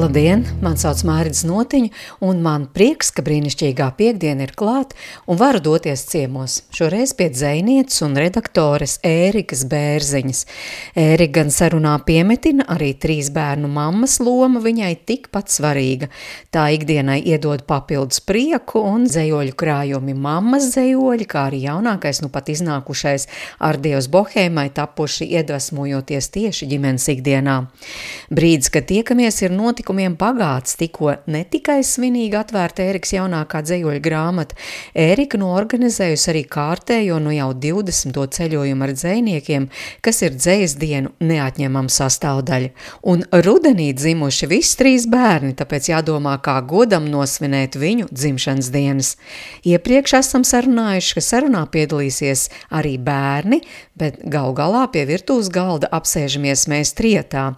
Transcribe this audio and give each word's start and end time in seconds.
Labdien! 0.00 0.46
Mani 0.64 0.80
sauc 0.80 1.02
Mārcis 1.04 1.42
Notiņa, 1.44 1.90
un 2.24 2.38
man 2.40 2.62
prieks, 2.72 3.10
ka 3.12 3.20
brīnišķīgā 3.20 3.90
piekdiena 3.98 4.46
ir 4.46 4.54
klāta 4.56 4.96
un 5.28 5.36
varu 5.36 5.60
doties 5.60 6.06
ciemos. 6.08 6.54
Šoreiz 6.72 7.10
pie 7.18 7.26
dzēnietes 7.34 8.00
un 8.06 8.16
redaktores 8.16 8.94
Ērikas 9.04 9.66
Bērziņas. 9.68 10.40
Ērika 11.02 11.34
gan 11.34 11.52
sarunā 11.52 11.98
piemetina 12.06 12.64
arī 12.72 12.94
trīs 12.96 13.28
bērnu 13.34 13.68
mammas 13.68 14.14
loma 14.24 14.62
viņai 14.64 14.94
tikpat 15.10 15.52
svarīga. 15.52 16.08
Tā 16.48 16.70
ikdienai 16.78 17.18
iedod 17.20 17.66
papildus 17.68 18.24
prieku 18.24 18.80
un 18.80 19.04
dzējoļu 19.04 19.52
krājumi 19.52 20.16
mammas 20.16 20.70
dzējoļi, 20.78 21.28
kā 21.28 21.44
arī 21.50 21.60
jaunākais, 21.66 22.22
nu 22.24 22.32
pat 22.32 22.48
iznākušais 22.54 23.28
ar 23.68 23.76
Dievs 23.76 24.08
bohēmai 24.08 24.70
tapuši 24.80 25.28
iedvesmojoties 25.42 26.32
tieši 26.38 26.72
ģimenes 26.72 27.10
ikdienā. 27.18 27.60
Brīdis, 28.32 28.72
kad 28.72 28.88
tiekamies, 28.88 29.42
ir 29.44 29.52
noticis 29.52 29.89
notikumiem 29.90 30.14
bagāts, 30.16 30.76
tikko 30.78 31.16
ne 31.26 31.42
tikai 31.44 31.82
svinīgi 31.82 32.36
atvērta 32.38 32.84
Ēriks 32.84 33.12
jaunākā 33.12 33.62
dzējoļa 33.64 34.00
grāmata, 34.00 34.54
Ērika 34.94 35.38
noorganizējusi 35.38 36.30
arī 36.30 36.42
kārtējo 36.46 37.18
no 37.18 37.32
jau 37.34 37.50
20. 37.54 38.14
ceļojumu 38.14 38.86
ar 38.86 38.92
dzējniekiem, 38.94 39.68
kas 40.00 40.22
ir 40.22 40.36
dzējas 40.36 40.76
dienu 40.78 41.10
neatņemama 41.18 41.90
sastāvdaļa. 41.90 42.70
Un 43.02 43.24
rudenī 43.32 43.90
dzimuši 43.92 44.46
visi 44.50 44.78
trīs 44.78 45.08
bērni, 45.10 45.56
tāpēc 45.58 45.90
jādomā, 45.90 46.38
kā 46.38 46.60
godam 46.62 47.08
nosvinēt 47.10 47.74
viņu 47.74 48.10
dzimšanas 48.12 48.70
dienas. 48.70 49.16
Iepriekš 49.66 50.20
esam 50.20 50.46
sarunājuši, 50.46 51.16
ka 51.18 51.24
sarunā 51.24 51.64
piedalīsies 51.66 52.46
arī 52.70 52.94
bērni, 53.02 53.64
bet 53.98 54.22
gal 54.22 54.54
galā 54.54 54.86
pie 54.92 55.02
virtuves 55.08 55.50
galda 55.50 55.90
apsēžamies 55.90 56.68
mēs 56.70 56.94
trietā. 56.94 57.50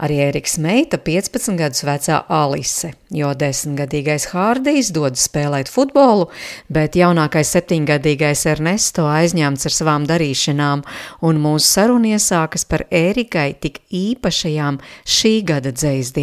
Arī 0.00 0.16
Eriks 0.24 0.56
meita 0.56 0.96
15 0.96 1.58
gadus 1.60 1.82
vecā 1.84 2.22
Alise, 2.32 2.94
jo 3.12 3.34
desmitgadīgais 3.36 4.30
Hārdijs 4.32 4.92
dodas 4.96 5.26
spēlēt 5.28 5.68
futbolu, 5.68 6.30
bet 6.72 6.96
jaunākais 6.96 7.52
septiņgadīgais 7.52 8.46
Ernesto 8.48 9.04
aizņemts 9.10 9.68
ar 9.68 9.76
savām 9.76 10.06
darīšanām, 10.08 10.86
un 11.20 11.42
mūsu 11.44 11.66
saruna 11.68 12.14
iesākas 12.16 12.64
par 12.64 12.86
Erikai 12.88 13.50
tik 13.60 13.82
īpašajām 13.92 14.80
šī 15.04 15.34
gada 15.52 15.74
dzējas 15.76 16.16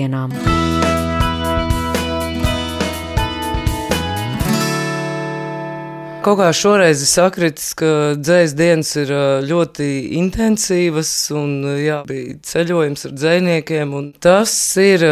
Kaut 6.28 6.42
kā 6.42 6.48
šoreiz 6.52 7.00
ir 7.00 7.08
sakritis, 7.08 7.70
ka 7.80 7.90
dzējas 8.20 8.54
dienas 8.60 8.90
ir 9.00 9.12
ļoti 9.48 9.86
intensīvas 10.20 11.12
un 11.32 11.54
jā, 11.80 12.02
bija 12.10 12.34
ceļojums 12.44 13.08
ar 13.08 13.14
dzējniekiem. 13.16 13.94
Tas 14.20 14.52
ir 14.84 15.06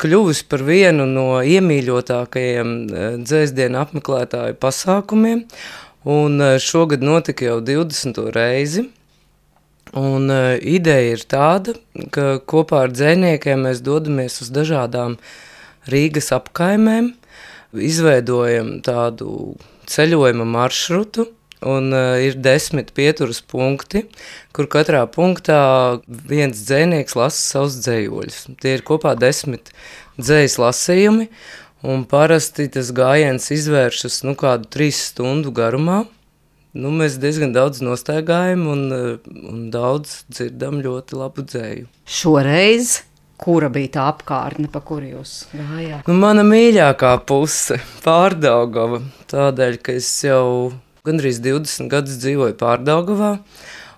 kļuvis 0.00 0.40
par 0.48 0.64
vienu 0.64 1.04
no 1.10 1.26
iemīļotākajiem 1.44 2.72
dzējas 3.26 3.52
dienu 3.58 3.82
apmeklētāju 3.82 4.56
pasākumiem. 4.64 5.44
Un 6.16 6.48
šogad 6.64 7.04
notika 7.04 7.50
jau 7.50 7.60
20. 7.60 8.24
reizi. 8.32 8.88
Un 9.92 10.32
ideja 10.56 11.12
ir 11.18 11.28
tāda, 11.36 11.76
ka 12.16 12.38
kopā 12.40 12.86
ar 12.88 12.96
dzējniekiem 12.96 13.68
mēs 13.68 13.84
dodamies 13.84 14.40
uz 14.40 14.56
dažādām 14.56 15.20
Rīgas 15.92 16.32
apkaimēm, 16.40 17.12
izveidojam 17.76 18.78
tādu 18.80 19.58
ceļojuma 19.90 20.46
maršrutu. 20.56 21.30
Un 21.66 21.88
uh, 21.96 22.18
ir 22.20 22.34
desmit 22.44 22.90
pieturas 22.94 23.38
punkti, 23.40 24.02
kur 24.54 24.66
katrā 24.70 25.00
punktā 25.08 25.56
viens 26.06 26.58
dzinieks 26.68 27.16
lasa 27.16 27.40
savus 27.40 27.78
dzējoļus. 27.80 28.36
Tie 28.60 28.74
ir 28.76 28.84
kopā 28.86 29.14
desmit 29.16 29.72
dzējas 30.20 30.58
lasījumi, 30.60 31.30
un 31.88 32.04
parasti 32.10 32.68
tas 32.76 32.92
gājiens 32.94 33.48
izvēršas 33.56 34.20
nu, 34.28 34.36
kādu 34.36 34.68
trīs 34.76 35.00
stundu 35.08 35.54
garumā. 35.56 36.02
Nu, 36.76 36.92
mēs 36.92 37.16
diezgan 37.16 37.56
daudz 37.56 37.80
nostaigājam 37.80 38.66
un, 38.68 38.86
un 39.32 39.66
daudz 39.72 40.26
dzirdam 40.28 40.82
ļoti 40.84 41.16
labu 41.16 41.46
dzēju. 41.48 41.88
Šoreiz 42.04 42.98
Kura 43.36 43.68
bija 43.72 43.92
tā 43.98 44.04
apkārtne, 44.14 44.70
pa 44.72 44.80
kuru 44.80 45.10
jūs 45.18 45.32
gājāt? 45.52 46.06
Nu, 46.08 46.16
mana 46.20 46.44
mīļākā 46.46 47.12
puse- 47.28 47.76
Pārdaugava. 48.06 49.02
Tādēļ, 49.28 49.80
ka 49.84 49.96
es 50.00 50.08
jau 50.24 50.72
gandrīz 51.04 51.42
20 51.44 51.90
gadus 51.92 52.16
dzīvoju 52.22 52.56
Pārdaugavā. 52.60 53.36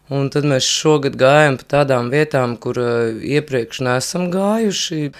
Un 0.08 0.30
tad 0.32 0.46
mēs 0.48 0.64
šogad 0.64 1.18
gājām 1.20 1.58
pa 1.60 1.68
tādām 1.76 2.08
vietām, 2.10 2.56
kur 2.56 2.80
uh, 2.80 3.12
iepriekš 3.14 3.82
neesam 3.84 4.30
gājuši. 4.32 5.12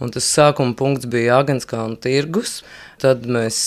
Un 0.00 0.12
tas 0.14 0.24
sākuma 0.24 0.72
punkts 0.74 1.06
bija 1.12 1.42
Agenskalna 1.42 1.98
tirgus. 2.00 2.62
Tad 3.00 3.26
mēs 3.28 3.58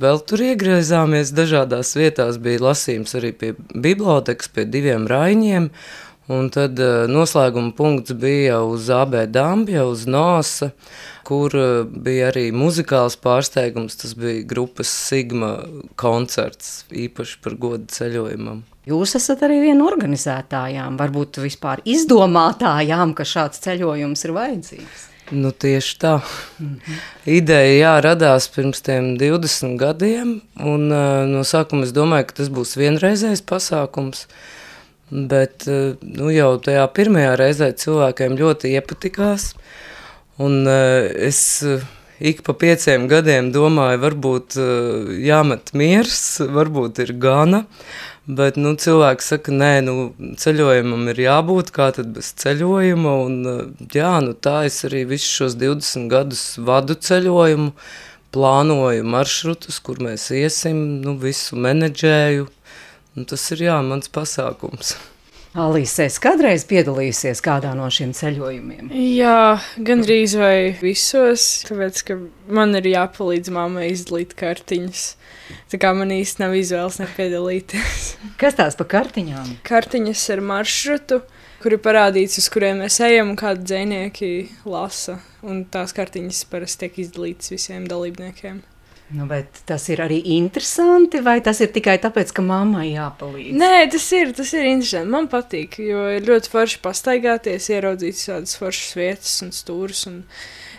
vēl 0.00 0.22
tur 0.24 0.40
iegriezāmies 0.42 1.34
dažādās 1.36 1.92
vietās. 1.96 2.40
Bija 2.40 2.64
lasījums 2.64 3.12
arī 3.20 3.34
pie 3.36 3.52
bibliotekas, 3.72 4.48
pie 4.48 4.64
diviem 4.64 5.04
raiņiem. 5.08 5.68
Un 6.30 6.46
tad 6.54 6.78
uh, 6.78 7.08
noslēguma 7.10 7.72
punkts 7.74 8.14
bija 8.14 8.60
uz 8.62 8.86
AB 8.94 9.16
Dambja, 9.34 9.82
uz 9.90 10.04
Nāsa, 10.06 10.68
kur 11.26 11.54
uh, 11.58 11.82
bija 11.82 12.28
arī 12.30 12.44
muzikāls 12.54 13.16
pārsteigums. 13.18 13.98
Tas 13.98 14.14
bija 14.18 14.44
grupas 14.46 14.92
Sigma 14.92 15.56
koncerts, 15.98 16.84
īpaši 16.94 17.40
par 17.42 17.58
godu 17.58 17.90
ceļojumam. 17.90 18.62
Jūs 18.86 19.16
esat 19.18 19.42
arī 19.46 19.60
viena 19.64 19.80
no 19.80 19.90
organizētājām, 19.90 20.94
varbūt 20.98 21.42
vispār 21.42 21.82
izdomātājām, 21.86 23.16
ka 23.18 23.26
šāds 23.26 23.62
ceļojums 23.66 24.24
ir 24.26 24.36
vajadzīgs. 24.38 25.04
Nu, 25.32 25.50
tieši 25.50 25.98
tā. 25.98 26.16
-hmm. 26.22 26.96
Ideja 27.26 27.76
jā, 27.78 27.92
radās 28.04 28.48
pirms 28.52 28.82
20 28.82 29.76
gadiem, 29.78 30.40
un 30.54 30.90
uh, 30.92 31.26
no 31.26 31.42
sākuma 31.42 31.82
es 31.82 31.92
domāju, 31.92 32.30
ka 32.30 32.42
tas 32.42 32.50
būs 32.50 32.76
vienreizējs 32.78 33.42
pasākums. 33.42 34.26
Uh, 34.26 34.61
Bet 35.12 35.66
eh, 35.68 35.92
nu, 36.00 36.30
jau 36.32 36.54
tajā 36.64 36.86
pirmajā 36.96 37.34
reizē 37.36 37.68
cilvēkiem 37.76 38.38
ļoti 38.38 38.70
iepatikās. 38.78 39.50
Un 40.40 40.62
eh, 40.64 41.10
es 41.28 41.40
eh, 41.68 41.82
ik 42.16 42.40
pa 42.46 42.54
pieciem 42.56 43.04
gadiem 43.10 43.50
domāju, 43.52 44.00
varbūt 44.06 44.56
jāmet 45.20 45.74
miers, 45.76 46.22
varbūt 46.40 47.02
ir 47.04 47.12
gana. 47.20 47.66
Bet 48.24 48.56
nu, 48.56 48.72
cilvēki 48.78 49.26
saka, 49.26 49.52
nē, 49.52 49.72
nu, 49.84 49.94
ceļojumam 50.38 51.10
ir 51.10 51.20
jābūt, 51.24 51.74
kā 51.74 51.90
tad 51.92 52.14
bez 52.14 52.30
ceļojuma. 52.38 53.16
Un, 53.26 53.36
jā, 53.92 54.14
nu, 54.24 54.32
tā 54.32 54.62
es 54.70 54.80
arī 54.88 55.02
visus 55.10 55.34
šos 55.42 55.58
20 55.60 56.08
gadus 56.08 56.46
vadu 56.62 56.94
ceļojumu, 56.94 57.74
plānoju 58.32 59.04
maršrutus, 59.12 59.82
kur 59.84 60.00
mēs 60.06 60.30
iesim, 60.38 61.02
nu, 61.02 61.18
visu 61.20 61.58
menedžēju, 61.58 62.46
Un 63.16 63.26
tas 63.28 63.42
ir 63.52 63.66
jā, 63.66 63.80
mans 63.84 64.08
pasākums. 64.12 64.96
Alīsē, 65.52 66.06
kādreiz 66.24 66.62
piedalījusies 66.64 67.42
kādā 67.44 67.74
no 67.76 67.84
šiem 67.92 68.14
ceļojumiem? 68.16 68.86
Jā, 68.96 69.58
gandrīz 69.84 70.32
vai 70.40 70.70
visos, 70.80 71.44
tāpēc, 71.68 72.00
ka 72.08 72.16
man 72.48 72.72
ir 72.78 72.88
jāpalīdz 72.94 73.52
mammai 73.52 73.90
izdalīt 73.90 74.32
kartiņas. 74.38 75.04
Tā 75.68 75.82
kā 75.82 75.92
man 75.92 76.14
īsti 76.16 76.40
nav 76.40 76.56
izvēles 76.56 76.96
nepiedalīties. 77.02 78.08
Kas 78.40 78.56
tās 78.56 78.80
pa 78.80 78.88
kartiņām? 78.96 79.58
Kartiņas 79.68 80.24
ar 80.32 80.44
maršrutu, 80.54 81.20
kur 81.60 81.76
ir 81.76 81.84
parādīts, 81.84 82.40
uz 82.40 82.48
kuriem 82.48 82.80
mēs 82.86 82.96
ejam 83.04 83.34
un 83.34 83.40
kādi 83.44 83.68
dzēnieki 83.68 84.34
lasa. 84.64 85.20
Un 85.44 85.66
tās 85.68 85.92
kartiņas 85.92 86.46
parasti 86.48 86.86
tiek 86.86 87.02
izdalītas 87.04 87.52
visiem 87.52 87.84
dalībniekiem. 87.92 88.62
Nu, 89.12 89.26
tas 89.68 89.84
ir 89.92 90.00
arī 90.00 90.22
interesanti, 90.38 91.20
vai 91.20 91.36
tas 91.44 91.60
ir 91.60 91.68
tikai 91.74 91.98
tāpēc, 92.00 92.30
ka 92.32 92.44
mammai 92.44 92.94
jāpalīdz? 92.94 93.58
Nē, 93.60 93.74
tas 93.92 94.06
ir, 94.16 94.32
tas 94.36 94.52
ir 94.56 94.64
interesanti. 94.70 95.12
Man 95.12 95.28
patīk, 95.32 95.76
jo 95.84 96.06
ir 96.14 96.24
ļoti 96.24 96.52
forši 96.52 96.80
pastaigāties, 96.84 97.68
ieraudzīt 97.74 98.22
tādas 98.22 98.56
foršas 98.56 98.96
vietas 98.96 99.34
un 99.44 99.52
stūrus. 99.52 100.06
Un 100.08 100.22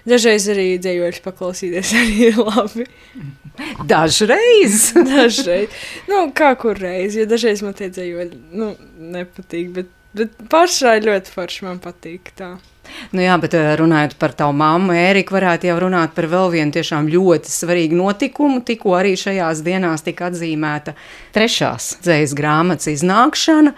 dažreiz 0.10 0.50
arī 0.50 0.68
dzējoļus 0.82 1.22
paklausīties, 1.28 1.94
arī 2.02 2.32
ir 2.32 2.42
labi. 2.42 2.88
Dažreiz. 3.94 4.92
dažreiz. 5.14 5.82
Nu, 6.10 6.26
kā 6.34 6.56
kur 6.58 6.80
reiz, 6.82 7.14
jo 7.20 7.30
dažreiz 7.30 7.62
man 7.62 7.78
tie 7.78 7.92
dzējoļi 7.94 8.40
nu, 8.58 8.74
nepatīk, 9.14 9.70
bet, 9.78 9.94
bet 10.18 10.34
pašai 10.50 10.98
ļoti 11.06 11.38
forši 11.38 11.68
man 11.70 11.84
patīk 11.84 12.34
tā. 12.40 12.56
Nu 13.14 13.24
jā, 13.24 13.36
bet 13.42 13.56
eh, 13.58 13.74
runājot 13.80 14.16
par 14.22 14.36
tavu 14.38 14.56
mammu, 14.58 14.96
Ērika, 14.98 15.36
varētu 15.36 15.70
jau 15.70 15.80
runāt 15.86 16.16
par 16.18 16.28
vēl 16.32 16.52
vienu 16.54 16.76
tiešām 16.76 17.10
ļoti 17.14 17.52
svarīgu 17.54 17.98
notikumu. 18.00 18.62
Tikko 18.66 18.96
arī 19.00 19.16
šajās 19.20 19.64
dienās 19.66 20.06
tika 20.06 20.30
atzīmēta 20.32 20.96
trešās 21.36 21.98
dzējas 22.06 22.38
grāmatas 22.38 22.92
iznākšana. 22.94 23.76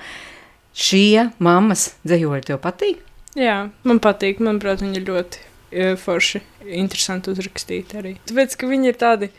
Šie 0.75 1.29
mammas 1.39 1.93
dzējoļi 2.03 2.47
tev 2.49 2.59
patīk? 2.63 2.99
Jā, 3.39 3.69
man 3.87 3.99
patīk. 4.03 4.41
Manuprāt, 4.43 4.83
viņi 4.83 4.99
ir 4.99 5.07
ļoti 5.07 5.39
e, 5.39 5.87
forši, 5.99 6.41
interesanti 6.79 7.31
uzrakstīti 7.31 7.99
arī. 7.99 8.13
Tāpēc, 8.27 8.55
ka 8.59 8.67
viņi 8.67 8.91
ir 8.91 8.99
tādi 8.99 9.29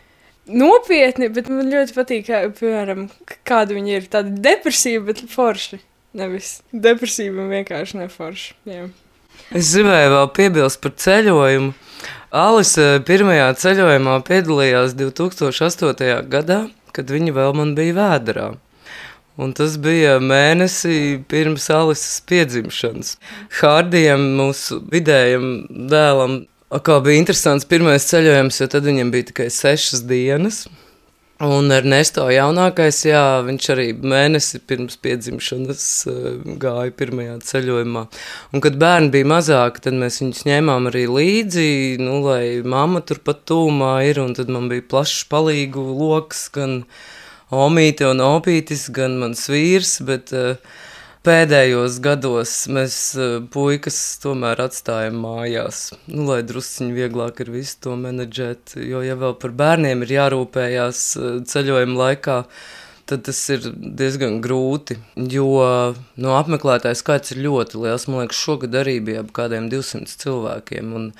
nopietni, 0.48 1.28
bet 1.32 1.50
man 1.52 1.68
ļoti 1.72 1.96
patīk, 1.96 2.26
kā, 2.28 2.42
piemēram, 2.56 3.06
kāda 3.48 3.76
viņi 3.76 3.96
ir. 3.98 4.08
Tādi 4.12 4.36
depresīvi, 4.44 5.04
bet 5.10 5.24
forši. 5.32 5.80
Nevis 6.16 6.60
depresīvi 6.72 7.42
un 7.42 7.50
vienkārši 7.52 8.00
neforši. 8.00 8.54
Jā. 8.72 8.86
Es 9.56 9.72
gribēju 9.76 10.12
vēl 10.14 10.30
piebilst 10.36 10.80
par 10.82 10.94
ceļojumu. 11.00 11.74
Alise 12.36 12.86
pirmajā 13.06 13.50
ceļojumā 13.62 14.18
piedalījās 14.26 14.96
2008. 14.98 16.28
gadā, 16.32 16.64
kad 16.96 17.12
viņa 17.12 17.34
vēl 17.36 17.54
man 17.56 17.74
bija 17.78 17.94
vēdā. 17.96 18.48
Un 19.36 19.52
tas 19.52 19.76
bija 19.76 20.16
mēnesī 20.16 21.20
pirms 21.28 21.68
Alises 21.70 22.22
piedzimšanas. 22.28 23.14
Hārdijam, 23.60 24.24
mūsu 24.38 24.80
vidējam 24.92 25.66
dēlam, 25.92 26.38
kā 26.72 26.96
bija 27.04 27.20
interesants 27.20 27.68
pirmais 27.68 28.08
ceļojums, 28.08 28.62
jo 28.62 28.68
tad 28.72 28.88
viņam 28.88 29.12
bija 29.12 29.28
tikai 29.30 29.50
sešas 29.52 30.06
dienas. 30.08 30.64
Un 31.44 31.68
Ernesto 31.68 32.22
jaunākais, 32.32 33.02
jā, 33.10 33.42
viņš 33.44 33.66
arī 33.74 33.84
mēnesi 33.92 34.56
pirms 34.64 34.94
piedzimšanas 35.04 35.82
uh, 36.08 36.28
gāja 36.62 36.94
pirmajā 36.96 37.34
ceļojumā. 37.44 38.04
Un, 38.56 38.62
kad 38.64 38.78
bērni 38.80 39.12
bija 39.12 39.28
mazāki, 39.34 39.82
tad 39.84 39.98
mēs 40.00 40.22
viņus 40.22 40.46
ņēmām 40.48 40.88
arī 40.88 41.02
līdzi, 41.12 41.66
nu, 42.00 42.22
lai 42.24 42.62
mamma 42.64 43.04
turpat 43.04 43.44
tūmā 43.52 43.98
ir, 44.08 44.22
un 44.24 44.32
tad 44.38 44.48
man 44.48 44.70
bija 44.72 44.86
plašs 44.88 45.26
palīgu 45.28 45.84
loks, 45.98 46.46
gan 46.56 46.78
omīte 47.52 48.08
un 48.08 48.24
opītis, 48.24 48.88
gan 48.96 49.20
mans 49.20 49.44
vīrs, 49.52 49.98
bet 50.08 50.32
uh, 50.32 50.56
pēdējos 51.26 51.98
gados 52.04 52.52
mēs 52.72 52.96
uh, 53.18 53.36
puikas 53.52 53.98
tomēr 54.22 54.62
atstājam 54.64 55.18
mājās, 55.24 55.90
nu, 56.06 56.28
lai 56.30 56.40
drusciņi 56.46 56.94
vieglāk 56.94 57.42
ir 57.42 57.50
visu 57.54 57.80
to 57.86 57.96
menedžēt, 58.00 58.76
jo 58.78 59.02
ja 59.04 59.18
vēl 59.18 59.34
par 59.42 59.54
bērniem 59.58 60.06
ir 60.06 60.14
jārūpējās 60.16 61.02
uh, 61.18 61.32
ceļojuma 61.50 61.98
laikā, 62.02 62.38
tad 63.10 63.26
tas 63.26 63.42
ir 63.54 63.66
diezgan 63.74 64.40
grūti, 64.42 64.96
jo 65.34 65.50
no 66.22 66.38
apmeklētāju 66.38 66.98
skaits 66.98 67.34
ir 67.34 67.44
ļoti 67.44 67.82
liels. 67.84 68.08
Man 68.10 68.24
liekas, 68.24 68.40
šogad 68.46 68.74
arī 68.80 68.96
bija 69.10 69.22
ap 69.22 69.30
kādiem 69.36 69.68
200 69.70 70.18
cilvēkiem. 70.24 70.96
Un, 70.96 71.12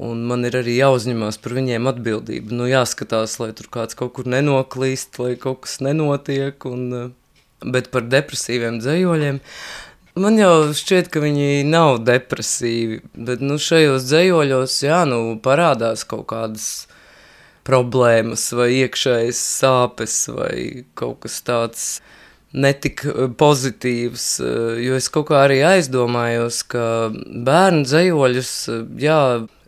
Un 0.00 0.22
man 0.24 0.46
ir 0.48 0.54
arī 0.56 0.78
jāuzņemās 0.78 1.36
par 1.44 1.52
viņiem 1.58 1.88
atbildību. 1.90 2.54
Nu, 2.56 2.64
jāskatās, 2.70 3.34
lai 3.42 3.50
tur 3.56 3.66
kāds 3.74 3.98
kaut 3.98 4.14
kur 4.16 4.28
nenoklīst, 4.32 5.18
lai 5.20 5.34
kaut 5.40 5.66
kas 5.66 5.80
nenotiek. 5.84 6.64
Un, 6.70 6.84
eh, 6.94 7.10
bet 7.64 7.90
par 7.94 8.06
depresīviem 8.08 8.80
dzējoļiem. 8.82 9.40
Man 10.20 10.38
jau 10.40 10.52
šķiet, 10.74 11.08
ka 11.12 11.22
viņi 11.22 11.64
nav 11.70 12.00
depresīvi, 12.04 13.00
bet 13.14 13.42
nu, 13.44 13.60
šajos 13.62 14.08
dzējoļos 14.08 14.78
jā, 14.84 15.04
nu, 15.08 15.20
parādās 15.42 16.02
kaut 16.08 16.26
kādas 16.32 16.70
problēmas, 17.66 18.48
vai 18.56 18.70
iekšējas 18.82 19.42
sāpes, 19.60 20.16
vai 20.34 20.86
kaut 20.98 21.22
kas 21.24 21.38
tāds 21.46 21.84
netik 22.52 23.04
eh, 23.06 23.28
pozitīvs, 23.38 24.26
eh, 24.42 24.80
jo 24.86 24.96
es 24.98 25.08
kaut 25.12 25.30
kā 25.30 25.44
arī 25.46 25.60
aizdomājos, 25.66 26.62
ka 26.70 26.84
bērnu 27.14 27.86
dzējoļus, 27.86 28.54
eh, 28.74 28.80
jā, 29.06 29.20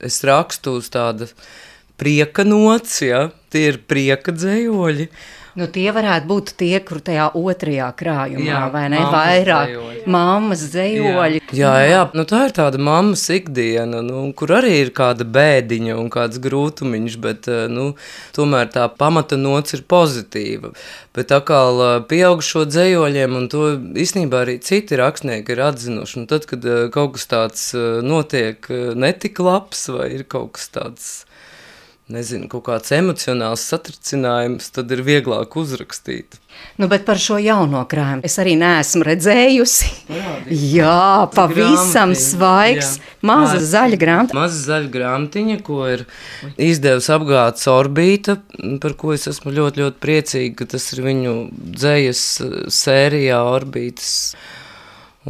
es 0.02 0.22
rakstu 0.26 0.78
uz 0.80 0.90
tāda 0.92 1.30
prieka 2.00 2.46
nots, 2.48 2.98
ja, 3.04 3.28
tie 3.54 3.68
ir 3.70 3.82
prieka 3.86 4.34
dzējoļi, 4.34 5.08
Nu, 5.52 5.66
tie 5.68 5.90
varētu 5.92 6.28
būt 6.30 6.50
tie, 6.56 6.78
kur 6.80 7.02
tajā 7.04 7.26
otrajā 7.36 7.90
krājumā, 7.98 8.44
jā, 8.46 8.60
vai 8.72 8.84
ne? 8.88 9.00
Vairāk 9.12 9.68
dzējoļi. 9.68 10.04
mammas 10.14 10.62
dzējoļi. 10.72 11.40
Jā, 11.52 11.72
jā, 11.76 11.88
jā. 11.90 12.04
Nu, 12.16 12.24
tā 12.28 12.46
ir 12.46 12.54
tāda 12.56 12.80
mammas 12.80 13.26
ikdiena, 13.34 14.00
nu, 14.06 14.22
kur 14.38 14.54
arī 14.56 14.78
ir 14.80 14.92
kāda 14.96 15.26
bēdiņa 15.28 15.98
un 16.00 16.08
kāds 16.12 16.40
grūtumiņš, 16.40 17.18
bet 17.20 17.50
eh, 17.52 17.66
nu, 17.68 17.90
tomēr 18.32 18.70
tā 18.72 18.86
pamata 18.96 19.36
nots 19.36 19.76
ir 19.76 19.84
pozitīva. 19.92 20.72
Bet 21.12 21.34
atkal 21.36 21.82
eh, 21.84 21.92
pieaugušo 22.08 22.64
dzējoļiem, 22.70 23.36
un 23.36 23.50
to 23.52 23.66
īstenībā 23.76 24.46
arī 24.46 24.56
citi 24.64 24.96
rakstnieki 24.96 25.52
ir 25.52 25.60
atzinuši. 25.66 26.22
Un 26.22 26.30
tad, 26.32 26.48
kad 26.48 26.64
eh, 26.64 26.86
kaut 26.94 27.18
kas 27.18 27.28
tāds 27.28 27.66
notiek 28.02 28.64
netik 28.96 29.36
labs 29.44 29.84
vai 29.92 30.08
ir 30.16 30.24
kaut 30.24 30.56
kas 30.56 30.72
tāds 30.72 31.12
nezinu, 32.10 32.48
kaut 32.50 32.64
kāds 32.66 32.92
emocionāls 32.96 33.62
satricinājums, 33.70 34.72
tad 34.74 34.90
ir 34.94 35.02
vieglāk 35.06 35.54
uzrakstīt. 35.58 36.38
Nu, 36.80 36.88
bet 36.90 37.04
par 37.06 37.20
šo 37.20 37.38
jauno 37.40 37.82
krājumu 37.88 38.26
es 38.26 38.36
arī 38.42 38.54
neesmu 38.60 39.06
redzējusi. 39.06 39.88
Parādīt. 40.08 40.64
Jā, 40.74 41.28
pavisam 41.34 42.14
svaigs, 42.18 42.96
maza 43.24 43.56
Māc, 43.58 43.66
zaļa 43.70 44.00
grāmatiņa. 44.02 44.38
Maza 44.40 44.60
zaļa 44.66 44.92
grāmatiņa, 44.92 45.58
ko 45.66 45.80
ir 45.92 46.04
izdevusi 46.60 47.12
apgādes 47.16 47.68
orbīta, 47.72 48.38
par 48.82 48.96
ko 49.00 49.14
es 49.16 49.28
esmu 49.30 49.54
ļoti, 49.54 49.84
ļoti 49.84 50.02
priecīga, 50.02 50.56
ka 50.60 50.70
tas 50.76 50.88
ir 50.96 51.04
viņu 51.06 51.36
dzējas 51.78 52.24
sērijā 52.82 53.42
orbītas. 53.52 54.14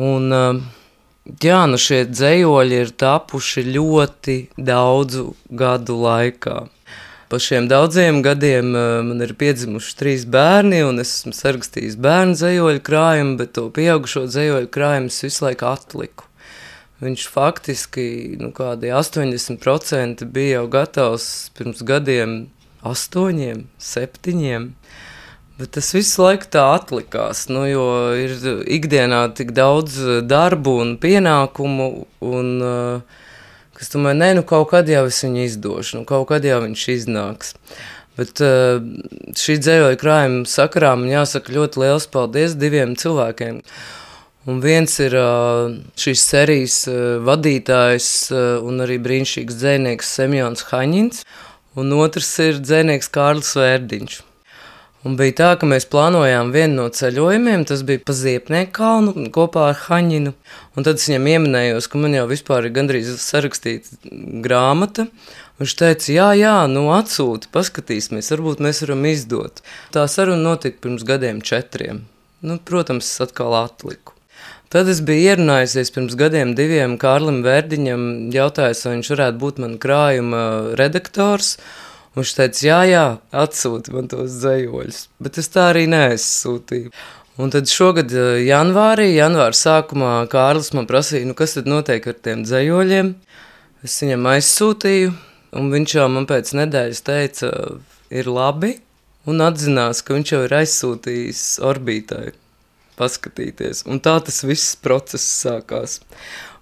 Un, 0.00 0.32
uh, 0.32 0.81
Jā, 1.22 1.60
nu 1.70 1.78
šie 1.78 2.00
dzējoļi 2.10 2.78
ir 2.82 2.88
tapuši 2.98 3.62
ļoti 3.68 4.34
daudzu 4.58 5.28
gadu 5.54 6.00
laikā. 6.02 6.56
Pa 7.30 7.38
šiem 7.40 7.68
daudziem 7.70 8.18
gadiem 8.26 8.74
eh, 8.74 8.88
man 9.06 9.22
ir 9.22 9.36
piedzimuši 9.38 9.94
trīs 9.96 10.24
bērni, 10.28 10.82
un 10.84 10.98
es 11.00 11.12
esmu 11.20 11.32
sarakstījis 11.36 11.94
bērnu 12.02 12.34
dzējoļu 12.36 12.82
krājumu, 12.84 13.36
bet 13.38 13.54
to 13.56 13.68
pieaugušo 13.72 14.26
dzējoļu 14.32 14.68
krājumu 14.74 15.14
visu 15.14 15.46
laiku 15.46 15.68
atliku. 15.70 16.26
Viņš 17.02 17.28
faktiski 17.30 18.04
nu, 18.42 18.50
80% 18.52 20.26
bija 20.34 20.58
jau 20.58 20.66
gatavs 20.74 21.30
pirms 21.56 21.86
gadiem, 21.86 22.36
astoņiem, 22.86 23.64
septiņiem. 23.78 24.68
Bet 25.58 25.74
tas 25.76 25.90
visu 25.92 26.22
laiku 26.24 26.48
tā 26.48 26.62
atlikās, 26.78 27.44
nu, 27.52 27.66
jo 27.68 27.84
ir 28.16 28.32
ikdienā 28.72 29.26
tik 29.36 29.52
daudz 29.52 29.98
eh, 30.00 30.20
darbu 30.24 30.78
un 30.80 30.94
pienākumu, 31.00 31.88
un 32.24 32.48
uh, 32.64 33.18
kas 33.76 33.92
tomēr, 33.92 34.16
nē, 34.16 34.30
nu, 34.38 34.44
kaut 34.48 34.70
kad 34.70 34.88
jau 34.88 35.04
es 35.10 35.18
viņu 35.20 35.42
izdošu, 35.44 35.98
nu, 35.98 36.06
kaut 36.08 36.30
kad 36.30 36.48
jau 36.48 36.62
viņš 36.64 36.86
iznāks. 36.94 37.52
Bet 38.16 38.40
uh, 38.44 38.80
šī 39.36 39.58
dzējoļa 39.60 40.00
krājuma 40.00 40.48
sakarā 40.48 40.94
man 40.96 41.12
jāsaka 41.12 41.52
ļoti 41.52 41.84
liels 41.84 42.08
paldies 42.16 42.56
diviem 42.56 42.96
cilvēkiem. 42.96 43.60
Un 44.48 44.58
viens 44.64 44.96
ir 45.04 45.14
šīs 46.02 46.24
serijas 46.32 46.80
vadītājs 47.22 48.08
un 48.34 48.82
arī 48.82 48.96
brīnišķīgs 49.04 49.60
dzēnieks 49.60 50.10
Semjons 50.18 50.66
Haņins, 50.72 51.22
un 51.78 51.94
otrs 52.00 52.34
ir 52.42 52.58
dzēnieks 52.58 53.12
Kārlis 53.14 53.54
Vērdiņš. 53.60 54.20
Un 55.02 55.16
bija 55.18 55.34
tā, 55.40 55.48
ka 55.58 55.66
mēs 55.66 55.88
plānojām 55.90 56.52
vienu 56.54 56.76
no 56.76 56.84
ceļojumiem, 56.94 57.64
tas 57.66 57.80
bija 57.86 58.04
pa 58.06 58.14
Ziepnieku 58.14 58.70
kalnu 58.76 59.26
kopā 59.34 59.64
ar 59.72 59.80
Haņinu. 59.88 60.30
Un 60.78 60.86
tad 60.86 61.00
es 61.00 61.08
viņam 61.10 61.26
ieminējos, 61.32 61.88
ka 61.90 61.98
man 61.98 62.14
jau 62.14 62.28
vispār 62.30 62.68
ir 62.68 62.76
gandrīz 62.76 63.10
sarakstīta 63.18 63.98
grāmata. 64.44 65.08
Viņš 65.58 65.74
teica, 65.78 66.08
jā, 66.14 66.28
jā, 66.38 66.54
nu 66.70 66.86
atsūti, 66.94 67.50
paskatīsimies, 67.54 68.30
varbūt 68.36 68.62
mēs 68.62 68.84
varam 68.86 69.04
izdot. 69.10 69.60
Tā 69.94 70.06
saruna 70.10 70.42
notika 70.54 70.78
pirms 70.86 71.02
gadiem 71.06 71.42
četriem. 71.42 72.04
Nu, 72.42 72.62
protams, 72.62 73.10
es 73.10 73.26
atkal 73.26 73.58
atliku. 73.58 74.14
Tad 74.72 74.88
es 74.88 75.02
biju 75.04 75.34
ierunājusies 75.34 75.90
pirms 75.92 76.14
gadiem 76.16 76.54
diviem 76.56 76.94
Kārlim 76.98 77.42
Vērdiņam, 77.44 78.04
jautājis, 78.32 78.86
vai 78.86 78.94
viņš 78.94 79.10
varētu 79.12 79.42
būt 79.42 79.58
man 79.60 79.74
krājuma 79.82 80.44
redaktors. 80.80 81.58
Viņš 82.12 82.32
teica, 82.36 82.60
jā, 82.66 82.78
jā, 82.90 83.04
atsūti 83.42 83.94
man 83.94 84.08
tos 84.12 84.34
dzējoļus, 84.42 84.98
bet 85.24 85.38
es 85.40 85.48
tā 85.52 85.70
arī 85.70 85.86
neaizsūtīju. 85.88 86.92
Un 87.40 87.52
tad 87.54 87.70
šogad, 87.72 88.12
eh, 88.12 88.42
janvārī, 88.44 89.14
janvāra 89.16 89.56
sākumā, 89.56 90.10
Kārlis 90.28 90.74
man 90.76 90.86
prasīja, 90.90 91.24
nu, 91.24 91.32
kas 91.34 91.56
tad 91.56 91.70
notiek 91.72 92.06
ar 92.06 92.18
tiem 92.20 92.44
dzējoļiem. 92.44 93.14
Es 93.82 93.96
viņam 94.04 94.28
aizsūtīju, 94.34 95.14
un 95.56 95.72
viņš 95.72 95.96
jau 95.96 96.08
man 96.12 96.28
pēc 96.28 96.52
nedēļas 96.60 97.02
teica, 97.08 97.50
ir 98.12 98.28
labi, 98.28 98.76
un 99.26 99.40
atzinās, 99.48 100.04
ka 100.04 100.12
viņš 100.12 100.32
jau 100.34 100.44
ir 100.44 100.56
aizsūtījis 100.60 101.42
orbītai 101.64 102.32
paskatīties. 103.02 103.84
Un 103.90 104.00
tā 104.02 104.14
tas 104.22 104.40
viss 104.46 104.78
process 104.78 105.26
sākās. 105.42 105.98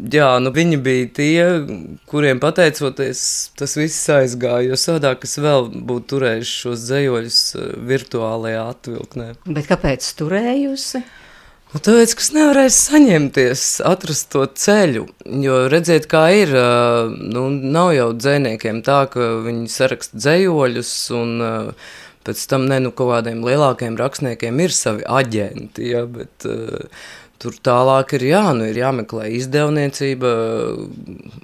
Jā, 0.00 0.30
nu 0.40 0.52
viņi 0.56 0.80
bija 0.80 1.08
tie, 1.20 1.40
kuriem 2.08 2.40
pateicoties, 2.40 3.22
tas 3.60 3.76
viss 3.76 4.08
aizgāja, 4.12 4.70
jo 4.70 4.78
savādāk 4.80 5.26
es 5.28 5.36
vēl 5.40 5.68
būtu 5.76 6.14
turējuši 6.14 6.54
šos 6.64 6.84
dzējoļus 6.88 7.40
eh, 7.60 7.72
virtuālajā 7.92 8.68
atvilknē. 8.72 9.32
Bet 9.44 9.68
kāpēc 9.68 10.08
turējusi? 10.16 11.04
Nu, 11.70 11.78
tāpēc, 11.78 12.16
ka 12.16 12.24
es 12.24 12.32
nevarēju 12.34 12.70
saņemties, 12.74 13.64
atrast 13.86 14.32
to 14.32 14.42
ceļu. 14.58 15.04
Jo 15.44 15.60
redziet, 15.70 16.08
kā 16.10 16.24
ir, 16.34 16.54
eh, 16.56 17.12
nu, 17.36 17.46
nav 17.50 17.92
jau 17.94 18.08
dzēniekiem 18.16 18.80
tā, 18.86 19.04
ka 19.12 19.34
viņi 19.44 19.68
saraksta 19.70 20.18
dzējoļus 20.18 20.94
un 21.20 21.36
uh, 21.44 21.90
Pēc 22.26 22.42
tam 22.50 22.66
ne, 22.68 22.76
nu, 22.84 22.92
kaut 22.92 23.14
kādiem 23.14 23.40
lielākiem 23.46 23.96
rakstniekiem 23.96 24.60
ir 24.60 24.74
savi 24.76 25.06
aģenti, 25.08 25.86
ja, 25.94 26.04
bet 26.04 26.44
uh, 26.48 26.84
Tur 27.40 27.54
tālāk 27.64 28.12
ir, 28.18 28.26
jā, 28.34 28.42
nu 28.52 28.66
ir 28.68 28.76
jāmeklē 28.76 29.30
izdevniecība, 29.38 30.30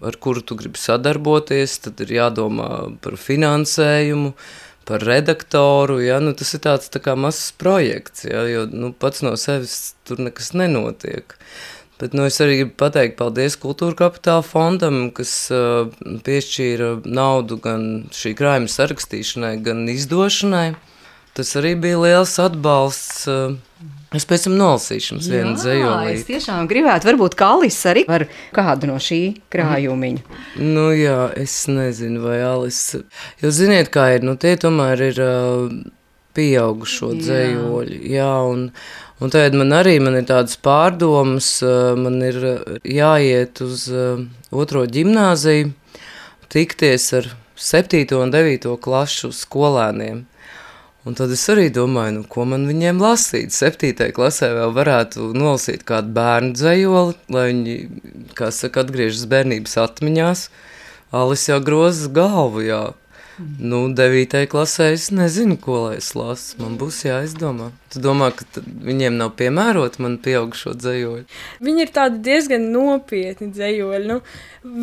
ar 0.04 0.18
kuru 0.20 0.42
tu 0.44 0.58
gribi 0.58 0.76
sadarboties. 0.76 1.78
Tad 1.86 2.02
ir 2.04 2.12
jādomā 2.18 2.68
par 3.00 3.16
finansējumu, 3.16 4.34
par 4.84 5.06
redaktoru. 5.08 5.96
Ja? 6.04 6.18
Nu, 6.20 6.34
tas 6.36 6.52
ir 6.52 6.60
tāds 6.68 6.92
tā 6.92 7.00
kā 7.00 7.16
mazs 7.16 7.48
projekts, 7.56 8.26
ja? 8.28 8.44
jo 8.44 8.66
nu, 8.68 8.92
pats 8.92 9.24
no 9.24 9.32
sevis 9.40 9.94
tur 10.04 10.20
nekas 10.20 10.52
nenotiek. 10.52 11.32
Bet 12.00 12.12
nu, 12.12 12.26
es 12.28 12.36
arī 12.44 12.58
gribu 12.60 12.74
pateikt 12.82 13.16
paldies 13.16 13.56
Kultūra 13.60 13.96
Kapitāla 13.96 14.44
fondam, 14.44 15.06
kas 15.16 15.30
uh, 15.54 15.88
piešķīra 16.26 16.90
naudu 17.08 17.56
gan 17.64 17.86
šī 18.12 18.34
krājuma 18.36 18.68
sarakstīšanai, 18.68 19.54
gan 19.64 19.86
izdošanai. 19.88 20.74
Tas 21.36 21.52
arī 21.56 21.72
bija 21.80 22.02
liels 22.04 22.36
atbalsts. 22.40 23.24
Uh, 23.32 23.56
Es 24.14 24.24
pēc 24.24 24.46
tam 24.46 24.54
nolasīšu 24.56 25.16
jums 25.16 25.26
vienu 25.28 25.56
dzējoli. 25.58 26.12
Es 26.14 26.22
tiešām 26.28 26.68
gribētu, 26.70 27.08
varbūt 27.10 27.34
Kalis 27.36 27.76
arī 27.90 28.04
var 28.08 28.24
kādu 28.54 28.88
no 28.88 29.00
šī 29.02 29.18
krājumiņa. 29.52 30.38
Nu 30.62 30.86
jā, 30.94 31.26
es 31.36 31.58
nezinu, 31.68 32.22
vai 32.24 32.38
Alis, 32.46 32.78
jo 33.42 33.50
ziniet, 33.52 33.90
kā 33.92 34.06
ir, 34.14 34.24
nu 34.24 34.36
tie 34.40 34.54
tomēr 34.62 35.02
ir 35.10 35.20
uh, 35.20 35.66
pieaugušo 36.36 37.14
dzējoļi, 37.18 37.98
jā, 38.12 38.30
un, 38.50 38.68
un 39.20 39.32
tagad 39.32 39.56
man 39.58 39.74
arī 39.78 39.96
man 40.04 40.18
ir 40.20 40.28
tādas 40.28 40.60
pārdomas, 40.60 41.50
uh, 41.64 41.96
man 41.98 42.20
ir 42.24 42.38
jāiet 42.84 43.64
uz 43.64 43.88
uh, 43.92 44.22
otro 44.52 44.84
ģimnāziju, 44.86 45.72
tikties 46.52 47.10
ar 47.18 47.32
septīto 47.56 48.20
un 48.22 48.32
devīto 48.34 48.76
klašu 48.80 49.32
skolēniem. 49.34 50.26
Un 51.06 51.14
tad 51.14 51.30
es 51.30 51.44
arī 51.52 51.68
domāju, 51.70 52.16
nu, 52.16 52.22
ko 52.26 52.42
man 52.50 52.64
viņiem 52.66 52.98
lasīt. 52.98 53.54
Septītajā 53.54 54.10
klasē 54.16 54.48
vēl 54.56 54.72
varētu 54.74 55.28
nolasīt 55.38 55.84
kādu 55.86 56.10
bērnu 56.16 56.56
dzējoli, 56.58 57.14
lai 57.30 57.44
viņi, 57.52 57.76
kā 58.34 58.50
saka, 58.50 58.82
atgriežas 58.82 59.28
bērnības 59.30 59.76
atmiņās. 59.84 60.48
Alis 61.14 61.46
jau 61.46 61.60
grozas 61.62 62.10
galvu, 62.10 62.64
jā. 62.66 62.80
Nu, 63.38 63.82
devītajā 63.92 64.48
klasē 64.48 64.90
es 64.94 65.10
nezinu, 65.12 65.58
ko 65.60 65.80
lai 65.86 65.96
es 65.98 66.12
lasu. 66.16 66.56
Man 66.62 66.78
būs 66.80 67.02
jāizdomā. 67.04 67.68
Tu 67.92 68.00
domā, 68.04 68.30
ka 68.36 68.62
viņiem 68.64 69.18
nav 69.20 69.34
piemērota 69.36 70.00
man 70.04 70.16
pieaugušo 70.24 70.72
dzējoļu? 70.80 71.26
Viņi 71.66 71.84
ir 71.84 71.92
tādi 71.96 72.22
diezgan 72.30 72.70
nopietni 72.72 73.50
dzējoļi. 73.52 74.08
Nu, 74.08 74.20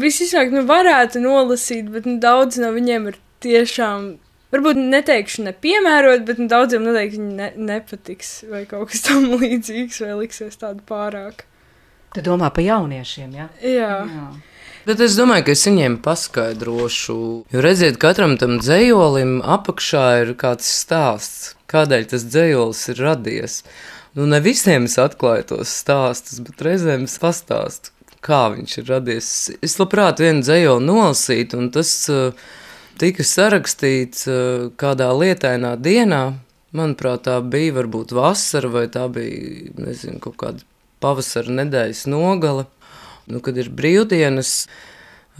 Visizāk, 0.04 0.54
nu, 0.54 0.64
varētu 0.70 1.24
nolasīt, 1.24 1.90
bet 1.94 2.06
nu, 2.10 2.20
daudz 2.24 2.62
no 2.62 2.70
viņiem 2.76 3.10
ir 3.12 3.18
tiešām 3.44 4.14
varbūt 4.54 4.80
neteikšu 4.80 5.48
nepiemērot, 5.48 6.24
bet 6.28 6.40
nu, 6.42 6.48
daudziem 6.52 6.86
noteikti 6.86 7.20
viņi 7.20 7.36
ne, 7.40 7.50
nepatiks 7.74 8.36
vai 8.52 8.64
kaut 8.70 8.92
kas 8.92 9.04
tam 9.08 9.32
līdzīgs, 9.42 10.04
vai 10.06 10.14
liksies 10.22 10.62
tādu 10.62 10.86
pārāk. 10.88 11.48
Tu 12.14 12.22
domā 12.22 12.52
par 12.54 12.62
jauniešiem, 12.62 13.32
ja? 13.34 13.50
Jā. 13.66 13.94
Jā. 14.06 14.28
Bet 14.84 15.00
es 15.00 15.14
domāju, 15.16 15.46
ka 15.48 15.54
es 15.56 15.62
viņiem 15.64 15.94
paskaidrošu, 16.04 17.14
jo 17.56 17.62
redziet, 17.64 17.96
katram 18.02 18.34
tam 18.36 18.58
dzējolim 18.60 19.38
apakšā 19.56 20.08
ir 20.26 20.34
kāds 20.36 20.68
stāsts, 20.68 21.54
kādēļ 21.72 22.10
tas 22.12 22.26
dzējolis 22.28 22.82
ir 22.92 23.00
radies. 23.00 23.62
Nu, 24.14 24.26
ne 24.28 24.42
visiem 24.44 24.90
es 24.90 24.98
atklāju 25.00 25.46
tos 25.54 25.72
stāstus, 25.72 26.42
bet 26.44 26.60
reizēm 26.68 27.08
es 27.08 27.16
pastāstu, 27.22 27.94
kā 28.20 28.42
viņš 28.58 28.76
ir 28.82 28.92
radies. 28.92 29.32
Es 29.64 29.78
labprāt 29.80 30.20
vienu 30.20 30.44
dzējoli 30.44 30.86
nolasītu, 30.90 31.64
un 31.64 31.72
tas 31.72 31.96
uh, 32.12 32.36
tika 33.00 33.24
sarakstīts 33.24 34.28
uh, 34.28 34.68
kādā 34.76 35.14
lietainā 35.16 35.78
dienā. 35.80 36.26
Manuprāt, 36.76 37.24
tā 37.30 37.40
bija 37.40 37.80
varbūt 37.80 38.12
vasara, 38.18 38.68
vai 38.76 38.90
tā 38.92 39.08
bija 39.16 39.72
nezinu, 39.80 40.20
kaut 40.20 40.42
kāda 40.44 40.68
pavasara 41.00 41.62
nedēļas 41.64 42.08
nogale. 42.12 42.68
Nu, 43.30 43.40
kad 43.44 43.58
ir 43.58 43.70
brīvdienas, 43.72 44.54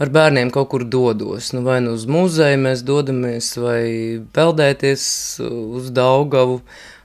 ar 0.00 0.10
bērniem 0.14 0.50
kaut 0.54 0.70
kur 0.72 0.84
dodos. 0.88 1.52
Nu, 1.54 1.62
vai 1.66 1.80
nu 1.84 1.94
uz 1.98 2.06
muzeju 2.10 2.60
mēs 2.64 2.84
dodamies, 2.86 3.52
vai 3.60 3.84
peldēties 4.34 5.06
uz 5.44 5.90
Daugavu, 5.94 6.60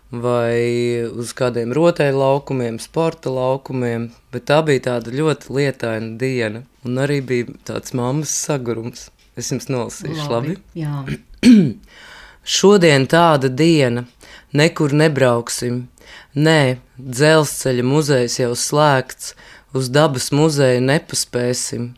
vai 0.10 1.06
uz 1.10 1.34
kādiem 1.38 1.74
rotaļu 1.76 2.22
laukumiem, 2.22 2.80
sporta 2.82 3.34
laukumiem. 3.34 4.10
Bet 4.34 4.48
tā 4.50 4.62
bija 4.66 4.88
tāda 4.90 5.14
ļoti 5.14 5.54
lietaina 5.54 6.16
diena, 6.22 6.64
un 6.86 7.02
arī 7.04 7.20
bija 7.22 7.60
tāds 7.70 7.94
mammas 7.98 8.34
sagurums. 8.48 9.10
Es 9.38 9.52
jums 9.54 9.70
nolasīšu, 9.72 10.26
labi? 10.32 10.58
labi? 10.76 11.20
Šodien 12.60 13.06
tāda 13.08 13.52
diena, 13.52 14.08
nekur 14.58 14.96
nebrauksim. 14.98 15.86
Nē, 16.34 16.80
dzelzceļa 16.98 17.86
muzejs 17.86 18.40
jau 18.42 18.52
slēgts, 18.58 19.36
uz 19.74 19.90
dabas 19.94 20.30
muzeju 20.36 20.82
nepaspēsim. 20.86 21.92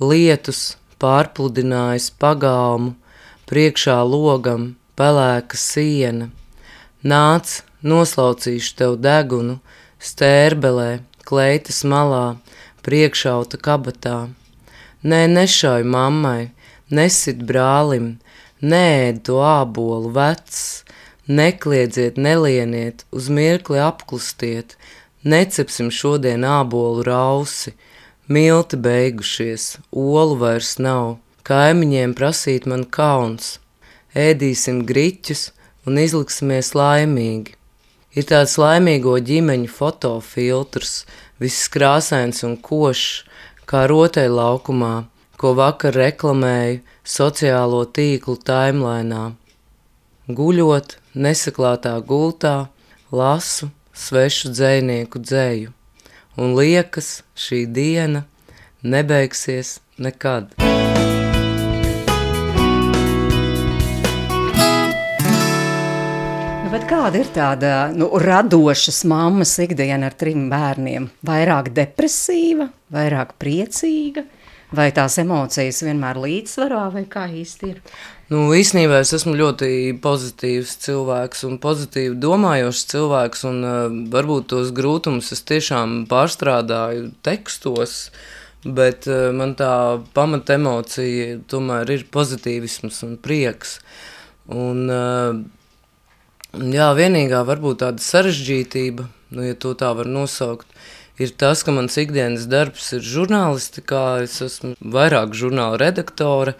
Lietus 0.00 0.76
pārpludinājis 1.00 2.10
pagalmu, 2.20 2.94
priekšā 3.48 3.96
logam 4.04 4.74
pelēka 5.00 5.58
siena. 5.58 6.28
Nāc, 7.00 7.60
noslaucīšu 7.80 8.76
tev 8.76 8.98
degunu, 9.00 9.58
stērbelē, 10.00 11.00
kleitas 11.24 11.82
malā, 11.88 12.36
priekšauta 12.84 13.60
kabatā. 13.60 14.18
Nē, 15.00 15.24
nešauj 15.32 15.86
mammai, 15.88 16.50
nesit 16.92 17.40
brālim, 17.48 18.18
neēd 18.60 19.22
to 19.28 19.40
ābolu 19.40 20.12
vecs, 20.12 20.84
nekliedziet, 21.30 22.18
nelieniet, 22.20 23.06
uz 23.14 23.30
mirkli 23.32 23.80
apklustiet, 23.80 24.76
necepsim 25.24 25.90
šodien 25.90 26.44
ābolu 26.46 27.04
rausi, 27.04 27.74
milti 28.28 28.78
beigušies, 28.80 29.78
olu 29.92 30.36
vairs 30.40 30.78
nav, 30.78 31.18
kaimiņiem 31.44 32.14
prasīt 32.16 32.66
man 32.70 32.84
kauns, 32.84 33.58
ēdīsim 34.16 34.84
griķus 34.88 35.50
un 35.86 36.00
izliksimies 36.00 36.74
laimīgi. 36.78 37.56
Ir 38.16 38.26
tāds 38.26 38.56
laimīgo 38.58 39.16
ģimeņu 39.22 39.70
fotofiltrs, 39.70 41.04
viss 41.38 41.68
krāsains 41.70 42.42
un 42.46 42.56
košs, 42.58 43.24
kā 43.70 43.84
rotaļlaukumā, 43.90 44.94
ko 45.38 45.52
vakar 45.56 45.94
reklamēju 45.94 46.80
sociālo 47.06 47.84
tīklu 47.86 48.34
timelīnā. 48.46 49.30
Guļot, 50.30 50.96
nesaklātā 51.14 51.94
gultā, 52.06 52.56
lasu 53.10 53.70
svešu 54.00 54.50
dzinieku 54.54 55.20
dzēju, 55.20 55.72
un 56.40 56.54
liekas, 56.56 57.20
šī 57.36 57.66
diena 57.68 58.24
nebeigsies 58.82 59.78
nekad. 60.00 60.54
Nu, 66.64 66.72
bet 66.72 66.86
kāda 66.88 67.20
ir 67.20 67.30
tāda 67.34 67.74
nu, 67.92 68.08
radošas 68.24 69.02
mammas 69.10 69.52
ikdiena 69.60 70.08
ar 70.08 70.16
trim 70.16 70.48
bērniem? 70.52 71.10
Vairāk 71.26 71.72
depresīva, 71.76 72.70
vairāk 72.94 73.36
priecīga, 73.42 74.24
Vai 74.70 74.92
tās 74.94 75.16
emocijas 75.18 75.80
vienmēr 75.82 76.18
līdzsvarā, 76.22 76.84
vai 76.94 77.02
kā 77.10 77.24
īsti 77.26 77.70
ir? 77.72 77.78
Nu, 78.30 78.44
īsnībā 78.54 79.00
es 79.02 79.10
esmu 79.16 79.32
ļoti 79.34 79.68
pozitīvs 80.02 80.76
cilvēks 80.84 81.42
un 81.48 81.56
pozitīvi 81.62 82.14
domājošs 82.22 82.84
cilvēks, 82.92 83.42
un 83.50 83.56
uh, 83.66 83.78
varbūt 84.12 84.46
tos 84.52 84.70
grūtumus 84.76 85.32
es 85.34 85.42
tiešām 85.48 86.04
pārstrādāju 86.10 87.08
tekstos, 87.26 87.96
bet 88.62 89.10
uh, 89.10 89.32
man 89.34 89.56
tā 89.58 89.72
pamata 90.14 90.54
emocija 90.54 91.40
tomēr 91.50 91.90
ir 91.96 92.06
pozitīvisms 92.14 93.02
un 93.08 93.18
prieks. 93.18 93.80
Un, 94.54 94.86
uh, 94.86 96.62
jā, 96.78 96.92
vienīgā 96.94 97.42
varbūt 97.50 97.82
tāda 97.82 98.06
sarežģītība, 98.06 99.10
nu, 99.34 99.50
ja 99.50 99.58
to 99.58 99.74
tā 99.74 99.90
var 99.98 100.06
nosaukt, 100.06 100.70
ir 101.20 101.34
tas, 101.36 101.64
ka 101.66 101.74
mans 101.76 101.98
ikdienas 102.00 102.46
darbs 102.50 102.92
ir 102.96 103.04
žurnālistikā, 103.04 104.22
es 104.24 104.40
esmu 104.46 104.74
vairāk 104.80 105.36
žurnāla 105.36 105.80
redaktore. 105.84 106.56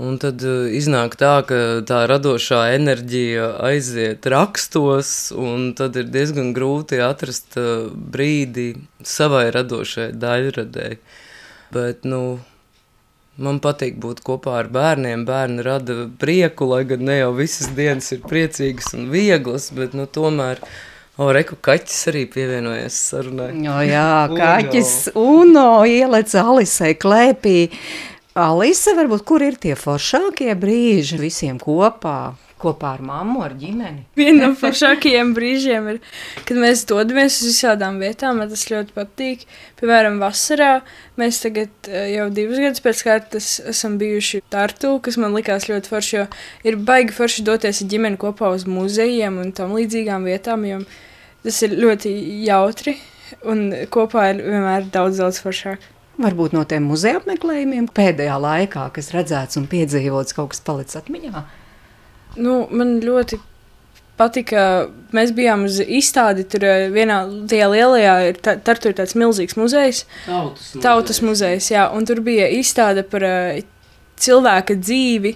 Un 0.00 0.16
tad 0.16 0.40
uh, 0.48 0.64
iznāk 0.72 1.18
tā, 1.20 1.42
ka 1.44 1.56
tā 1.84 2.04
radošā 2.08 2.62
enerģija 2.78 3.50
aiziet 3.68 4.24
rakstos, 4.32 5.10
un 5.36 5.74
tad 5.76 5.98
ir 6.00 6.08
diezgan 6.08 6.54
grūti 6.56 7.02
atrast 7.04 7.58
uh, 7.60 7.90
brīdi 7.92 8.70
savai 9.04 9.50
radošai 9.52 10.14
daļradēji. 10.16 11.02
Bet, 11.76 12.08
nu, 12.08 12.22
man 13.36 13.60
patīk 13.60 14.00
būt 14.00 14.22
kopā 14.24 14.56
ar 14.62 14.70
bērniem. 14.72 15.26
Bērni 15.28 15.66
rada 15.66 15.98
prieku, 16.22 16.70
lai 16.72 16.86
gan 16.88 17.04
ne 17.10 17.18
jau 17.20 17.34
visas 17.36 17.68
dienas 17.76 18.08
ir 18.16 18.24
priecīgas 18.24 18.94
un 18.96 19.10
vieglas, 19.12 19.68
bet, 19.76 19.92
nu, 19.98 20.08
tomēr 20.08 20.64
O, 21.20 21.26
reku 21.36 21.58
kaķis 21.60 21.98
arī 22.08 22.24
pievienojies 22.32 22.96
sarunai. 23.10 23.50
O, 23.68 23.80
jā, 23.84 24.10
kaķis 24.32 25.10
Uno 25.20 25.82
ieleca 25.84 26.46
Alisai 26.48 26.94
klēpī. 26.96 27.58
Alise, 28.40 28.94
varbūt, 28.96 29.26
kur 29.28 29.42
ir 29.44 29.58
tie 29.60 29.74
foršākie 29.76 30.54
brīži 30.56 31.18
visiem 31.20 31.58
kopā? 31.60 32.32
kopā 32.60 32.94
ar 32.96 33.02
mammu, 33.04 33.40
ar 33.44 33.54
ģimeni. 33.58 34.04
Viena 34.18 34.50
no 34.50 34.56
foršākajiem 34.60 35.32
brīžiem 35.36 35.86
ir, 35.94 36.00
kad 36.48 36.60
mēs 36.60 36.84
dodamies 36.88 37.38
uz 37.40 37.54
visādām 37.54 38.00
vietām. 38.02 38.40
Man 38.40 38.50
tas 38.52 38.66
ļoti 38.68 38.94
patīk. 38.96 39.46
Piemēram, 39.80 40.20
vasarā 40.20 40.72
mēs 41.20 41.40
tagad 41.44 41.88
eh, 41.88 42.10
jau 42.16 42.28
divus 42.34 42.60
gadus 42.60 42.84
pēc 42.84 43.04
kārtas 43.08 43.50
esam 43.72 43.96
bijuši 44.00 44.42
Tartu, 44.52 44.98
kas 45.04 45.16
man 45.20 45.36
likās 45.36 45.70
ļoti 45.70 45.92
forši. 45.92 46.16
Jo 46.18 46.26
ir 46.68 46.80
baigi 46.90 47.16
forši 47.16 47.46
doties 47.48 47.80
ar 47.84 47.92
ģimeni 47.94 48.20
kopā 48.20 48.52
uz 48.56 48.66
muzejiem 48.68 49.40
un 49.40 49.54
tam 49.56 49.72
līdzīgām 49.78 50.28
vietām, 50.28 50.68
jo 50.68 50.82
tas 51.44 51.62
ir 51.66 51.78
ļoti 51.80 52.12
jautri 52.46 52.96
un 53.46 53.70
kopā 53.92 54.30
ir 54.32 54.42
vienmēr 54.44 54.90
daudz, 54.92 55.20
daudz 55.22 55.40
foršāk. 55.44 55.84
Varbūt 56.20 56.52
no 56.52 56.66
tiem 56.68 56.88
muzeja 56.90 57.20
apmeklējumiem 57.20 57.86
pēdējā 57.96 58.36
laikā, 58.42 58.88
kas 58.96 59.12
redzēts 59.14 59.56
un 59.56 59.68
piedzīvots, 59.70 60.36
kaut 60.36 60.52
kas 60.52 60.60
palicis 60.66 60.98
atmiņā. 61.00 61.44
Nu, 62.40 62.56
man 62.70 62.98
ļoti 63.02 63.38
patika, 64.20 64.64
mēs 65.16 65.32
bijām 65.36 65.64
uz 65.68 65.80
izstādi. 65.80 66.44
Tur 66.50 66.66
eh, 66.68 66.88
vienā 66.92 67.22
tajā 67.50 67.70
lielajā 67.72 68.16
ir, 68.28 68.40
tā, 68.44 68.56
tur 68.66 68.80
ir 68.90 68.98
tāds 68.98 69.16
milzīgs 69.18 69.56
muzejs. 69.58 70.04
Tautas. 70.26 70.68
Tautas 70.84 71.22
muzejs, 71.24 71.70
jā, 71.72 71.86
un 71.96 72.08
tur 72.08 72.20
bija 72.26 72.50
izstāde 72.52 73.06
par 73.08 73.24
uh, 73.26 73.62
cilvēka 74.20 74.76
dzīvi. 74.80 75.34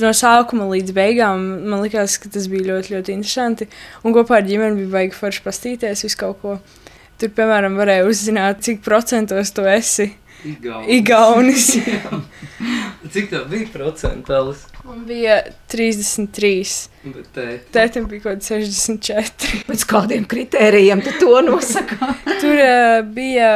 No 0.00 0.10
sākuma 0.14 0.68
līdz 0.70 0.92
beigām 0.96 1.44
man 1.70 1.80
liekas, 1.84 2.18
ka 2.20 2.28
tas 2.32 2.46
bija 2.52 2.68
ļoti, 2.74 2.94
ļoti 2.96 3.14
interesanti. 3.16 3.68
Un 4.04 4.14
kopā 4.16 4.40
ar 4.40 4.48
ģimeni 4.48 4.82
bija 4.82 4.94
baigi 4.98 5.16
forši 5.16 5.44
pastīties 5.46 6.04
visu 6.06 6.20
kaut 6.20 6.40
ko. 6.42 6.58
Tur, 7.20 7.32
piemēram, 7.36 7.76
varēja 7.80 8.06
uzzināt, 8.08 8.62
cik 8.64 8.84
procentos 8.84 9.52
tu 9.56 9.64
esi 9.68 10.10
Igaunis. 10.88 11.74
Cik 13.12 13.30
tā 13.32 13.40
bija 13.50 13.68
procentālis? 13.72 14.62
Man 14.86 15.02
bija 15.08 15.40
33. 15.72 16.50
Bet 17.04 17.30
tēt. 17.36 17.66
Tētim 17.74 18.06
bija 18.08 18.24
kaut 18.24 18.40
kāds 18.40 18.52
64. 18.54 19.64
Pēc 19.68 19.86
kādiem 19.90 20.26
kritērijiem 20.30 21.02
tu 21.04 21.14
to 21.20 21.40
nosaka? 21.44 22.14
Tur 22.42 22.56
uh, 22.56 23.00
bija 23.04 23.50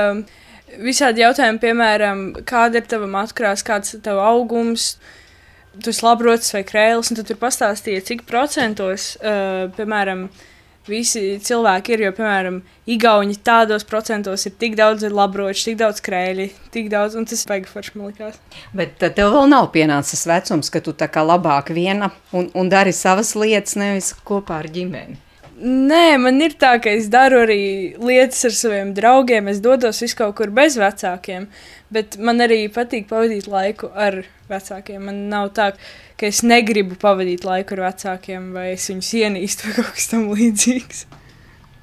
visādi 0.84 1.24
jautājumi, 1.24 1.62
piemēram, 1.62 2.24
kāda 2.48 2.82
ir 2.82 2.88
tava 2.90 3.08
matkrās, 3.10 3.64
kāds 3.64 3.96
ir 3.96 4.04
tavs 4.04 4.24
augums. 4.26 4.88
Tu 5.82 5.90
esi 5.90 6.04
labrots 6.06 6.52
vai 6.54 6.62
krēls, 6.66 7.10
un 7.10 7.18
tad 7.18 7.30
tur 7.30 7.38
pastāstīja, 7.40 8.04
cik 8.06 8.26
procentos, 8.28 9.14
uh, 9.18 9.64
piemēram, 9.74 10.28
visi 10.86 11.38
cilvēki 11.42 11.96
ir. 11.96 12.04
Jo, 12.06 12.12
piemēram, 12.16 12.60
Igauni 12.90 13.38
tādos 13.40 13.86
procentos 13.88 14.44
ir 14.46 14.54
tik 14.60 14.76
daudz 14.78 15.06
labroču, 15.08 15.70
tik 15.70 15.80
daudz 15.80 16.02
krēļi, 16.04 16.50
tik 16.74 16.90
daudz, 16.92 17.16
un 17.18 17.26
tas 17.28 17.46
beigas 17.48 17.72
forši 17.74 17.96
man 17.96 18.12
likās. 18.12 18.40
Bet 18.76 18.98
tev 19.02 19.32
vēl 19.34 19.50
nav 19.50 19.70
pienācis 19.74 20.26
vecums, 20.28 20.70
ka 20.70 20.84
tu 20.84 20.94
tā 20.96 21.08
kā 21.10 21.24
labāk 21.24 21.72
viena 21.74 22.12
un, 22.32 22.50
un 22.54 22.72
dari 22.72 22.92
savas 22.92 23.34
lietas, 23.38 23.78
nevis 23.80 24.12
kopā 24.26 24.62
ar 24.62 24.70
ģimeni. 24.74 25.20
Nē, 25.54 26.16
man 26.18 26.42
ir 26.42 26.56
tā, 26.58 26.72
ka 26.82 26.90
es 26.90 27.06
daru 27.06 27.44
arī 27.44 27.94
lietas 28.02 28.42
ar 28.48 28.54
saviem 28.58 28.90
draugiem. 28.96 29.46
Es 29.52 29.60
dodos 29.62 30.02
vis 30.02 30.16
kaut 30.18 30.34
kur 30.40 30.50
bez 30.50 30.74
vecākiem, 30.80 31.46
bet 31.94 32.18
man 32.18 32.42
arī 32.44 32.64
patīk 32.72 33.08
pavadīt 33.10 33.48
laiku 33.50 33.90
ar 33.94 34.22
vecākiem. 34.50 35.04
Man 35.08 35.26
nav 35.32 35.52
tā, 35.56 35.72
ka 36.20 36.28
es 36.28 36.42
negribu 36.46 36.98
pavadīt 37.00 37.46
laiku 37.46 37.78
ar 37.78 37.88
vecākiem, 37.88 38.52
vai 38.56 38.72
es 38.74 38.88
viņus 38.90 39.12
ienīstu, 39.20 39.68
vai 39.68 39.76
kaut 39.80 39.94
kas 39.98 40.10
tamlīdzīgs. 40.12 41.04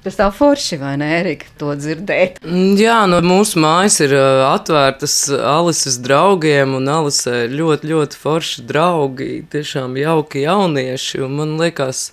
Tas 0.02 0.16
tā 0.18 0.26
forši, 0.34 0.80
vai 0.80 0.96
ne, 0.98 1.06
Erika, 1.20 1.46
to 1.60 1.76
dzirdēt? 1.78 2.40
Mm, 2.42 2.72
jā, 2.80 2.96
no 3.06 3.20
mūsu 3.22 3.60
mājas 3.62 4.00
ir 4.02 4.16
uh, 4.16 4.48
atvērtas 4.48 5.14
Alises 5.30 6.00
draugiem, 6.02 6.74
un 6.74 6.90
Alise 6.90 7.44
ir 7.44 7.54
ļoti, 7.60 7.86
ļoti 7.92 8.18
forši 8.18 8.64
draugi, 8.66 9.28
tiešām 9.52 9.94
jauki 10.00 10.42
jaunieši, 10.42 11.22
un 11.22 11.38
man 11.38 11.54
liekas, 11.60 12.08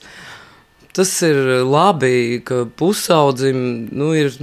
tas 0.93 1.15
ir 1.25 1.41
labi, 1.65 2.43
ka 2.45 2.67
pusaudzim, 2.77 3.57
nu, 3.89 4.13
ir 4.13 4.37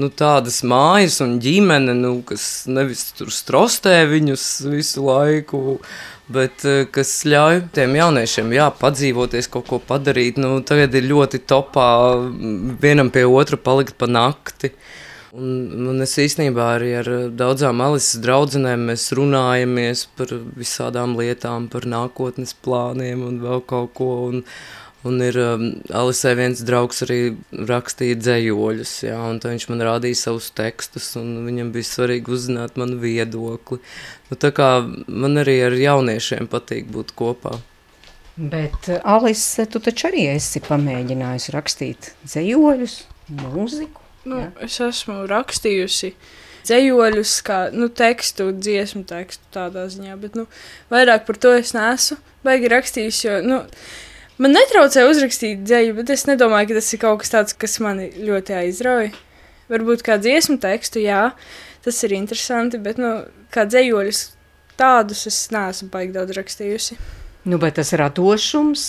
nu, 0.00 0.10
tādas 0.10 0.62
mājas 0.66 1.20
un 1.24 1.36
ģimene, 1.42 1.94
nu, 1.98 2.16
kas 2.26 2.64
nevis 2.70 3.06
tur 3.18 3.30
strostē 3.34 4.02
viņus 4.10 4.46
visu 4.72 5.04
laiku, 5.06 5.78
bet 6.34 6.64
eh, 6.68 6.84
kas 6.90 7.12
ļauj 7.28 7.62
tiem 7.76 7.96
jauniešiem 8.00 8.52
jā, 8.56 8.68
padzīvoties, 8.80 9.50
kaut 9.52 9.68
ko 9.70 9.80
padarīt. 9.82 10.40
Nu, 10.42 10.56
tagad 10.66 10.94
ir 10.96 11.08
ļoti 11.10 11.44
topā 11.48 11.88
vienam 12.82 13.12
pie 13.14 13.26
otra 13.28 13.60
palikt 13.60 13.98
pa 14.00 14.10
nakti. 14.10 14.74
Un, 15.34 15.88
un 15.90 15.98
es 16.04 16.12
īstenībā 16.22 16.68
arī 16.76 16.92
ar 17.00 17.08
daudzām 17.34 17.80
Alises 17.82 18.20
draudzenēm 18.22 18.86
runājamies 19.18 20.04
par 20.14 20.30
visādām 20.54 21.16
lietām, 21.18 21.66
par 21.72 21.88
nākotnes 21.90 22.54
plāniem 22.62 23.24
un 23.26 23.40
vēl 23.42 23.64
kaut 23.66 23.96
ko. 23.98 24.10
Un, 24.30 24.44
Un 25.04 25.20
ir 25.20 25.36
um, 25.36 25.64
Alisē 25.92 26.32
viens 26.38 26.62
draugs 26.64 27.02
arī 27.04 27.18
rakstīja 27.52 28.16
dzējoļus, 28.22 28.92
jā, 29.04 29.18
un 29.28 29.40
viņš 29.42 29.66
man 29.68 29.84
rādīja 29.84 30.22
savus 30.22 30.48
tekstus, 30.56 31.10
un 31.20 31.42
viņam 31.44 31.74
bija 31.74 31.90
svarīgi 31.90 32.32
uzzināt 32.32 32.78
manu 32.80 32.96
viedokli. 33.02 33.82
Nu, 34.30 34.38
tā 34.40 34.48
kā 34.56 34.70
man 35.08 35.42
arī 35.42 35.58
ar 35.66 35.76
jauniešiem 35.76 36.48
patīk 36.48 36.88
būt 36.94 37.12
kopā. 37.18 37.58
Bet, 38.36 38.88
uh, 38.88 39.02
Alise, 39.16 39.68
tu 39.70 39.82
taču 39.84 40.08
arī 40.08 40.24
esi 40.32 40.64
pamēģinājusi 40.64 41.52
rakstīt 41.54 42.14
dzējoļus, 42.24 42.96
mūziku? 43.42 44.00
Nu, 44.24 44.40
ja? 44.40 44.48
Es 44.64 44.80
esmu 44.80 45.26
rakstījusi 45.28 46.14
dzējoļus, 46.64 47.34
kā 47.44 47.58
nu, 47.76 47.90
tekstu, 47.92 48.48
dziesmu 48.56 49.04
tekstu 49.08 49.52
tādā 49.54 49.84
ziņā, 49.92 50.16
bet 50.20 50.40
nu, 50.40 50.48
vairāk 50.92 51.28
par 51.28 51.38
to 51.44 51.52
es 51.58 51.74
neesmu 51.76 52.16
baigi 52.44 52.72
rakstījusi, 52.72 53.26
jo, 53.28 53.36
nu, 53.44 53.60
Man 54.42 54.50
netraucēja 54.56 55.06
uzrakstīt 55.06 55.62
dzēju, 55.62 55.94
bet 56.00 56.10
es 56.10 56.24
nedomāju, 56.26 56.72
ka 56.72 56.80
tas 56.80 56.90
ir 56.90 57.00
kaut 57.04 57.20
kas 57.22 57.30
tāds, 57.30 57.54
kas 57.54 57.78
mani 57.82 58.08
ļoti 58.18 58.56
aizrauja. 58.64 59.12
Varbūt 59.70 60.02
kā 60.04 60.16
dziesmu 60.18 60.58
tekstu, 60.60 61.04
jā, 61.04 61.28
tas 61.86 62.00
ir 62.02 62.16
interesanti, 62.16 62.80
bet 62.82 62.98
nu, 63.00 63.12
kā 63.54 63.62
dzējoļus 63.68 64.24
tādus 64.80 65.28
es 65.30 65.38
neesmu 65.54 65.88
baigi 65.92 66.16
daudz 66.16 66.34
rakstījusi. 66.36 66.98
Nu, 67.46 67.60
bet 67.62 67.78
tas 67.78 67.94
radošums, 67.94 68.84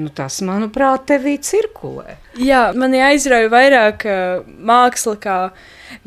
nu, 0.00 0.08
tas, 0.08 0.40
manuprāt, 0.46 1.04
tevī 1.10 1.36
cirkulē. 1.44 2.16
Jā, 2.40 2.70
mani 2.78 3.02
aizrauja 3.04 3.52
vairāk 3.52 4.06
uh, 4.08 4.52
māksla 4.72 5.18
kā 5.20 5.38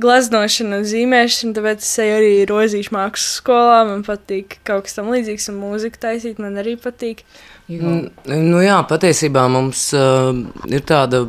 glaznošana 0.01 0.82
un 0.82 0.88
zīmēšana, 0.89 1.54
tāpēc 1.60 1.86
es 1.86 1.97
eju 2.01 2.17
arī 2.17 2.32
rozīšu 2.49 2.95
mākslas 2.97 3.41
skolā, 3.43 3.84
man 3.91 4.01
patīk 4.08 4.58
kaut 4.65 4.88
kas 4.88 4.97
tam 4.97 5.13
līdzīgs 5.13 5.51
un 5.54 5.62
mūziku 5.62 6.01
taisīt 6.08 6.41
man 6.41 6.58
arī 6.63 6.80
patīk. 6.82 7.21
Nu, 7.65 7.93
nu 8.30 8.60
jā, 8.62 8.78
patiesībā 8.86 9.47
mums 9.49 9.88
uh, 9.97 10.30
ir 10.69 10.84
tāda, 10.86 11.23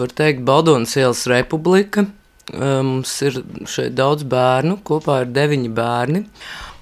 var 0.00 0.14
teikt, 0.14 0.42
Baldonas 0.46 0.96
ielas 0.98 1.26
republika. 1.30 2.06
Uh, 2.48 2.80
mums 2.82 3.12
ir 3.22 3.42
šeit 3.68 3.94
daudz 3.94 4.24
bērnu, 4.26 4.80
kopā 4.86 5.20
ir 5.22 5.30
deviņi 5.36 5.70
bērni. 5.76 6.24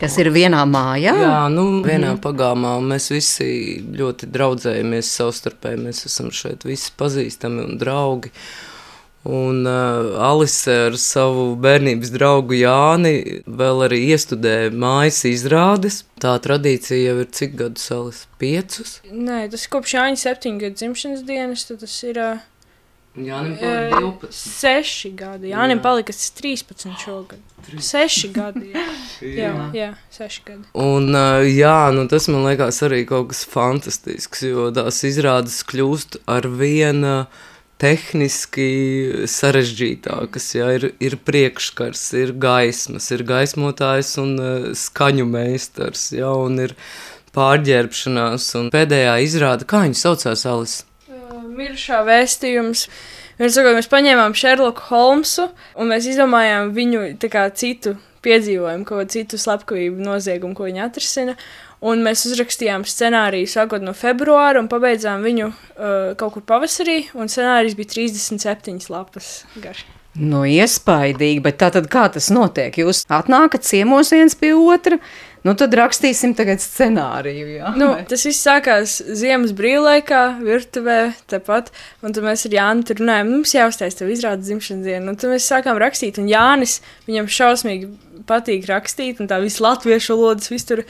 Kas 0.01 0.17
ir 0.21 0.31
vienā 0.33 0.63
mājā? 0.69 1.13
Jā, 1.17 1.43
nu, 1.53 1.67
vienā 1.85 2.15
mm. 2.15 2.23
pagāmā. 2.25 2.77
Mēs 2.85 3.11
visi 3.13 3.49
ļoti 3.97 4.29
draudzējamies 4.33 5.13
savstarpēji. 5.19 5.83
Mēs 5.89 6.05
esam 6.09 6.33
šeit 6.33 6.65
visi 6.69 6.93
pazīstami 6.97 7.65
un 7.65 7.79
draugi. 7.81 8.33
Uh, 8.33 8.76
Un 9.27 9.65
uh, 9.67 10.15
Alise 10.23 10.75
ar 10.87 10.97
savu 11.01 11.49
bērnības 11.59 12.13
draugu 12.15 12.55
Jāni 12.61 13.43
vēl 13.47 13.87
arī 13.89 14.03
iestudēja 14.13 14.71
mājas 14.71 15.25
izrādes. 15.27 16.05
Tā 16.23 16.37
tradīcija 16.43 17.11
jau 17.11 17.17
ir 17.25 17.31
cik 17.35 17.57
gadus, 17.59 17.89
Alise? 17.97 18.29
Piecus? 18.39 19.01
Nē, 19.11 19.47
tas 19.51 19.67
ir 19.67 19.73
kopš 19.73 19.97
Jāņa 19.97 20.21
septiņu 20.23 20.63
gadu 20.63 20.79
dzimšanas 20.83 21.25
dienas, 21.27 21.67
tad 21.67 21.83
tas 21.83 21.97
ir. 22.07 22.21
Uh, 22.23 22.45
Jānim 23.17 23.57
palika 23.57 23.97
12. 23.97 24.37
Seši 24.37 25.11
gadi. 25.17 25.49
Jānim 25.49 25.79
jā. 25.79 25.83
palika 25.87 26.13
13 26.13 26.99
šogad. 27.01 27.41
3. 27.71 27.83
Seši 27.83 28.31
gadi. 28.35 28.69
Jā. 28.77 29.49
jā, 29.49 29.53
jā, 29.73 29.87
seši 30.13 30.43
gadi. 30.45 30.67
Un 30.77 31.17
jā, 31.49 31.79
nu 31.97 32.05
tas 32.13 32.29
man 32.29 32.45
liekas 32.45 32.83
arī 32.85 33.01
kaut 33.09 33.31
kas 33.31 33.47
fantastisks, 33.49 34.45
jo 34.45 34.69
tās 34.77 35.01
izrādes 35.09 35.63
kļūst 35.65 36.21
ar 36.29 36.45
vienu. 36.61 37.23
Tehniski 37.83 38.69
sarežģītākas. 39.29 40.47
Ja, 40.57 40.71
ir, 40.79 40.89
ir 41.03 41.19
priekškars, 41.29 42.07
ir 42.17 42.33
gaismas, 42.41 43.11
ir 43.13 43.27
gaismotājs 43.29 44.15
un 44.23 44.33
uh, 44.41 44.71
skaņu 44.73 45.27
meistars, 45.29 46.09
ja, 46.17 46.31
un 46.33 46.57
ir 46.65 46.77
pārģērbšanās. 47.37 48.49
Un 48.63 48.73
pēdējā 48.73 49.19
izrāda, 49.27 49.69
kā 49.69 49.85
viņa 49.85 50.01
saucās, 50.07 50.47
Alis? 50.49 50.79
Miršā 51.57 52.01
vēstījums. 52.07 52.87
Mēs, 53.37 53.53
sakot, 53.53 53.77
mēs 53.77 53.89
paņēmām 53.93 54.33
Šerloku 54.37 54.89
Holmsu 54.89 55.51
un 55.77 55.93
mēs 55.93 56.09
izdomājām 56.09 56.73
viņu 56.77 57.03
kā, 57.29 57.47
citu 57.53 57.99
piedzīvojumu, 58.25 58.87
ko 58.89 59.03
citu 59.11 59.39
slepkavību 59.41 60.05
noziegumu, 60.05 60.57
ko 60.57 60.67
viņa 60.69 60.89
atrisina. 60.89 61.37
Un 61.85 62.01
mēs 62.07 62.25
uzrakstījām 62.29 62.87
scenāriju 62.89 63.51
sākot 63.53 63.85
no 63.85 63.93
februāra 63.97 64.63
un 64.63 64.71
pabeidzām 64.73 65.27
viņu 65.27 65.51
uh, 65.51 66.15
kaut 66.17 66.39
kur 66.39 66.47
pavasarī. 66.49 67.03
Scenārijs 67.13 67.77
bija 67.77 67.93
37 67.99 68.89
lapas 68.93 69.45
garš. 69.61 69.85
Nu, 70.17 70.47
iespaidīgi, 70.49 71.43
bet 71.45 71.59
tā 71.61 71.69
tad 71.75 71.91
kā 71.93 72.07
tas 72.09 72.31
notiek? 72.33 72.79
Jūs 72.81 73.03
atnākat 73.13 73.67
ciemos 73.69 74.15
viens 74.15 74.33
pie 74.39 74.55
otra, 74.57 74.97
Nu, 75.47 75.53
tad 75.55 75.75
rakstīsim 75.79 76.33
tagad 76.35 76.59
scenāriju. 76.59 77.45
Jā. 77.61 77.69
Nu, 77.79 77.93
tas 78.11 78.25
viss 78.27 78.43
sākās 78.43 78.97
ziemas 79.15 79.53
brīvlaikā, 79.55 80.23
virtuvē, 80.43 81.13
tepat. 81.31 81.71
Un 82.03 82.17
tad 82.17 82.27
mēs 82.27 82.49
ar 82.49 82.57
Jānu 82.57 82.87
tur 82.89 82.99
runājām, 82.99 83.31
nu, 83.31 83.39
mums 83.39 83.55
jāuztais 83.55 83.95
tev 83.99 84.11
izrādes 84.11 84.49
dzimšanas 84.49 84.89
dienu. 84.89 85.13
Un 85.13 85.21
tad 85.21 85.31
mēs 85.31 85.47
sākām 85.47 85.79
rakstīt, 85.79 86.19
un 86.19 86.27
Jānis, 86.33 86.81
viņam 87.07 87.31
šausmīgi 87.31 87.93
patīk 88.27 88.67
rakstīt, 88.73 89.23
un 89.23 89.31
tā 89.31 89.39
visu 89.45 89.63
latviešu 89.63 90.17
valodas 90.17 90.51
visur. 90.51 90.83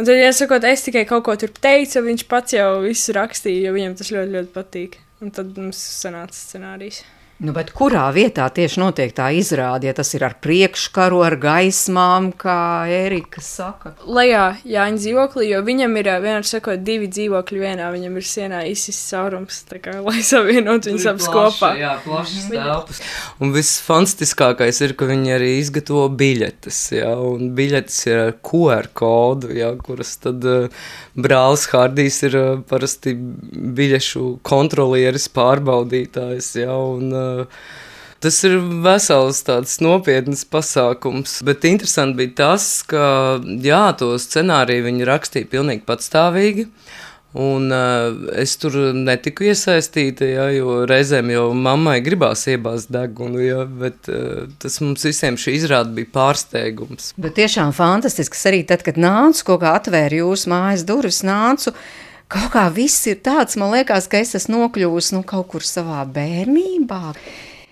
Un 0.00 0.06
tad, 0.08 0.16
ja 0.16 0.30
sakot, 0.32 0.64
es 0.64 0.80
tikai 0.86 1.02
kaut 1.04 1.26
ko 1.26 1.34
tur 1.36 1.50
teicu, 1.52 2.00
viņš 2.06 2.22
pats 2.30 2.54
jau 2.56 2.68
visu 2.80 3.12
rakstīja, 3.12 3.66
jo 3.66 3.72
viņam 3.74 3.98
tas 3.98 4.08
ļoti, 4.14 4.32
ļoti 4.32 4.52
patīk. 4.54 4.94
Un 5.20 5.32
tad 5.36 5.50
mums 5.60 5.76
sanāca 5.76 6.32
scenārijs. 6.32 7.02
Nu, 7.40 7.54
kurā 7.56 8.02
vietā 8.12 8.44
tieši 8.52 8.82
notiek 8.82 9.14
tā 9.16 9.30
izrāde? 9.32 9.86
Ja 9.88 9.94
tas 9.96 10.10
ir 10.12 10.26
ar 10.26 10.34
priekškaru, 10.44 11.22
ar 11.24 11.38
gaismām, 11.40 12.26
kā 12.36 12.84
Erika 12.92 13.40
saka. 13.40 13.94
Lejā 14.04 14.58
Jāņa 14.68 15.00
dzīvoklī, 15.00 15.46
jo 15.54 15.62
viņam 15.64 15.96
ir 15.96 16.10
vienkārši 16.20 16.52
sakot, 16.58 16.82
divi 16.84 17.08
dzīvokļi 17.08 17.62
vienā. 17.62 17.86
Viņam 17.94 18.18
ir 18.20 18.26
sienā 18.28 18.58
izsis 18.68 18.98
caurums, 19.08 19.62
kā, 19.72 19.94
lai 20.04 20.20
savienot 20.32 20.90
viņus 20.90 21.06
abus 21.14 21.30
kopā. 21.32 21.70
Jā, 21.80 21.94
plašas 22.04 22.50
telpas. 22.52 23.00
Un 23.40 23.54
viss 23.56 23.80
fantastiskākais 23.88 24.82
ir, 24.84 24.92
ka 25.00 25.08
viņi 25.08 25.34
arī 25.38 25.50
izgatavo 25.62 26.10
biļetes. 26.20 26.82
Jā, 26.98 27.14
un 27.24 27.54
biļetes 27.56 28.02
ir 28.10 28.22
ar 28.26 28.34
QR 28.44 28.90
kodu, 28.92 29.54
jā, 29.56 29.72
kuras 29.80 30.12
tad 30.20 30.44
uh, 30.44 30.68
brālis 31.16 31.64
Hārdijs 31.72 32.20
ir 32.28 32.36
uh, 32.36 32.52
parasti 32.68 33.16
biļešu 33.16 34.26
kontrolieris, 34.44 35.30
pārbaudītājs. 35.32 36.52
Jā, 36.66 36.76
un, 36.76 37.08
uh, 37.16 37.29
Tas 38.20 38.36
ir 38.44 38.58
vesels 38.84 39.38
tāds 39.46 39.78
nopietns 39.80 40.42
pasākums, 40.44 41.38
bet 41.46 41.64
interesanti 41.64 42.18
bija 42.18 42.34
tas, 42.42 42.66
ka 42.84 43.38
jā, 43.64 43.86
to 43.96 44.12
scenāriju 44.20 44.84
viņi 44.90 45.08
rakstīja 45.08 45.48
pilnīgi 45.48 45.86
patstāvīgi. 45.88 46.66
Un 47.30 47.70
uh, 47.70 48.10
es 48.42 48.56
tur 48.58 48.74
netiku 48.90 49.46
iesaistīta, 49.46 50.26
ja, 50.26 50.48
jo 50.50 50.80
reizēm 50.90 51.30
jau 51.30 51.44
mammai 51.54 52.00
gribās 52.02 52.42
iebāzt 52.50 52.90
degunu, 52.90 53.38
ja, 53.44 53.62
bet 53.64 54.10
uh, 54.10 54.48
tas 54.58 54.80
mums 54.82 55.06
visiem 55.06 55.38
šī 55.38 55.54
izrāde 55.60 55.94
bija 55.94 56.10
pārsteigums. 56.16 57.12
Bet 57.22 57.38
tiešām 57.38 57.70
fantastisks 57.76 58.42
arī 58.50 58.64
tad, 58.66 58.82
kad 58.82 58.98
nācu, 58.98 59.46
kaut 59.46 59.62
kā 59.62 59.76
atvēra 59.78 60.24
jūsu 60.24 60.50
mājas 60.50 60.82
durvis, 60.88 61.22
nācu. 61.22 61.70
Kaut 62.30 62.52
kā 62.54 62.68
viss 62.70 63.08
ir 63.10 63.18
tāds, 63.26 63.56
man 63.58 63.72
liekas, 63.74 64.06
ka 64.06 64.20
es 64.22 64.36
esmu 64.38 64.60
nokļuvusi 64.60 65.16
nu, 65.16 65.24
kaut 65.26 65.48
kur 65.50 65.64
savā 65.66 66.04
bērnībā. 66.06 67.14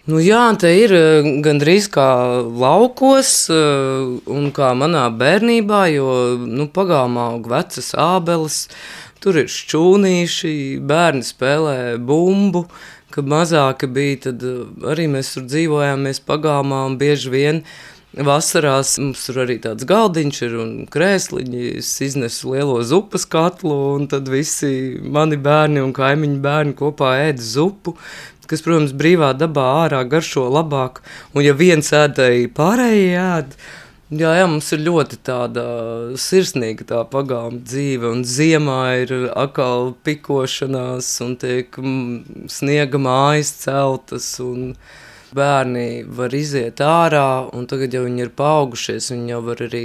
Nu, 0.09 0.19
jā, 0.25 0.41
te 0.59 0.71
ir 0.73 0.95
eh, 0.97 1.27
gandrīz 1.45 1.87
kā 1.95 2.09
laukos, 2.43 3.33
eh, 3.55 4.09
un 4.33 4.49
kā 4.57 4.73
manā 4.75 5.05
bērnībā, 5.15 5.83
jo 5.93 6.09
nu, 6.43 6.67
pagalmā 6.75 7.29
aug 7.35 7.47
vecas 7.53 7.93
ābeles, 7.93 8.63
tur 9.23 9.39
ir 9.45 9.53
šķūnīši, 9.53 10.55
bērni 10.89 11.29
spēlē 11.29 11.77
bumbu. 12.01 12.65
Kad 13.15 13.29
mazāki 13.31 13.87
bija, 13.93 14.23
tad 14.27 14.43
eh, 14.49 14.65
arī 14.91 15.07
mēs 15.13 15.37
tur 15.37 15.47
dzīvojām, 15.47 16.09
mēs 16.09 16.25
pagalmā 16.25 16.83
un 16.89 16.99
bieži 16.99 17.31
vien 17.37 17.63
Vasarās 18.17 18.95
mums 18.99 19.27
tur 19.27 19.43
arī 19.45 19.59
tāds 19.63 19.85
galdiņš 19.87 20.39
ir 20.47 20.55
un 20.59 20.71
krēsliņi. 20.91 21.67
Es 21.83 21.91
iznesu 22.03 22.55
lielo 22.55 22.81
zupas 22.83 23.29
katlu, 23.29 23.77
un 23.99 24.09
tad 24.09 24.31
visi 24.33 24.97
mani 25.05 25.37
bērni 25.37 25.85
un 25.85 25.93
kaimiņu 25.97 26.41
bērni 26.43 26.75
kopā 26.79 27.15
ēda 27.29 27.45
zupu 27.45 27.99
kas, 28.49 28.63
protams, 28.65 28.95
brīvā 28.97 29.33
dabā 29.37 29.67
ārā 29.85 30.05
garšo 30.09 30.47
labāk. 30.49 31.03
Un, 31.35 31.45
ja 31.45 31.55
viens 31.57 31.91
ēdēji 31.95 32.49
pārējie 32.57 33.11
ēd, 33.21 33.57
jā, 34.23 34.33
jā, 34.41 34.47
mums 34.49 34.71
ir 34.73 34.85
ļoti 34.87 35.19
tāda 35.29 35.65
sirsnīga 36.21 36.87
tā 36.89 37.03
pagāma 37.13 37.61
dzīve, 37.61 38.09
un 38.15 38.25
ziemā 38.25 38.81
ir 39.03 39.13
atkal 39.37 39.93
pikošanās, 40.07 41.11
un 41.27 41.37
tiek 41.43 41.81
sniega 42.53 43.03
mājas 43.03 43.53
celtas. 43.67 44.33
Un, 44.45 44.73
bērni 45.37 46.05
var 46.19 46.35
iziet 46.35 46.81
ārā, 46.85 47.49
un 47.57 47.67
tagad, 47.71 47.95
ja 47.95 48.03
viņi 48.05 48.25
ir 48.25 48.33
paaugušies, 48.39 49.11
viņi 49.13 49.33
jau 49.35 49.41
var 49.49 49.63
arī 49.67 49.85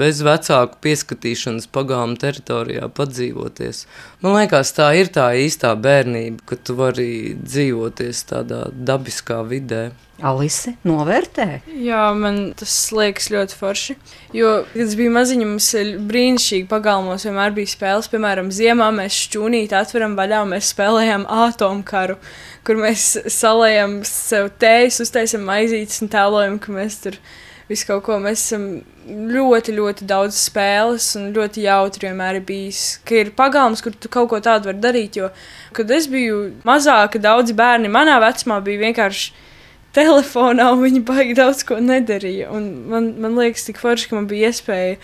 bez 0.00 0.22
vecāku 0.26 0.80
pieskatīšanas 0.86 1.68
pagāmu 1.74 2.18
teritorijā 2.22 2.88
padzīvoties. 2.96 3.84
Man 4.26 4.40
liekas, 4.40 4.72
tā 4.74 4.88
ir 4.98 5.06
tā 5.14 5.28
īstā 5.38 5.70
bērnība, 5.78 6.42
ka 6.50 6.56
tu 6.58 6.74
vari 6.74 7.36
dzīvoties 7.38 8.24
tādā 8.26 8.64
dabiskā 8.74 9.38
vidē. 9.46 9.92
Alise 10.26 10.72
novērtē? 10.88 11.60
Jā, 11.84 12.08
man 12.16 12.40
tas 12.58 12.74
liekas 12.96 13.28
ļoti 13.30 13.58
forši. 13.60 13.94
Jo, 14.34 14.64
kad 14.72 14.82
es 14.82 14.96
biju 14.98 15.12
maziņa, 15.14 15.46
mums 15.52 15.68
brīnišķīgi 16.10 16.66
pagalmos 16.70 17.28
vienmēr 17.28 17.54
bija 17.54 17.70
spēles. 17.70 18.10
Piemēram, 18.10 18.50
ziemā 18.50 18.90
mēs 18.98 19.20
šķūnīti 19.28 19.78
atveram 19.78 20.18
vaļā 20.18 20.42
un 20.42 20.54
mēs 20.56 20.72
spēlējām 20.74 21.28
atomkaru 21.44 22.18
kur 22.66 22.80
mēs 22.82 23.12
salējam 23.30 24.00
sev 24.06 24.50
tējas, 24.60 24.98
uztaisam 25.04 25.46
maizītes 25.46 26.02
un 26.02 26.10
tēlojam, 26.10 26.58
ka 26.62 26.74
mēs 26.74 26.98
tur 27.04 27.18
visu 27.70 27.88
kaut 27.88 28.04
ko. 28.06 28.18
Mēs 28.22 28.44
esam 28.44 28.66
ļoti, 29.06 29.74
ļoti 29.76 30.06
daudz 30.08 30.38
spēles 30.48 31.08
un 31.18 31.32
ļoti 31.36 31.66
jautri 31.66 32.08
vienmēr 32.08 32.40
ir 32.40 32.46
bijis. 32.46 32.84
Ka 33.06 33.20
ir 33.22 33.32
pagalms, 33.36 33.82
kur 33.84 33.94
tu 33.94 34.10
kaut 34.12 34.30
ko 34.32 34.40
tādu 34.42 34.70
vari 34.70 34.82
darīt. 34.82 35.18
Jo, 35.20 35.30
kad 35.76 35.90
es 35.94 36.08
biju 36.10 36.46
mazāka, 36.66 37.22
daudzi 37.22 37.56
bērni 37.56 37.92
manā 37.92 38.18
vecumā 38.22 38.60
bija 38.64 38.86
vienkārši 38.86 39.34
telefonā, 39.96 40.68
un 40.74 40.82
viņi 40.84 41.04
baigi 41.08 41.36
daudz 41.38 41.62
ko 41.66 41.78
nedarīja. 41.80 42.50
Un 42.52 42.66
man, 42.90 43.12
man 43.22 43.38
liekas, 43.38 43.64
tik 43.68 43.80
forši, 43.80 44.10
ka 44.10 44.18
man 44.18 44.28
bija 44.30 44.50
iespēja 44.52 44.98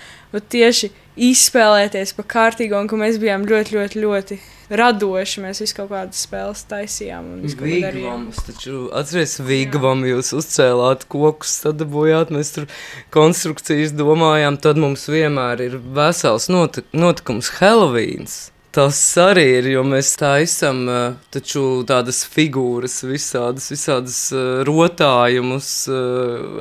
tieši 0.52 0.92
izspēlēties 1.30 2.14
pa 2.16 2.24
kārtīgo, 2.36 2.80
un 2.80 2.90
ka 2.90 2.98
mēs 3.00 3.20
bijām 3.22 3.46
ļoti, 3.48 3.76
ļoti, 3.76 4.02
ļoti 4.04 4.38
radoši. 4.78 5.42
Mēs 5.44 5.62
visu 5.64 5.76
kaut 5.80 5.90
kādas 5.92 6.22
spēles 6.26 6.64
taisījām. 6.70 7.32
Vigvams, 7.44 8.40
taču 8.46 8.86
atceries, 8.96 9.38
Vigvam 9.44 10.06
jūs 10.08 10.32
uzcēlāt 10.38 11.06
kokus, 11.12 11.58
sadabojāt, 11.64 12.32
mēs 12.34 12.54
tur 12.56 12.70
konstrukcijas 13.14 13.94
domājām, 13.98 14.58
tad 14.62 14.80
mums 14.80 15.08
vienmēr 15.10 15.66
ir 15.68 15.78
vesels 15.96 16.48
notik 16.52 16.88
notikums 16.96 17.52
Helovíns. 17.60 18.40
Tas 18.72 18.96
arī 19.20 19.44
ir, 19.58 19.66
jo 19.74 19.82
mēs 19.84 20.14
tā 20.16 20.38
esam 20.40 20.86
taču 21.34 21.82
tādas 21.84 22.22
figūras, 22.24 23.02
visādas, 23.04 23.66
visādas 23.68 24.20
rotājumus, 24.64 25.68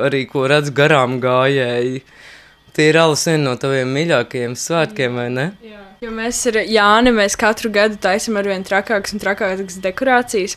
arī 0.03 0.25
ko 0.27 0.43
redz 0.51 0.73
garām 0.75 1.21
gājēji. 1.23 2.01
Tie 2.75 2.89
ir 2.91 2.99
alus 2.99 3.23
viena 3.29 3.45
no 3.45 3.55
taviem 3.59 3.95
mīļākajiem 3.95 4.57
svētkiem, 4.59 5.15
vai 5.21 5.29
ne? 5.31 5.47
Jā. 5.63 5.85
Jo 6.01 6.09
mēs 6.09 6.39
ar 6.49 6.55
Jāni 6.65 7.11
mēs 7.13 7.35
katru 7.37 7.69
gadu 7.69 7.93
taisām 8.01 8.39
ar 8.39 8.47
vien 8.49 8.63
trakākas 8.65 9.13
un 9.13 9.21
trakākas 9.21 9.75
dekorācijas. 9.83 10.55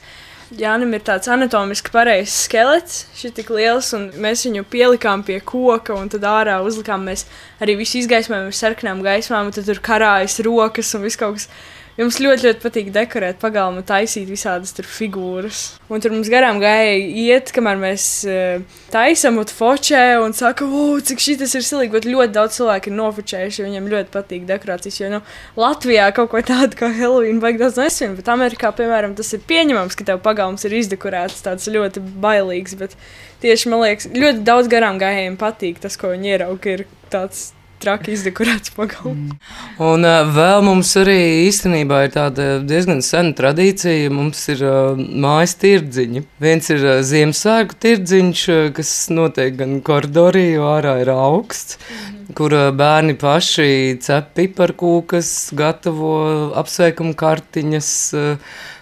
Jānis 0.57 0.95
ir 0.97 1.03
tāds 1.05 1.29
anatomiski 1.29 1.93
pareizs 1.93 2.47
skelets, 2.47 3.03
šis 3.13 3.35
tik 3.37 3.51
liels, 3.53 3.91
un 3.93 4.07
mēs 4.25 4.47
viņu 4.47 4.65
pielikām 4.73 5.21
pie 5.29 5.37
koka, 5.45 5.99
un 6.01 6.09
tad 6.09 6.25
ārā 6.25 6.55
uzlikām 6.65 7.05
mēs 7.11 7.27
arī 7.61 7.75
visu 7.77 8.01
izgaismojumu 8.01 8.55
ar 8.55 8.57
sarkanām 8.57 9.05
gaismām, 9.05 9.51
un 9.51 9.57
tad 9.59 9.69
tur 9.69 9.83
karājas 9.85 10.39
rokas 10.49 10.95
un 10.97 11.05
viss 11.05 11.21
kaut 11.21 11.37
kas 11.37 11.51
Jums 11.95 12.17
ļoti, 12.19 12.49
ļoti 12.49 12.59
patīk 12.59 12.89
dekorēt 12.91 13.37
pagalmu, 13.39 13.85
taisīt 13.87 14.27
visādas 14.27 14.75
figūras. 14.83 15.77
Un 15.87 16.03
tur 16.03 16.11
mums 16.11 16.27
garām 16.33 16.59
gāja 16.59 16.97
iet, 16.99 17.53
kamēr 17.55 17.79
mēs 17.79 18.07
uh, 18.27 18.65
taisām 18.91 19.39
un 19.39 19.47
focē 19.47 20.01
un 20.19 20.35
saka, 20.35 20.67
oh, 20.67 20.99
cik 20.99 21.23
šis 21.23 21.55
ir 21.55 21.63
silīgi. 21.63 21.95
Bet 21.95 22.11
ļoti 22.11 22.35
daudz 22.35 22.59
cilvēku 22.59 22.91
ir 22.91 22.99
nofočējuši, 22.99 23.67
viņiem 23.69 23.89
ļoti 23.95 24.11
patīk 24.11 24.43
dekorācijas. 24.51 24.99
Jo 25.05 25.13
nu, 25.15 25.23
Latvijā 25.55 26.11
kaut 26.19 26.35
ko 26.35 26.43
tādu 26.43 26.83
kā 26.83 26.91
Halloween 26.99 27.39
vajag 27.45 27.63
daudz 27.63 27.79
nesvin, 27.85 28.19
bet 28.19 28.35
Amerikā, 28.35 28.75
piemēram, 28.75 29.15
tas 29.15 29.31
ir 29.37 29.47
pieņemams, 29.47 29.95
ka 29.95 30.11
tev 30.11 30.23
pagalms 30.27 30.67
ir 30.67 30.75
izdekorēts 30.83 31.47
tāds 31.47 31.71
ļoti 31.71 32.03
bailīgs. 32.03 32.75
Bet 32.83 32.99
tieši 33.45 33.71
man 33.71 33.87
liekas, 33.87 34.11
ļoti 34.11 34.43
daudz 34.43 34.73
garām 34.73 34.99
gājējiem 34.99 35.39
patīk 35.39 35.79
tas, 35.87 35.95
ko 36.01 36.11
viņi 36.17 36.35
ierauga. 36.35 36.75
Ir 36.75 36.89
tāds 37.15 37.53
traki 37.85 38.15
izdekorēts 38.17 38.73
pagalms. 38.75 39.37
Un 39.83 40.09
uh, 40.09 40.23
vēl 40.35 40.65
mums 40.67 40.91
arī 41.01 41.19
īstenībā 41.45 42.05
ir 42.07 42.15
tāda 42.17 42.49
diezgan 42.65 43.05
sena 43.05 43.37
tradīcija. 43.37 44.11
Mums 44.15 44.43
ir 44.55 44.65
uh, 44.65 44.99
mājas 44.99 45.57
tirdziņi. 45.63 46.25
Viens 46.43 46.73
ir 46.75 46.83
uh, 46.83 46.99
Ziemassvētku 47.05 47.79
tirdziņš, 47.85 48.49
kas 48.77 48.97
notiek 49.13 49.61
gan 49.61 49.79
koridorī, 49.85 50.51
jo 50.57 50.69
ārā 50.75 50.99
ir 51.05 51.13
augsts. 51.15 51.79
Mm 51.79 52.15
kur 52.33 52.55
bērni 52.73 53.17
paši 53.21 53.99
cep 54.03 54.31
piparkūkas, 54.39 55.29
gatavo 55.57 56.15
apsveikumu 56.57 57.13
kartiņas. 57.19 57.91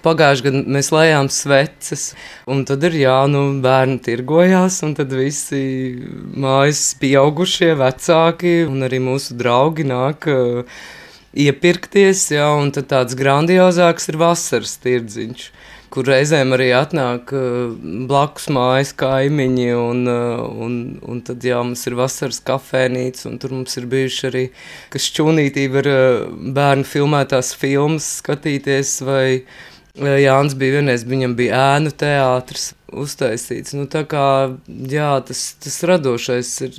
Pagājušajā 0.03 0.47
gadā 0.49 0.63
mēs 0.77 0.91
lējām 0.95 1.29
sveces, 1.31 2.05
un 2.51 2.65
tad 2.67 2.83
ir 2.89 2.97
jā, 3.03 3.19
nu, 3.31 3.45
bērni 3.63 4.01
tirgojās, 4.03 4.81
un 4.87 4.97
tad 4.99 5.15
visi 5.15 5.63
mājas 6.35 6.89
pieaugušie, 7.03 7.73
vecāki 7.79 8.57
un 8.67 8.87
arī 8.89 8.99
mūsu 9.03 9.39
draugi 9.39 9.87
nāk 9.87 10.27
iepirkties, 11.33 12.27
jā, 12.35 12.49
un 12.59 12.75
tad 12.75 12.91
tāds 12.91 13.19
grandiozāks 13.19 14.11
ir 14.11 14.19
vasaras 14.23 14.75
tirdziņš. 14.83 15.47
Kur 15.93 16.09
reizēm 16.09 16.55
arī 16.57 16.71
atnāk 16.77 17.33
uh, 17.37 17.73
blakus 18.09 18.49
mājas 18.53 18.93
kaimiņi, 18.99 19.69
un, 19.77 20.05
uh, 20.09 20.45
un, 20.65 20.79
un 21.05 21.21
tad 21.27 21.45
jā, 21.45 21.59
mums 21.65 21.85
ir 21.89 21.99
vasaras 21.99 22.41
kafēnīca, 22.49 23.27
un 23.31 23.41
tur 23.43 23.53
mums 23.57 23.77
ir 23.81 23.89
bijuši 23.93 24.29
arī, 24.31 24.45
kas 24.93 25.11
šķūnītī 25.11 25.67
var 25.75 25.91
uh, 25.91 26.25
bērnu 26.57 26.89
filmētās 26.89 27.53
filmas 27.59 28.09
skatīties, 28.23 28.97
vai 29.09 29.27
Jānis 29.93 30.55
bija 30.57 30.79
vienreiz, 30.79 31.03
viņam 31.05 31.35
bija 31.37 31.59
ēnu 31.77 31.91
teātris 32.01 32.71
uztaisīts. 32.89 33.75
Nu, 33.77 33.85
tā 33.93 34.03
kā 34.09 34.25
jā, 34.89 35.11
tas, 35.29 35.43
tas 35.61 35.77
radošais 35.89 36.53
ir 36.65 36.79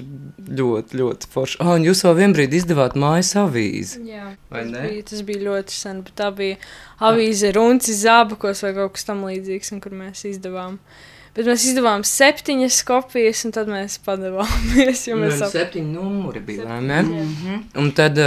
ļoti, 0.50 0.98
ļoti 0.98 1.30
forši. 1.34 1.60
Ah, 1.62 1.76
un 1.78 1.86
jūs 1.86 2.02
vēl 2.08 2.18
vienbrīd 2.24 2.58
izdevāt 2.58 2.98
mājas 2.98 3.36
avīzi. 3.38 4.02
Jā, 4.10 4.34
tas 4.50 4.74
bija, 4.74 5.06
tas 5.12 5.24
bija 5.30 5.46
ļoti 5.46 5.78
sen, 5.78 6.02
bet 6.08 6.18
tā 6.18 6.32
bija 6.34 6.58
avīze 7.06 7.54
Runcis 7.54 8.02
Zābakos 8.02 8.66
vai 8.66 8.74
kaut 8.80 8.98
kas 8.98 9.10
tam 9.10 9.26
līdzīgs, 9.30 9.76
un 9.76 9.84
kur 9.86 9.94
mēs 9.98 10.26
izdevām. 10.34 10.82
Bet 11.34 11.48
mēs 11.50 11.64
izdevām 11.70 12.04
septiņas 12.06 12.84
kopijas, 12.86 13.40
un 13.46 13.54
tad 13.54 13.70
mēs 13.70 14.02
padevāmies. 14.06 15.08
jo 15.10 15.22
Mēs 15.22 15.40
sap... 15.42 15.54
septiņi 15.54 15.90
numuri 15.96 16.42
bija, 16.46 16.66
vai 16.70 16.82
ne? 16.86 17.02
Un 17.78 17.90
tad, 17.98 18.18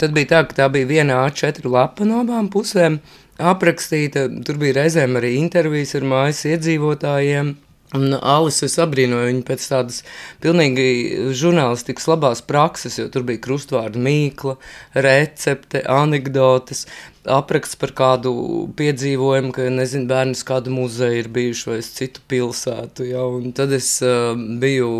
tad 0.00 0.16
bija 0.16 0.32
tā, 0.32 0.44
ka 0.48 0.64
tā 0.64 0.68
bija 0.72 0.88
viena 0.88 1.22
A4 1.26 1.64
lapa 1.72 2.08
no 2.08 2.20
abām 2.24 2.52
pusēm 2.52 3.00
aprakstīta. 3.40 4.28
Tur 4.46 4.60
bija 4.60 4.82
reizēm 4.82 5.18
arī 5.20 5.34
intervijas 5.40 5.96
ar 5.98 6.06
mājas 6.12 6.44
iedzīvotājiem. 6.50 7.56
Un 7.90 8.12
Alice 8.14 8.68
es 8.68 8.76
abrīnoju 8.78 9.26
viņu 9.26 9.40
pēc 9.48 9.64
tādas 9.66 9.96
pilnīgi 10.42 11.32
žurnālistikas 11.34 12.06
labās 12.06 12.42
prakses, 12.46 13.00
jo 13.00 13.08
tur 13.10 13.24
bija 13.26 13.42
krustvārdu 13.42 13.98
mīkla, 13.98 14.54
recepte, 14.94 15.82
anekdotes, 15.90 16.84
apraksts 17.26 17.80
par 17.80 17.90
kādu 17.98 18.32
piedzīvojumu, 18.78 19.50
ka, 19.56 19.66
nezinu, 19.74 20.06
bērni 20.12 20.38
uz 20.38 20.44
kādu 20.46 20.70
muzeju 20.70 21.24
ir 21.24 21.32
bijuši 21.34 21.70
vai 21.72 21.80
uz 21.82 21.90
citu 21.96 22.22
pilsētu, 22.30 23.08
ja, 23.10 23.26
un 23.26 23.50
tad 23.58 23.74
es 23.74 23.90
uh, 24.06 24.38
biju 24.38 24.92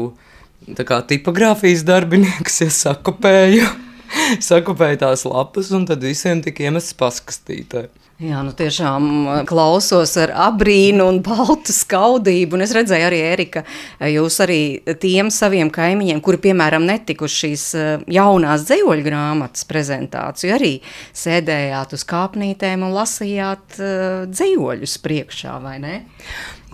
tā 0.75 0.89
kā 0.89 0.99
tipogrāfijas 1.15 1.87
darbinieks, 1.87 2.59
ja 2.65 2.73
sakopēju, 2.75 3.71
sakopēju 4.51 5.03
tās 5.07 5.25
lapas, 5.31 5.71
un 5.79 5.87
tad 5.87 6.03
visiem 6.03 6.43
tika 6.43 6.67
iemests 6.67 6.99
paskastītē. 6.99 7.87
Jā, 8.21 8.43
nu 8.45 8.51
tiešām 8.53 9.05
uh, 9.17 9.37
klausos 9.49 10.11
ar 10.21 10.35
abrīnu 10.51 11.07
un 11.09 11.23
baltu 11.25 11.73
skaudību. 11.73 12.59
Un 12.59 12.65
es 12.67 12.75
redzēju 12.77 13.07
arī, 13.07 13.21
Erika, 13.31 13.63
jūs 14.05 14.37
arī 14.45 14.59
tiem 15.01 15.31
saviem 15.33 15.71
kaimiņiem, 15.73 16.21
kuri, 16.21 16.43
piemēram, 16.45 16.85
netikuši 16.91 17.39
šīs 17.47 17.65
uh, 17.79 18.05
jaunās 18.13 18.67
dzējoļu 18.69 19.07
grāmatas 19.09 19.65
prezentāciju, 19.71 20.53
arī 20.59 20.73
sēdējāt 21.17 21.97
uz 21.97 22.05
kāpnītēm 22.13 22.85
un 22.85 22.93
lasījāt 22.99 23.81
uh, 23.81 24.29
dzējoļus 24.29 25.01
priekšā, 25.01 25.57
vai 25.65 25.79
ne? 25.81 25.97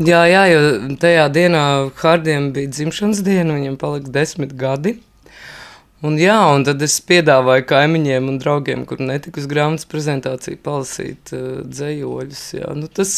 Jā, 0.02 0.26
jā, 0.26 0.42
jo 0.50 0.96
tajā 0.98 1.30
dienā 1.30 1.66
Hārdiem 2.02 2.50
bija 2.58 2.74
dzimšanas 2.74 3.22
diena, 3.22 3.54
viņam 3.54 3.78
palika 3.78 4.18
desmit 4.18 4.58
gadi. 4.58 4.98
Un, 6.04 6.18
jā, 6.20 6.36
un 6.52 6.60
tad 6.66 6.82
es 6.84 6.98
piedāvāju 7.08 7.64
kaimiņiem 7.70 8.26
un 8.28 8.36
draugiem, 8.40 8.82
kur 8.88 9.00
netika 9.00 9.40
uz 9.40 9.46
grāmatas 9.48 9.88
prezentāciju, 9.88 10.58
palasīt 10.60 11.32
uh, 11.32 11.62
dzējoļus. 11.64 12.42
Jā. 12.58 12.74
Nu, 12.76 12.90
tas, 12.92 13.14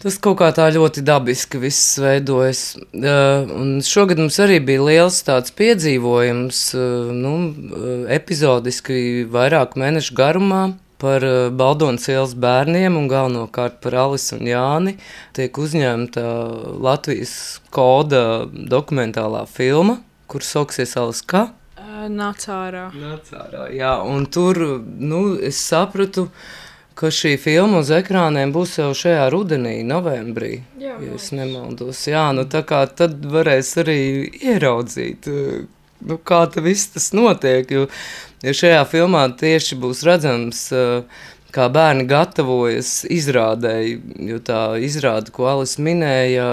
tas 0.00 0.16
kaut 0.24 0.38
kā 0.40 0.48
tā 0.56 0.70
ļoti 0.72 1.04
dabiski 1.04 1.60
viss 1.60 1.98
veidojas. 2.00 2.62
Uh, 2.88 3.76
šogad 3.84 4.22
mums 4.22 4.40
arī 4.40 4.62
bija 4.64 4.86
liels 4.88 5.20
tāds 5.28 5.52
piedzīvojums, 5.60 6.62
uh, 6.72 7.12
nu, 7.12 7.34
uh, 7.52 7.92
epizodiski 8.16 9.28
vairāk 9.28 9.76
mēnešu 9.76 10.16
garumā. 10.16 10.64
Par 10.96 11.20
Baldonas 11.52 12.06
ielas 12.08 12.30
bērniem 12.40 12.94
un 12.96 13.04
galvenokārt 13.10 13.82
par 13.84 13.98
Alisu 14.06 14.38
un 14.38 14.48
Jāni 14.48 14.94
tiek 15.36 15.58
uzņemta 15.60 16.22
Latvijas 16.80 17.34
koda 17.68 18.46
dokumentālā 18.48 19.42
filma, 19.44 19.98
kur 20.30 20.44
sauksies 20.44 20.96
Alas 21.00 21.22
kā? 21.26 21.48
Nāc 22.12 22.44
ārā. 22.52 22.88
Nāc 22.94 23.32
ārā, 23.34 23.66
jā, 23.74 23.96
un 24.04 24.26
tur 24.30 24.58
nu, 24.84 25.20
es 25.42 25.58
sapratu, 25.58 26.28
ka 26.96 27.10
šī 27.12 27.34
filma 27.40 27.82
uz 27.82 27.90
ekrāniem 27.92 28.52
būs 28.54 28.78
jau 28.80 28.92
šajā 28.96 29.26
rudenī, 29.32 29.78
novembrī. 29.86 30.60
Jā, 30.80 30.96
ja 31.02 31.16
es 31.18 31.30
nemaldos. 31.34 32.04
Jā, 32.08 32.28
nu 32.36 32.46
tā 32.48 32.62
kā 32.68 32.84
tad 32.88 33.26
varēs 33.32 33.74
arī 33.82 33.98
ieraudzīt, 34.40 35.28
nu, 36.06 36.18
kā 36.18 36.44
ta 36.52 36.64
viss 36.64 36.92
tas 36.94 37.10
notiek, 37.16 37.70
jo, 37.72 37.86
jo 38.44 38.56
šajā 38.62 38.82
filmā 38.92 39.26
tieši 39.40 39.78
būs 39.82 40.04
redzams, 40.06 40.66
eh, 40.72 41.24
kā 41.54 41.68
bērni 41.72 42.06
gatavojas 42.08 43.04
izrādēji, 43.12 44.00
jo 44.30 44.40
tā 44.44 44.60
izrāde, 44.82 45.32
ko 45.34 45.48
Alis 45.50 45.76
minēja, 45.82 46.48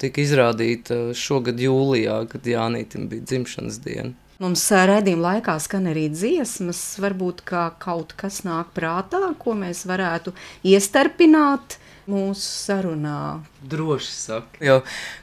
tika 0.00 0.22
izrādīta 0.24 1.14
šogad 1.18 1.60
jūlijā, 1.62 2.24
kad 2.32 2.46
Jānītim 2.48 3.08
bija 3.12 3.26
dzimšanas 3.30 3.80
diena. 3.84 4.14
Mums 4.42 4.64
ā, 4.74 4.82
raidījuma 4.90 5.36
laikā 5.36 5.54
skan 5.62 5.86
arī 5.92 6.08
dziesmas, 6.10 6.82
varbūt 7.00 7.44
kā 7.46 7.68
kaut 7.80 8.16
kas 8.18 8.42
nāk 8.44 8.74
prātā, 8.74 9.22
ko 9.38 9.54
mēs 9.56 9.84
varētu 9.86 10.34
iestarpināt 10.66 11.78
mūsu 12.10 12.42
sarunā. 12.42 13.44
Droši 13.70 14.10
saka. 14.12 14.60
Jo 14.60 14.80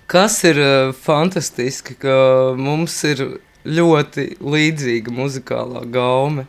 kas 0.09 0.39
ir 0.47 0.61
uh, 0.63 0.93
fantastiski, 0.95 1.95
ka 1.99 2.15
mums 2.57 2.95
ir 3.07 3.25
ļoti 3.67 4.31
līdzīga 4.41 5.13
muzikālā 5.13 5.83
gaume. 5.91 6.47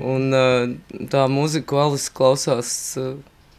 Un 0.00 0.32
uh, 0.32 0.64
tā 1.12 1.26
mūzika, 1.28 1.66
ko 1.68 1.82
Alis 1.86 2.08
klausās, 2.12 2.72
uh, 3.00 3.14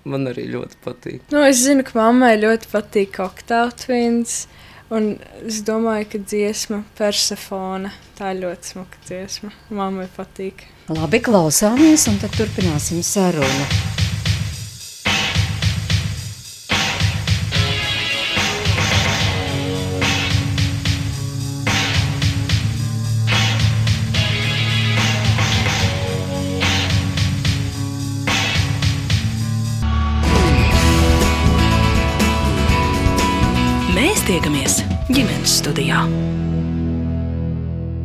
man 0.09 0.25
arī 0.31 0.47
ļoti 0.49 0.79
patīk. 0.83 1.21
Nu, 1.33 1.43
es 1.45 1.61
zinu, 1.61 1.85
ka 1.85 1.97
mammai 1.99 2.33
ļoti 2.41 2.71
patīk 2.73 3.13
Cocktail 3.19 3.73
Twins. 3.77 4.43
Un 4.93 5.15
es 5.45 5.61
domāju, 5.65 6.09
ka 6.11 6.19
dziesma 6.21 6.83
Persefona 6.97 7.93
tā 8.17 8.33
ir 8.33 8.43
ļoti 8.43 8.73
smuka 8.73 9.01
dziesma. 9.07 9.53
Mammai 9.73 10.09
patīk. 10.17 10.67
Labi, 10.91 11.21
klausāmies, 11.23 12.09
un 12.11 12.21
tad 12.21 12.35
turpināsim 12.37 13.01
sarunu. 13.05 13.92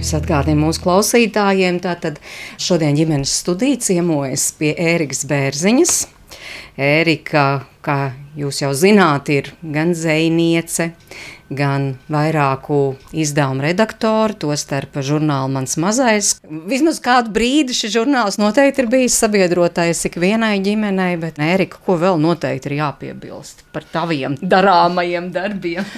Es 0.08 0.14
atgādinu 0.16 0.62
mūsu 0.64 0.80
klausītājiem, 0.86 1.82
tātad 1.84 2.16
šodien 2.56 2.96
ģimenes 2.96 3.28
studija 3.42 3.76
ciemojas 3.84 4.46
pie 4.56 4.70
Ērikas 4.72 5.26
Bērziņas. 5.28 5.96
Ērika, 6.80 7.42
kā 7.84 7.96
jūs 8.38 8.62
jau 8.62 8.70
zināt, 8.72 9.28
ir 9.28 9.50
gan 9.60 9.92
zvejniece, 9.92 10.94
gan 11.52 11.90
vairāku 12.08 12.96
izdevumu 13.12 13.66
redaktori, 13.66 14.38
tostarp 14.40 14.96
žurnāla 14.96 15.52
Mans 15.58 15.76
Mazais. 15.76 16.32
Vismaz 16.72 17.02
kādu 17.04 17.36
brīdi 17.36 17.76
šis 17.76 17.98
žurnāls 17.98 18.40
noteikti 18.40 18.86
ir 18.86 18.92
bijis 18.96 19.20
sabiedrotais 19.20 20.06
ikvienai 20.08 20.54
ģimenei, 20.64 21.20
bet 21.20 21.36
Ērika, 21.36 21.84
ko 21.84 22.00
vēl 22.00 22.16
noteikti 22.24 22.72
ir 22.72 22.80
jāpiebilst 22.80 23.66
par 23.76 23.84
taviem 23.92 24.40
darāmajiem 24.40 25.34
darbiem? 25.36 25.96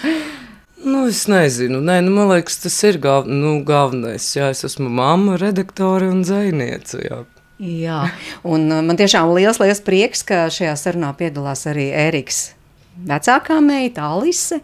Nu, 0.80 1.02
es 1.08 1.26
nezinu, 1.28 1.82
Nē, 1.84 1.98
nu, 2.06 2.14
man 2.16 2.30
liekas, 2.30 2.56
tas 2.62 2.78
ir 2.88 2.96
galv 3.02 3.28
nu, 3.28 3.58
galvenais. 3.68 4.30
Jā, 4.36 4.48
es 4.54 4.64
esmu 4.64 4.88
mamma, 4.88 5.36
redaktore 5.40 6.08
un 6.08 6.22
zvejniece. 6.24 7.02
Jā. 7.60 7.98
Un 8.48 8.70
uh, 8.72 8.80
man 8.84 8.96
tiešām 8.96 9.34
liels, 9.36 9.60
liels 9.60 9.82
prieks, 9.84 10.24
ka 10.24 10.46
šajā 10.48 10.72
sarunā 10.80 11.12
piedalās 11.18 11.66
arī 11.68 11.90
Ēriks. 11.92 12.54
Vecākā 13.08 13.56
meita, 13.64 14.10
Alise, 14.12 14.60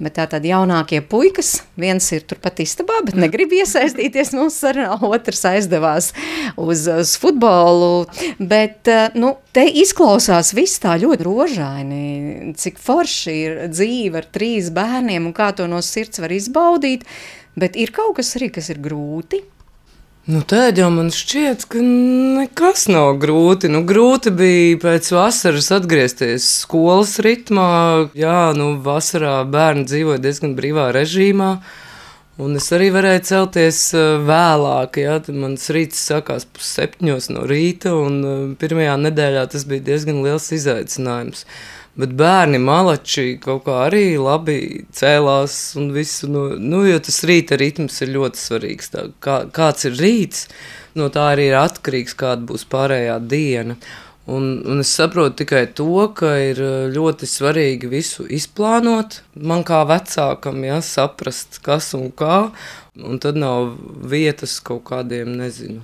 bet 0.00 0.16
tā 0.18 0.26
tad 0.28 0.44
jaunākie 0.44 1.00
puikas. 1.06 1.62
Viens 1.80 2.04
ir 2.12 2.24
turpat 2.28 2.60
istabā, 2.64 2.98
bet 3.06 3.16
negrib 3.20 3.52
iesaistīties 3.56 4.34
mūsu 4.36 4.66
sarunā, 4.66 4.98
otrs 5.08 5.44
aizdevās 5.48 6.10
uz, 6.60 6.86
uz 6.92 7.14
futbolu. 7.20 8.04
Bet, 8.38 8.82
uh, 8.90 9.08
nu, 9.16 9.34
te 9.56 9.64
izklausās 9.82 10.52
viss 10.56 10.82
tā 10.82 10.98
ļoti 11.00 11.26
rožaini, 11.26 12.02
cik 12.60 12.80
forši 12.82 13.36
ir 13.44 13.62
dzīve 13.72 14.20
ar 14.20 14.28
trīs 14.32 14.72
bērniem 14.76 15.30
un 15.30 15.36
kā 15.36 15.52
to 15.56 15.68
no 15.70 15.80
sirds 15.84 16.20
var 16.22 16.34
izbaudīt. 16.36 17.08
Bet 17.60 17.76
ir 17.80 17.92
kaut 17.94 18.18
kas 18.20 18.36
arī, 18.38 18.52
kas 18.54 18.70
ir 18.72 18.82
grūti. 18.82 19.42
Nu, 20.28 20.42
Tēģā 20.44 20.84
man 20.92 21.06
šķiet, 21.16 21.62
ka 21.72 21.80
nekas 21.80 22.84
nav 22.92 23.14
grūti. 23.22 23.70
Nu, 23.72 23.80
grūti 23.88 24.28
bija 24.36 24.76
pēc 24.82 25.08
vasaras 25.16 25.70
atgriezties 25.72 26.44
skolas 26.60 27.14
ritmā. 27.24 28.10
Jā, 28.12 28.50
nu, 28.52 28.74
vasarā 28.84 29.38
bērni 29.48 29.86
dzīvoja 29.88 30.20
diezgan 30.20 30.52
brīvā 30.58 30.90
režīmā. 30.92 31.54
Un 32.40 32.60
es 32.60 32.68
arī 32.76 32.90
varēju 32.92 33.24
celties 33.30 33.80
uh, 33.96 34.20
vēlāk, 34.28 35.00
ja 35.00 35.16
mans 35.32 35.66
rīts 35.72 36.04
sākās 36.08 36.44
pusseptiņos 36.48 37.32
no 37.32 37.48
rīta, 37.48 37.96
un 37.96 38.20
uh, 38.20 38.38
pirmajā 38.60 39.00
nedēļā 39.00 39.48
tas 39.52 39.64
bija 39.68 39.88
diezgan 39.88 40.20
liels 40.24 40.52
izaicinājums. 40.56 41.46
Bet 41.98 42.12
bērni 42.14 42.60
malači 42.62 43.34
kaut 43.42 43.64
kā 43.66 43.80
arī 43.88 44.14
labi 44.20 44.84
cēlās 44.94 45.56
un 45.80 45.88
visu, 45.94 46.28
nu, 46.30 46.44
nu 46.54 46.84
jo 46.86 47.00
tas 47.02 47.18
rīta 47.26 47.58
ritms 47.58 47.98
ir 48.04 48.12
ļoti 48.14 48.38
svarīgs. 48.38 48.92
Tā, 48.92 49.08
kā, 49.24 49.40
kāds 49.50 49.88
ir 49.90 49.98
rīts, 49.98 50.46
no 50.94 51.10
tā 51.10 51.32
arī 51.32 51.48
ir 51.50 51.58
atkarīgs, 51.58 52.14
kāda 52.20 52.46
būs 52.46 52.68
pārējā 52.70 53.18
diena. 53.26 53.76
Un, 54.30 54.62
un 54.68 54.82
es 54.84 54.92
saprotu 54.94 55.40
tikai 55.40 55.64
to, 55.74 55.90
ka 56.14 56.30
ir 56.38 56.60
eh, 56.62 56.86
ļoti 56.94 57.26
svarīgi 57.26 57.90
visu 57.90 58.26
izplānot. 58.30 59.22
Man 59.34 59.64
kā 59.66 59.80
vecākam, 59.88 60.62
ja 60.68 60.78
saprast, 60.86 61.58
kas 61.64 61.90
un 61.98 62.12
kā, 62.14 62.52
un 63.00 63.18
tad 63.22 63.40
nav 63.40 63.72
vietas 64.12 64.60
kaut 64.62 64.84
kādiem, 64.92 65.32
nezinu, 65.40 65.82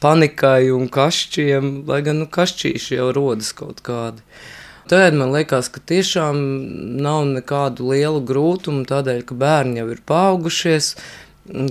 panikai 0.00 0.70
un 0.72 0.88
kašķiem, 0.88 1.72
lai 1.90 2.00
gan 2.06 2.22
nu, 2.22 2.30
kašķīši 2.32 2.96
jau 2.96 3.10
rodas 3.16 3.52
kaut 3.58 3.84
kādi. 3.84 4.24
Tad 4.90 5.16
man 5.16 5.32
liekas, 5.32 5.70
ka 5.72 5.80
tiešām 5.80 6.38
nav 7.00 7.22
nekādu 7.30 7.88
lielu 7.92 8.20
grūtumu, 8.28 8.84
tādēļ, 8.88 9.22
ka 9.28 9.36
bērni 9.40 9.80
jau 9.80 9.88
ir 9.94 10.02
paaugušies. 10.04 10.94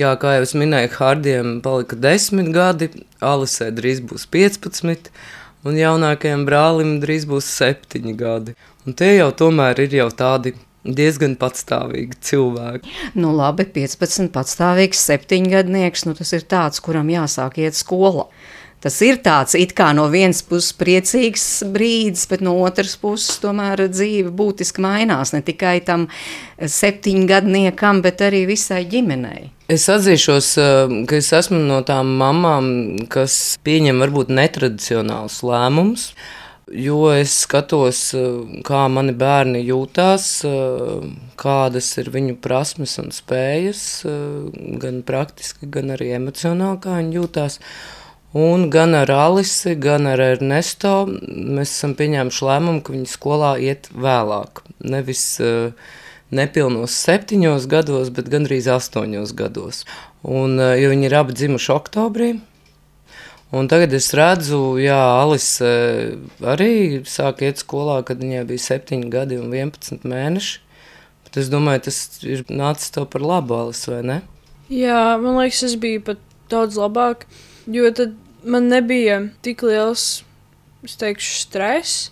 Jā, 0.01 0.15
kā 0.21 0.35
jau 0.37 0.43
es 0.45 0.53
minēju, 0.57 0.91
Hārdiem 0.97 1.55
palika 1.65 1.97
desmit 1.97 2.51
gadi, 2.53 2.91
Alisē 3.21 3.71
drīz 3.73 4.03
būs 4.05 4.27
15 4.33 5.09
un 5.63 5.79
jaunākajam 5.79 6.43
brālim 6.47 6.97
drīz 7.03 7.25
būs 7.29 7.47
septiņi 7.57 8.13
gadi. 8.19 8.55
Un 8.85 8.97
tie 8.99 9.15
jau 9.15 9.31
tomēr 9.43 9.85
ir 9.85 9.95
jau 9.97 10.09
tādi 10.13 10.53
diezgan 10.83 11.37
patstāvīgi 11.39 12.19
cilvēki. 12.27 12.91
Nu, 13.15 13.31
labi, 13.35 13.65
15, 13.77 14.29
patstāvīgs 14.35 15.05
septiņgadnieks, 15.07 16.03
nu 16.09 16.15
tas 16.17 16.33
ir 16.35 16.43
tāds, 16.49 16.83
kuram 16.83 17.11
jāsāk 17.11 17.61
iet 17.63 17.79
skolā. 17.79 18.27
Tas 18.83 18.97
ir 18.99 19.21
tāds 19.23 19.55
it 19.55 19.71
kā 19.77 19.93
no 19.95 20.09
vienas 20.11 20.41
puses 20.43 20.73
priecīgs 20.75 21.45
brīdis, 21.71 22.25
bet 22.27 22.41
no 22.43 22.57
otras 22.65 22.97
puses 22.99 23.39
tomēr 23.39 23.85
dzīve 23.87 24.33
būtiski 24.35 24.83
mainās 24.83 25.31
ne 25.31 25.39
tikai 25.45 25.77
tam 25.87 26.09
septiņgadniekam, 26.59 28.01
bet 28.03 28.25
arī 28.27 28.43
visai 28.49 28.81
ģimenei. 28.91 29.53
Es 29.71 29.87
atzīšos, 29.87 30.49
eh, 30.59 30.95
ka 31.07 31.15
es 31.15 31.31
esmu 31.31 31.61
no 31.63 31.79
tām 31.87 32.11
mamām, 32.19 33.07
kas 33.07 33.57
pieņem 33.63 34.03
varbūt 34.03 34.35
netradicionālus 34.35 35.39
lēmumus. 35.47 36.09
Jo 36.67 37.07
es 37.15 37.45
skatos, 37.45 38.13
eh, 38.19 38.61
kā 38.67 38.83
mani 38.91 39.13
bērni 39.13 39.63
jūtas, 39.63 40.43
eh, 40.43 41.09
kādas 41.37 41.97
ir 41.97 42.11
viņu 42.11 42.35
prasmes 42.41 42.99
un 42.99 43.11
spējas, 43.15 44.03
gan 44.77 45.03
praktiski, 45.03 45.71
gan 45.71 45.95
arī 45.95 46.11
emocionāli, 46.19 46.81
kā 46.81 46.99
viņi 46.99 47.13
jūtas. 47.21 47.59
Un 48.33 48.69
gan 48.73 48.95
ar 48.97 49.11
Alisi, 49.13 49.75
gan 49.77 50.07
ar 50.09 50.21
Ernesto 50.23 51.03
mēs 51.05 51.69
esam 51.75 51.91
pieņēmuši 51.99 52.45
lēmumu, 52.47 52.81
ka 52.81 52.95
viņi 52.95 53.11
skolā 53.11 53.51
iet 53.61 53.91
vēlāk. 53.93 54.63
Nevis 54.81 55.21
uh, 55.37 55.91
nepilnos 56.33 56.95
septiņos 56.97 57.67
gados, 57.69 58.09
bet 58.09 58.31
gandrīz 58.33 58.65
astoņos 58.73 59.35
gados. 59.37 59.83
Un, 60.25 60.57
uh, 60.57 60.73
jo 60.81 60.89
viņi 60.89 61.07
ir 61.11 61.17
abi 61.19 61.37
dzimuši 61.37 61.71
oktobrī. 61.75 62.31
Un 63.53 63.69
tagad 63.69 63.93
es 63.93 64.09
redzu, 64.17 64.63
ka 64.81 64.97
Alise 65.21 65.71
arī 66.41 67.03
sāk 67.05 67.45
iet 67.45 67.61
skolā, 67.61 67.99
kad 68.01 68.17
viņai 68.17 68.47
bija 68.49 68.65
7 68.65 69.13
gadi 69.13 69.37
un 69.37 69.53
11 69.53 70.09
mēneši. 70.09 70.57
Bet 71.27 71.37
es 71.37 71.53
domāju, 71.53 71.85
tas 71.91 72.01
ir 72.25 72.41
nācis 72.49 72.97
tev 72.97 73.05
par 73.13 73.21
labu, 73.21 73.61
Alise, 73.61 73.93
vai 73.93 74.01
ne? 74.09 74.19
Jā, 74.73 75.19
man 75.21 75.37
liekas, 75.37 75.67
tas 75.67 75.77
bija 75.77 76.01
pat 76.09 76.29
daudz 76.49 76.81
labāk. 76.81 77.27
Jo 77.69 77.93
tad 77.95 78.17
man 78.45 78.69
nebija 78.71 79.19
tik 79.45 79.63
liels, 79.65 80.23
es 80.83 80.95
teikšu, 80.99 81.35
stress. 81.45 82.09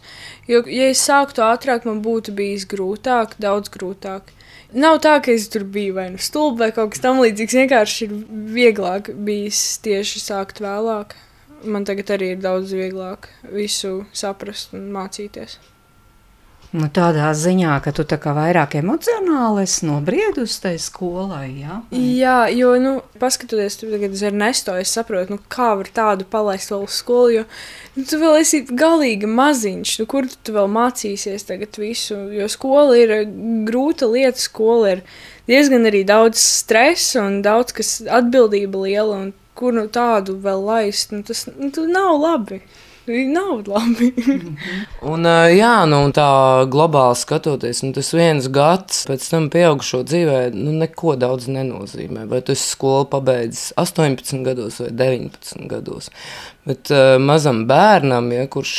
Jo, 0.49 0.63
ja 0.67 0.89
es 0.91 1.01
sāktu 1.03 1.43
ātrāk, 1.45 1.87
man 1.87 2.01
būtu 2.05 2.33
bijis 2.35 2.67
grūtāk, 2.69 3.37
daudz 3.41 3.71
grūtāk. 3.73 4.31
Nav 4.71 5.01
tā, 5.03 5.17
ka 5.19 5.33
es 5.33 5.49
tur 5.51 5.65
biju 5.67 5.97
vai 5.97 6.07
nu 6.13 6.21
stulba 6.21 6.65
vai 6.65 6.71
kaut 6.75 6.93
kas 6.93 7.03
tamlīdzīgs. 7.03 7.57
Vienkārši 7.59 8.05
ir 8.07 8.13
vieglāk 8.55 9.11
bijis 9.27 9.59
tieši 9.83 10.23
sākt 10.23 10.63
vēlāk. 10.63 11.17
Man 11.67 11.83
tagad 11.85 12.15
arī 12.15 12.31
ir 12.33 12.39
daudz 12.41 12.71
vieglāk 12.73 13.27
visu 13.51 14.05
saprast 14.15 14.71
un 14.77 14.87
mācīties. 14.95 15.59
Nu, 16.71 16.87
tādā 16.87 17.33
ziņā, 17.35 17.73
ka 17.83 17.91
tu 17.91 18.05
vairāk 18.07 18.77
emocionāli 18.79 19.65
esi 19.65 19.83
nobriedusi 19.89 20.59
tai 20.63 20.71
skolai, 20.79 21.49
jā? 21.59 21.79
Jā, 21.91 22.35
jo, 22.55 22.69
nu, 22.79 22.93
paskatoties 23.19 23.75
uz 23.83 24.21
Ernesto, 24.23 24.77
es 24.79 24.93
saprotu, 24.95 25.35
nu, 25.35 25.41
kā 25.51 25.73
var 25.75 25.89
tādu 25.91 26.23
palaist 26.31 26.71
vēl 26.71 26.85
uz 26.85 26.95
skolu, 27.01 27.33
jo 27.35 27.43
nu, 27.97 28.05
tu 28.07 28.21
vēl 28.21 28.39
esi 28.39 28.61
galīgi 28.63 29.27
maziņš, 29.27 29.97
nu, 29.99 30.07
kur 30.13 30.29
tu 30.31 30.55
vēl 30.55 30.71
mācīsies 30.71 31.43
tagad 31.49 31.75
visu, 31.81 32.15
jo 32.37 32.47
skola 32.47 32.95
ir 33.01 33.13
grūta 33.67 34.07
lieta, 34.07 34.39
skola 34.39 34.95
ir 34.95 35.03
diezgan 35.51 35.89
arī 35.91 36.05
daudz 36.07 36.39
stresa 36.39 37.25
un 37.25 37.41
daudz 37.43 37.75
kas 37.75 37.97
atbildība 38.07 38.85
liela, 38.85 39.19
un 39.25 39.33
kur 39.59 39.75
nu 39.75 39.89
tādu 39.91 40.37
vēl 40.39 40.63
laist, 40.71 41.11
nu, 41.11 41.19
tas 41.27 41.43
nu, 41.51 41.67
nav 41.91 42.15
labi. 42.15 42.61
Nav 43.07 43.63
labi. 43.67 44.11
un, 45.11 45.25
jā, 45.49 45.73
nu, 45.89 46.01
tā 46.13 46.27
globāli 46.69 47.17
skatoties, 47.17 47.81
nu, 47.81 47.95
tas 47.97 48.11
viens 48.13 48.45
gads 48.53 49.05
pēc 49.09 49.25
tam 49.31 49.47
pieaugušo 49.53 50.03
dzīvē 50.05 50.41
nu, 50.53 50.75
neko 50.83 51.15
daudz 51.19 51.49
nenozīmē. 51.49 52.27
Vai 52.29 52.43
tu 52.45 52.53
esi 52.53 52.67
skolu 52.75 53.07
pabeidzis 53.09 53.71
18 53.81 54.45
gados 54.45 54.77
vai 54.83 54.91
19 55.01 55.65
gados. 55.71 56.11
Bet 56.69 56.93
uh, 56.93 57.15
mazam 57.17 57.63
bērnam, 57.69 58.29
ja, 58.35 58.45
kurš 58.51 58.75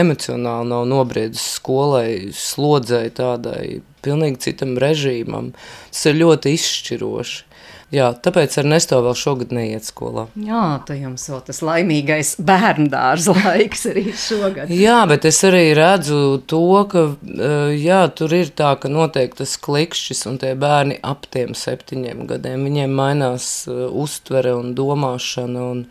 emocionāli 0.00 0.72
nav 0.72 0.86
nobriedis 0.88 1.44
skolai, 1.58 2.32
slodzēji 2.32 3.12
tādai 3.20 3.66
pilnīgi 4.06 4.40
citam 4.48 4.78
režīmam, 4.80 5.52
tas 5.90 6.08
ir 6.08 6.22
ļoti 6.22 6.56
izšķiroši. 6.56 7.44
Jā, 7.94 8.08
tāpēc 8.18 8.50
ar 8.58 8.66
Nesto 8.66 8.96
vēl 8.98 9.14
šogad 9.14 9.52
neiet 9.54 9.86
skolā. 9.86 10.24
Jā, 10.42 10.62
tā 10.88 10.96
jums 10.98 11.22
vēl 11.30 11.42
tas 11.46 11.60
laimīgais 11.62 12.32
bērnu 12.42 12.88
dārza 12.90 13.34
laiks 13.44 13.86
arī 13.92 14.08
šogad. 14.10 14.72
jā, 14.74 14.96
bet 15.06 15.28
es 15.30 15.38
arī 15.46 15.68
redzu 15.78 16.18
to, 16.50 16.62
ka 16.90 17.04
eh, 17.14 17.76
jā, 17.78 18.00
tur 18.10 18.34
ir 18.34 18.50
tā, 18.58 18.72
ka 18.82 18.90
notiek 18.90 19.38
tas 19.38 19.54
klikšķis 19.62 20.26
un 20.26 20.40
tie 20.42 20.56
bērni 20.58 20.98
ap 21.06 21.28
tiem 21.30 21.54
septiņiem 21.54 22.26
gadiem, 22.26 22.66
viņiem 22.66 22.96
mainās 22.98 23.50
uh, 23.70 23.86
uztvere 23.94 24.56
un 24.58 24.74
domāšana 24.78 25.68
un, 25.72 25.86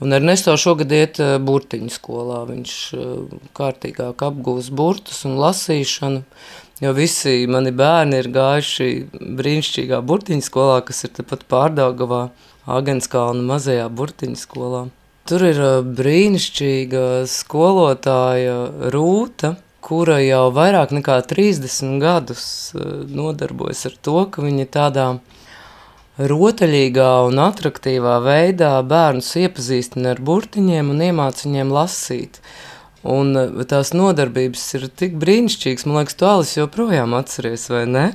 Un 0.00 0.14
Ernesto 0.16 0.54
šogad 0.56 0.94
iet 0.96 1.18
eh, 1.20 1.34
burtiņu 1.44 1.90
skolā. 1.92 2.38
Viņš 2.48 2.76
kārtīgāk 3.52 4.22
apgūs 4.24 4.70
burtus 4.72 5.26
un 5.28 5.34
lasīšanu. 5.36 6.22
Jo 6.80 6.94
visi 6.96 7.44
mani 7.50 7.74
bērni 7.76 8.22
ir 8.22 8.30
gājuši 8.32 8.86
brīnišķīgā 9.36 9.98
burtiņu 10.00 10.44
skolā, 10.46 10.78
kas 10.86 11.04
ir 11.04 11.12
tepat 11.18 11.44
pārdagavā, 11.50 12.30
Agenskalna 12.70 13.42
mazajā 13.50 13.88
burtiņu 13.92 14.38
skolā. 14.40 14.86
Tur 15.28 15.44
ir 15.44 15.60
brīnišķīga 15.98 17.02
skolotāja 17.28 18.56
Rūta, 18.94 19.54
kura 19.84 20.20
jau 20.24 20.46
vairāk 20.56 20.94
nekā 20.96 21.18
30 21.28 22.00
gadus 22.00 22.46
nodarbojas 23.12 23.84
ar 23.90 24.00
to, 24.00 24.24
ka 24.32 24.44
viņa 24.44 24.66
tādā 24.72 25.06
rotaļīgā 26.20 27.10
un 27.28 27.40
attraktīvā 27.44 28.18
veidā 28.24 28.72
bērnus 28.84 29.30
iepazīstina 29.40 30.14
ar 30.14 30.24
burtiņiem 30.24 30.92
un 30.92 31.04
iemāca 31.10 31.46
viņiem 31.48 31.72
lasīt. 31.76 32.40
Un 33.02 33.36
eh, 33.36 33.60
tās 33.68 33.94
nodarbības 33.96 34.64
ir 34.78 34.88
tik 35.02 35.14
brīnišķīgas. 35.20 35.86
Man 35.88 36.02
liekas, 36.02 36.18
tu 36.20 36.28
Alis 36.28 36.56
joprojām 36.58 37.16
atceries, 37.16 37.68
vai 37.72 37.86
ne? 37.88 38.08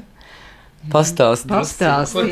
Pastāstiet, 0.86 1.50
Pastāsti, 1.50 2.28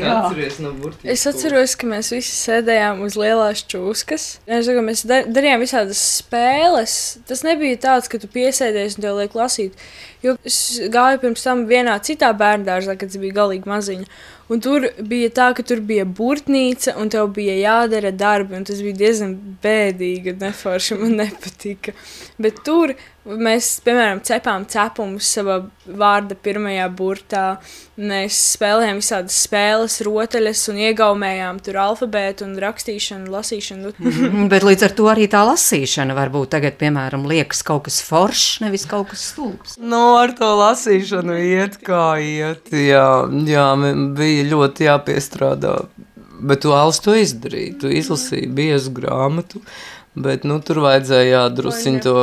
no 0.62 0.90
es 1.10 1.24
atceros, 1.26 1.72
ka 1.74 1.88
mēs 1.90 2.12
visi 2.14 2.30
sēdējām 2.36 3.00
uz 3.02 3.16
lielās 3.18 3.64
čūskas. 3.66 4.26
Es 4.46 4.68
saku, 4.68 4.84
mēs 4.86 5.02
darījām 5.08 5.64
visādas 5.64 5.98
spēles. 6.20 6.94
Tas 7.26 7.42
nebija 7.46 7.80
tāds, 7.82 8.06
ka 8.10 8.20
tu 8.22 8.30
piesēdies 8.30 8.94
un 8.94 9.06
tev 9.08 9.18
liek 9.18 9.34
lasīt. 9.34 9.74
Jo 10.22 10.36
es 10.46 10.60
gāju 10.94 11.24
pirms 11.24 11.42
tam 11.42 11.66
vienā 11.70 11.96
citā 12.06 12.30
bērnu 12.38 12.68
dārzā, 12.68 12.94
kad 13.00 13.10
es 13.10 13.18
biju 13.18 13.34
galīgi 13.40 13.70
maziņa. 13.70 14.06
Un 14.54 14.62
tur 14.62 14.86
bija 15.10 15.30
tā, 15.34 15.48
ka 15.56 15.64
tur 15.66 15.80
bija 15.82 16.04
burtnīca, 16.06 16.94
un 17.00 17.10
tev 17.10 17.32
bija 17.34 17.56
jādara 17.58 18.12
darbi, 18.14 18.54
un 18.58 18.66
tas 18.68 18.82
bija 18.84 19.00
diezgan 19.00 19.34
bēdīgi, 19.64 20.36
neforši 20.38 21.00
man 21.00 21.18
nepatika. 21.24 21.96
Bet 22.38 22.62
tur 22.66 22.94
Mēs, 23.24 23.78
piemēram, 23.80 24.18
cepām 24.20 24.66
cepumus 24.68 25.30
savā 25.32 25.62
vārda 25.88 26.36
pirmajā 26.36 26.90
burtā. 26.92 27.44
Mēs 27.96 28.36
spēlējām 28.52 28.98
visādas 28.98 29.36
spēles, 29.46 29.96
rotaļas 30.04 30.60
un 30.72 30.80
iegaumējām 30.82 31.60
tur 31.64 31.78
alfabētu 31.80 32.44
un 32.44 32.58
rakstīšanu, 32.60 33.30
lasīšanu. 33.32 33.94
Bet 34.52 34.66
līdz 34.66 34.84
ar 34.84 34.96
to 34.98 35.08
arī 35.08 35.28
tā 35.32 35.40
lasīšana 35.46 36.16
varbūt 36.18 36.52
tagad, 36.52 36.76
piemēram, 36.82 37.24
liekas 37.30 37.64
kaut 37.64 37.86
kas 37.86 38.02
foršs, 38.04 38.58
nevis 38.66 38.84
kaut 38.90 39.14
kas 39.14 39.24
stulbs. 39.30 39.78
No, 39.80 39.88
nu, 39.94 40.02
ar 40.20 40.34
to 40.36 40.50
lasīšanu 40.58 41.38
iet 41.40 41.80
kā 41.86 42.18
iet. 42.20 42.68
Jā, 42.76 43.08
jā 43.48 43.66
bija 44.18 44.43
bija 44.44 44.52
ļoti 44.52 44.88
jāpiestrādā. 44.88 45.78
Bet 46.44 46.64
tu 46.64 46.74
Alis 46.74 47.00
to 47.00 47.14
izdarīji. 47.16 47.76
Tu 47.80 47.90
izlasīji 48.00 48.50
biezu 48.52 48.92
grāmatu, 48.94 49.62
bet 50.14 50.44
nu, 50.44 50.58
tur 50.62 50.82
vajadzēja 50.84 51.30
jādrusciņ 51.30 51.98
to 52.04 52.14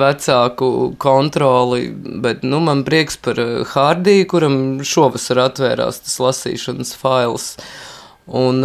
vecāku 0.00 0.68
kontroli. 1.02 1.90
Bet 2.24 2.42
nu, 2.46 2.60
man 2.64 2.84
prieks 2.88 3.18
par 3.22 3.38
Hārdiju, 3.74 4.28
kuram 4.32 4.56
šovasar 4.86 5.44
atvērās 5.46 6.02
tas 6.06 6.18
lasīšanas 6.22 6.94
fails. 6.98 7.52
Un, 8.32 8.62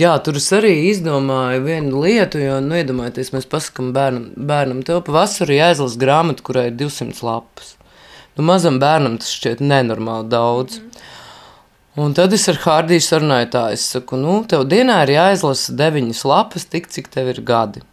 jā, 0.00 0.12
tur 0.24 0.40
es 0.40 0.50
arī 0.56 0.74
izdomāju 0.90 1.64
vienu 1.66 2.02
lietu, 2.04 2.40
jo, 2.42 2.58
nu, 2.64 2.78
iedomājieties, 2.80 3.34
mēs 3.36 3.48
pasakām 3.50 3.92
bērnam, 3.94 4.30
bērnam 4.50 4.84
tev 4.86 5.02
pavasarī 5.06 5.60
jāizlasa 5.60 6.00
grāmata, 6.00 6.44
kurai 6.44 6.70
ir 6.70 6.78
200 6.80 7.24
lapas. 7.24 7.74
Nu, 8.34 8.46
mazam 8.48 8.80
bērnam 8.82 9.20
tas 9.20 9.30
šķiet 9.36 9.60
nenormāli 9.62 10.32
daudz. 10.32 10.80
Mm. 10.80 11.04
Un 12.00 12.14
tad 12.16 12.34
es 12.34 12.48
ar 12.50 12.58
Hārdiju 12.58 13.04
sarunāju 13.06 13.50
tā, 13.52 13.64
es 13.76 13.84
saku, 13.94 14.18
nu, 14.18 14.40
tev 14.50 14.64
dienā 14.66 15.04
ir 15.04 15.14
jāizlasa 15.14 15.76
deviņas 15.78 16.24
lapas, 16.26 16.66
tik 16.66 16.90
cik 16.90 17.12
tev 17.14 17.30
ir 17.30 17.38
gadi. 17.46 17.84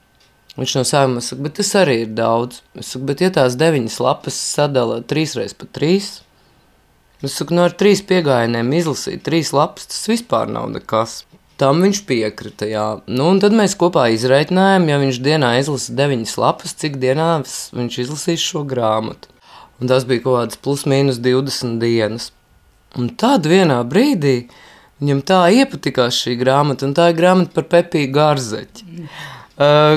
Viņš 0.57 0.73
no 0.79 0.83
sākuma 0.87 1.21
saka, 1.21 1.43
bet 1.45 1.59
tas 1.59 1.69
arī 1.77 2.01
ir 2.07 2.17
daudz. 2.17 2.63
Es 2.73 2.89
saku, 2.95 3.05
bet 3.11 3.21
ja 3.21 3.29
tās 3.35 3.55
deviņas 3.61 4.01
lapas 4.01 4.41
sadala 4.57 5.03
trīs 5.05 5.37
reizes 5.37 5.55
pa 5.55 5.69
trīs, 5.69 6.15
Es 7.21 7.35
saku, 7.37 7.53
no 7.53 7.61
nu, 7.61 7.67
ar 7.69 7.73
trīs 7.77 7.99
piegājieniem 8.09 8.71
izlasīt 8.73 9.21
trīs 9.21 9.51
lapas, 9.53 9.85
tas 9.91 10.07
vispār 10.09 10.49
nav 10.49 10.71
nekas. 10.73 11.19
Tam 11.61 11.83
viņš 11.85 11.99
piekrita. 12.09 12.65
Jā. 12.65 12.85
Nu, 13.05 13.27
tad 13.37 13.53
mēs 13.53 13.75
kopā 13.77 14.07
izreikinājām, 14.15 14.87
ja 14.89 14.97
viņš 14.97 15.19
dienā 15.21 15.51
izlasa 15.59 15.93
deviņas 15.99 16.33
lapas, 16.41 16.73
cik 16.81 16.97
dienā 17.03 17.27
viņš 17.77 17.99
izlasīs 18.07 18.41
šo 18.41 18.63
grāmatu. 18.65 19.29
Un 19.77 19.91
tas 19.91 20.07
bija 20.09 20.23
kaut 20.25 20.39
kāds 20.39 20.57
plus 20.65 20.87
mīnus 20.89 21.21
20 21.21 21.77
dienas. 21.83 22.31
Un 22.99 23.11
tad 23.19 23.47
vienā 23.47 23.79
brīdī 23.87 24.47
viņam 25.01 25.21
tā 25.27 25.43
iepatikās 25.55 26.17
šī 26.25 26.35
grāmata, 26.39 26.87
un 26.87 26.95
tā 26.97 27.11
ir 27.11 27.19
grāmata 27.19 27.55
par 27.55 27.69
Pepiju 27.71 28.11
Gārzeķi. 28.15 28.87
Mm 28.87 29.29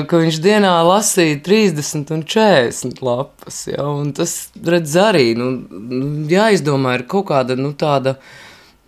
ka 0.09 0.19
viņš 0.19 0.39
dienā 0.43 0.73
lasīja 0.85 1.39
30 1.45 2.11
un 2.13 2.23
40 2.27 3.03
lapas. 3.05 3.61
Ja, 3.71 3.85
un 3.87 4.11
tas 4.15 4.35
redz 4.65 4.95
arī, 4.99 5.29
nu, 5.37 5.51
jāizdomā 6.29 6.99
ir 6.99 7.05
kaut 7.11 7.29
kāda 7.31 7.57
nu, 7.59 7.73
tāda. 7.73 8.17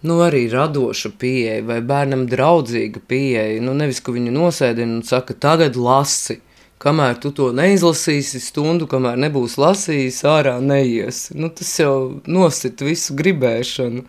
Nu, 0.05 0.19
arī 0.21 0.43
radoša 0.51 1.09
pieeja 1.17 1.63
vai 1.65 1.79
bērnam 1.81 2.27
draudzīga 2.29 3.01
pieeja. 3.09 3.63
Nu, 3.65 3.73
nevis, 3.73 3.97
ka 4.05 4.13
viņu 4.13 4.29
nosēdina 4.35 4.99
un 4.99 5.01
saka, 5.03 5.33
tagad 5.33 5.75
lasi. 5.75 6.37
Kamēr 6.77 7.15
tu 7.17 7.31
to 7.33 7.47
neizlasīsi 7.57 8.37
stundu, 8.37 8.85
kamēr 8.89 9.17
nebūs 9.17 9.55
lasījis, 9.57 10.19
ārā 10.29 10.59
neies. 10.61 11.23
Nu, 11.33 11.49
tas 11.49 11.71
jau 11.79 12.21
nosit 12.29 12.83
visu 12.85 13.15
gribēšanu. 13.17 14.03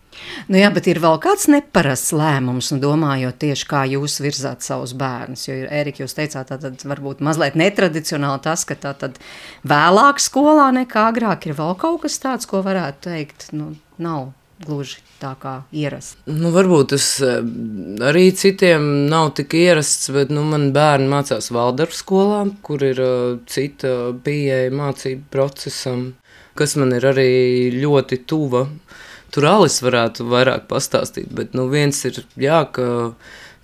Nu 0.52 0.60
jā, 0.60 0.68
bet 0.74 0.90
ir 0.92 1.00
vēl 1.00 1.16
kāds 1.24 1.48
neparasts 1.48 2.12
lēmums, 2.12 2.68
un 2.74 2.82
domājot 2.82 3.40
tieši 3.40 3.68
kā 3.70 3.86
jūs 3.88 4.18
virzāt 4.20 4.66
savus 4.66 4.92
bērnus. 5.00 5.46
Jo, 5.48 5.56
Erika, 5.80 6.04
jūs 6.04 6.16
teicāt, 6.18 6.52
tad 6.52 6.84
varbūt 6.92 7.24
mazliet 7.24 7.56
netradicionāli 7.56 8.44
tas, 8.44 8.66
ka 8.68 8.76
tā 8.76 8.92
tad 9.00 9.16
vēlāk 9.64 10.20
skolā 10.20 10.68
nekā 10.82 11.08
agrāk 11.14 11.48
ir 11.48 11.56
vēl 11.56 11.72
kaut 11.80 12.02
kas 12.04 12.20
tāds, 12.20 12.50
ko 12.50 12.60
varētu 12.66 13.08
teikt, 13.08 13.48
nu, 13.56 13.72
nav 13.96 14.34
gluži 14.64 15.02
tā 15.18 15.32
kā 15.40 15.54
ierasts. 15.74 16.18
Nu, 16.30 16.52
varbūt 16.54 16.92
tas 16.94 17.06
eh, 17.24 17.40
arī 18.08 18.28
citiem 18.36 19.08
nav 19.10 19.32
tik 19.38 19.56
ierasts, 19.58 20.10
bet 20.14 20.32
nu, 20.34 20.44
man 20.48 20.70
bērni 20.76 21.10
mācās 21.10 21.50
Valdorfu 21.54 21.98
skolā, 21.98 22.44
kur 22.66 22.84
ir 22.86 23.02
uh, 23.02 23.38
cita 23.50 24.12
pieeja 24.24 24.70
mācību 24.74 25.28
procesam, 25.32 26.12
kas 26.58 26.76
man 26.80 26.94
ir 26.96 27.08
arī 27.10 27.28
ļoti 27.78 28.22
tuva. 28.28 28.66
Tur 29.34 29.44
Alis 29.50 29.82
varētu 29.84 30.24
vairāk 30.30 30.68
pastāstīt, 30.70 31.28
bet 31.34 31.52
nu, 31.56 31.66
viens 31.72 31.98
ir 32.08 32.22
jā, 32.40 32.62
ka 32.72 32.88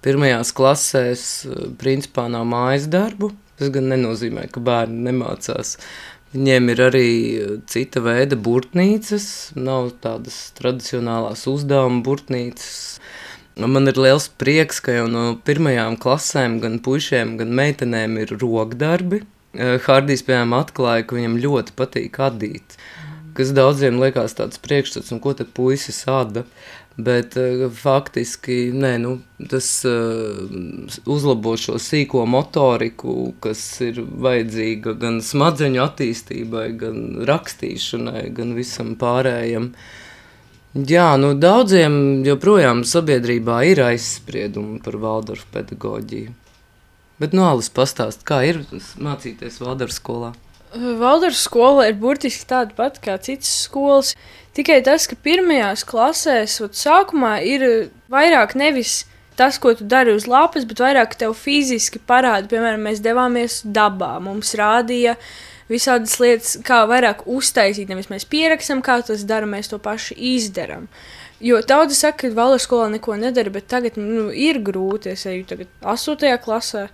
pirmajās 0.05 0.53
klasēs 0.57 1.25
eh, 1.49 1.65
principā 1.81 2.29
nav 2.33 2.47
mājas 2.51 2.91
darbu. 2.93 3.33
Tas 3.55 3.71
gan 3.71 3.87
nenozīmē, 3.87 4.49
ka 4.51 4.59
bērni 4.67 5.05
nemācās. 5.07 5.77
Viņiem 6.35 6.73
ir 6.73 6.81
arī 6.89 7.11
eh, 7.39 7.53
cita 7.71 8.03
veida 8.03 8.35
burtnīcas, 8.35 9.55
nav 9.55 9.93
tādas 10.03 10.51
tradicionālās 10.59 11.47
uzdevuma 11.51 12.03
burtnīcas. 12.07 12.99
Man 13.55 13.87
ir 13.87 14.01
liels 14.03 14.27
prieks, 14.35 14.81
ka 14.83 14.97
jau 14.97 15.07
no 15.07 15.25
pirmajām 15.47 15.95
klasēm 16.03 16.59
gan 16.63 16.81
puišiem, 16.83 17.37
gan 17.39 17.55
meitenēm 17.55 18.19
ir 18.25 18.35
rokdarbi. 18.41 19.23
Hārdijs, 19.55 20.25
piemēram, 20.27 20.57
atklāja, 20.59 21.05
ka 21.07 21.15
viņam 21.15 21.37
ļoti 21.39 21.77
patīk 21.79 22.19
adīt, 22.19 22.75
kas 23.39 23.53
daudziem 23.55 24.01
liekas 24.03 24.35
tāds 24.35 24.59
priekšstats, 24.59 25.13
un 25.15 25.21
ko 25.23 25.37
tad 25.39 25.53
puisis 25.55 26.01
ada. 26.11 26.43
Bet 26.97 27.35
uh, 27.35 27.65
faktiski 27.75 28.69
nē, 28.71 28.93
nu, 29.03 29.17
tas 29.51 29.67
uh, 29.89 30.45
uzlabo 31.11 31.57
šo 31.59 31.81
sīko 31.83 32.23
motoriku, 32.31 33.33
kas 33.43 33.65
ir 33.83 33.99
vajadzīga 33.99 34.95
gan 35.03 35.19
smadzeņu 35.19 35.83
attīstībai, 35.83 36.69
gan 36.79 37.01
rakstīšanai, 37.27 38.29
gan 38.37 38.55
visam 38.55 38.95
pārējam. 39.01 39.73
Jā, 40.75 41.09
nu, 41.19 41.33
daudziem 41.39 42.23
joprojām 42.27 42.85
sabiedrībā 42.87 43.61
ir 43.73 43.83
aizspriedumi 43.89 44.79
par 44.83 44.99
Valdorfu 45.03 45.51
pedagoģiju. 45.55 46.31
Bet 47.19 47.35
nu, 47.35 47.43
Alas 47.47 47.71
pastāst, 47.75 48.23
kā 48.27 48.41
ir 48.47 48.63
mācīties 49.03 49.59
Valdorfu 49.63 49.99
skolā? 49.99 50.35
Valdorfu 50.75 51.39
skola 51.39 51.89
ir 51.89 51.99
burtiski 52.01 52.47
tāda 52.51 52.75
pati 52.75 53.03
kā 53.05 53.17
citas 53.23 53.51
skolas. 53.67 54.15
Tikai 54.55 54.81
tas, 54.87 55.07
ka 55.11 55.19
pirmajās 55.19 55.83
klasēs, 55.87 56.61
ot, 56.63 56.77
sākumā 56.79 57.37
ir 57.47 57.65
eh, 57.67 57.89
vairāk 58.11 58.55
nevis 58.59 59.03
tas, 59.39 59.59
ko 59.59 59.75
tu 59.75 59.87
dari 59.91 60.15
uz 60.15 60.29
lapas, 60.31 60.67
bet 60.67 60.83
vairāk 60.83 61.17
tev 61.19 61.35
fiziski 61.39 61.99
parāda. 61.99 62.47
Piemēram, 62.51 62.87
mēs 62.87 63.03
devāmies 63.03 63.61
dabā, 63.67 64.13
mums 64.23 64.55
rādīja 64.59 65.17
visādas 65.71 66.19
lietas, 66.23 66.57
kā 66.67 66.85
vairāk 66.91 67.25
uztaisīt. 67.31 67.91
Nevis 67.91 68.11
mēs 68.13 68.29
pierakstam, 68.31 68.83
kā 68.85 69.01
tas 69.07 69.27
dara, 69.27 69.49
mēs 69.51 69.71
to 69.73 69.81
paši 69.83 70.17
izdarām. 70.35 70.87
Jo 71.45 71.59
daudzi 71.67 71.99
saka, 71.99 72.29
ka 72.29 72.37
valsts 72.37 72.69
skolā 72.69 72.89
neko 72.93 73.19
nedara, 73.21 73.51
bet 73.53 73.67
tagad 73.71 73.99
nu, 74.01 74.29
ir 74.31 74.63
grūti. 74.65 75.13
Es 75.15 75.27
eju 75.29 75.47
tagad 75.51 75.71
8. 75.83 76.39
klasē. 76.45 76.89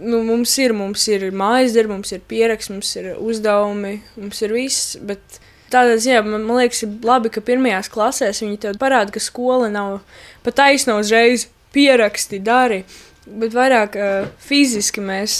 Nu, 0.00 0.22
mums 0.24 0.54
ir, 0.62 0.72
mums 0.76 1.04
ir 1.12 1.28
mājas 1.36 1.74
darbi, 1.76 1.92
mums 1.96 2.12
ir 2.14 2.22
pieraksts, 2.28 2.72
mums 2.72 2.92
ir 2.96 3.12
uzdevumi, 3.20 3.98
mums 4.16 4.40
ir 4.44 4.54
viss. 4.56 4.94
Bet 5.04 5.40
Tādā 5.72 5.96
ziņā 5.96 6.20
man, 6.26 6.42
man 6.44 6.58
liekas, 6.60 6.82
ir 6.84 6.96
labi, 7.06 7.30
ka 7.32 7.40
pirmajās 7.44 7.88
klasēs 7.92 8.42
viņi 8.44 8.58
tev 8.60 8.76
parāda, 8.80 9.14
ka 9.14 9.22
skola 9.22 9.70
nav 9.72 10.02
pat 10.44 10.58
taisna 10.60 10.98
uzreiz 11.00 11.46
pieraksti 11.72 12.42
dari. 12.44 12.82
Bet 13.22 13.54
vairāk 13.54 13.96
uh, 13.96 14.26
fiziski 14.42 15.00
mēs 15.04 15.36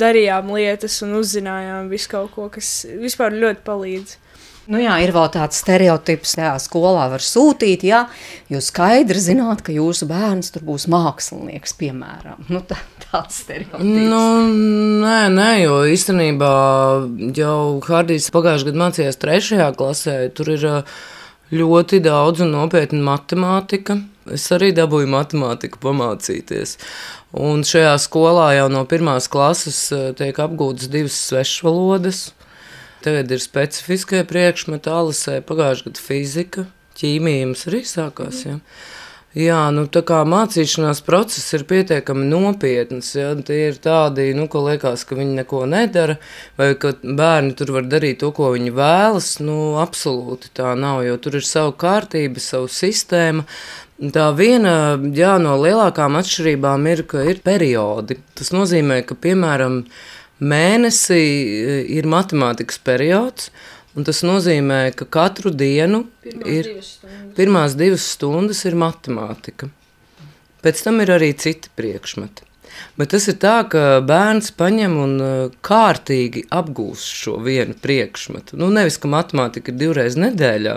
darījām 0.00 0.50
lietas 0.56 0.96
un 1.04 1.18
uzzinājām 1.20 1.90
visu 1.92 2.10
kaut 2.10 2.32
ko, 2.34 2.48
kas 2.50 2.80
vispār 2.98 3.36
ļoti 3.36 3.62
palīdz. 3.66 4.16
Nu 4.68 4.78
jā, 4.78 4.92
ir 5.00 5.10
vēl 5.14 5.30
tāds 5.32 5.58
stereotips, 5.62 6.34
ka 6.38 6.52
skolā 6.60 7.06
var 7.10 7.24
sūtīt, 7.24 7.84
ja 7.88 8.04
jūs 8.52 8.68
skaidri 8.70 9.22
zināt, 9.22 9.64
ka 9.66 9.72
jūsu 9.72 10.06
bērns 10.10 10.52
tur 10.54 10.66
būs 10.68 10.84
mākslinieks, 10.92 11.74
piemēram. 11.80 12.44
Nu, 12.52 12.60
tā, 12.68 12.76
tāds 13.06 13.40
stereotips. 13.40 13.80
Nu, 13.82 14.22
nē, 15.00 15.20
nē, 15.32 15.50
jo 15.64 15.80
īstenībā 15.90 16.52
jau 17.38 17.56
Hardijs 17.88 18.28
pagājušajā 18.34 18.70
gadā 18.70 18.82
mācījās 18.84 19.20
trešajā 19.24 19.70
klasē. 19.80 20.18
Tur 20.36 20.52
ir 20.54 20.66
ļoti 21.56 22.02
daudz 22.04 22.44
un 22.44 22.52
nopietna 22.54 23.00
matemātika. 23.10 23.98
Es 24.30 24.44
arī 24.54 24.70
dabūju 24.76 25.08
matemātiku 25.10 25.80
pamācīties. 25.82 26.76
Un 27.40 27.64
šajā 27.66 27.96
skolā 28.02 28.52
jau 28.58 28.68
no 28.70 28.84
pirmās 28.86 29.26
klases 29.32 29.88
tiek 30.18 30.38
apgūtas 30.44 30.90
divas 30.92 31.16
svešvalodas 31.30 32.28
Tagad 33.00 33.30
ir 33.32 33.40
specifiskie 33.40 34.24
priekšmeti, 34.28 34.90
alasē, 34.92 35.40
pagājušajā 35.48 35.86
gadā 35.88 36.02
fizika, 36.04 36.66
ķīmija 37.00 37.46
mums 37.48 37.68
arī 37.70 37.80
sākās. 37.88 38.42
Ja? 38.44 38.58
Jā, 39.30 39.60
nu 39.70 39.84
tā 39.86 40.02
kā 40.02 40.18
mācīšanās 40.26 41.04
process 41.06 41.54
ir 41.54 41.62
pietiekami 41.70 42.26
nopietns. 42.26 43.12
Ja? 43.14 43.30
Tie 43.46 43.60
ir 43.68 43.78
tādi, 43.80 44.32
nu, 44.34 44.48
ka 44.50 44.60
liekas, 44.66 45.06
ka 45.06 45.16
viņi 45.16 45.38
neko 45.38 45.62
nedara, 45.70 46.18
vai 46.58 46.72
ka 46.74 46.96
bērni 47.00 47.54
tur 47.56 47.76
var 47.78 47.86
darīt 47.86 48.20
to, 48.24 48.32
ko 48.34 48.50
viņi 48.56 48.74
vēlas. 48.74 49.36
Nu, 49.40 49.78
absolūti 49.80 50.50
tā 50.58 50.74
nav, 50.74 51.04
jo 51.06 51.16
tur 51.22 51.38
ir 51.38 51.46
sava 51.46 51.72
kārtība, 51.78 52.42
sava 52.42 52.68
sistēma. 52.74 53.46
Tā 54.00 54.30
viena 54.34 54.74
jā, 55.14 55.36
no 55.38 55.54
lielākām 55.60 56.20
atšķirībām 56.20 56.90
ir, 56.90 57.06
ka 57.08 57.22
ir 57.30 57.40
periodi. 57.44 58.18
Tas 58.34 58.50
nozīmē, 58.56 59.04
ka, 59.06 59.14
piemēram, 59.14 59.84
mēnesī 60.40 61.22
e, 61.22 61.76
ir 61.98 62.08
matemātikas 62.10 62.80
periods. 62.84 63.50
Un 63.98 64.06
tas 64.06 64.20
nozīmē, 64.22 64.92
ka 64.94 65.08
katru 65.10 65.50
dienu 65.50 66.04
pirmās 66.22 66.50
ir 66.54 66.68
divas 66.68 66.90
pirmās 67.34 67.74
divas 67.78 68.04
stundas 68.14 68.62
ir 68.68 68.76
matemātika. 68.78 69.66
Pēc 70.62 70.84
tam 70.84 71.00
ir 71.02 71.10
arī 71.16 71.32
citi 71.34 71.72
priekšmeti. 71.74 72.46
Bet 72.96 73.10
tas 73.12 73.26
ir 73.28 73.34
tā, 73.42 73.56
ka 73.68 73.98
bērns 74.06 74.52
paņem 74.56 74.92
un 75.02 75.16
e, 75.20 75.30
kārtīgi 75.66 76.44
apgūst 76.54 77.16
šo 77.24 77.34
vienu 77.42 77.74
priekšmetu. 77.82 78.56
Nu, 78.60 78.70
nevis, 78.72 78.96
ka 79.02 79.10
matemātika 79.10 79.72
ir 79.72 79.80
divreiz 79.80 80.16
nedēļā, 80.20 80.76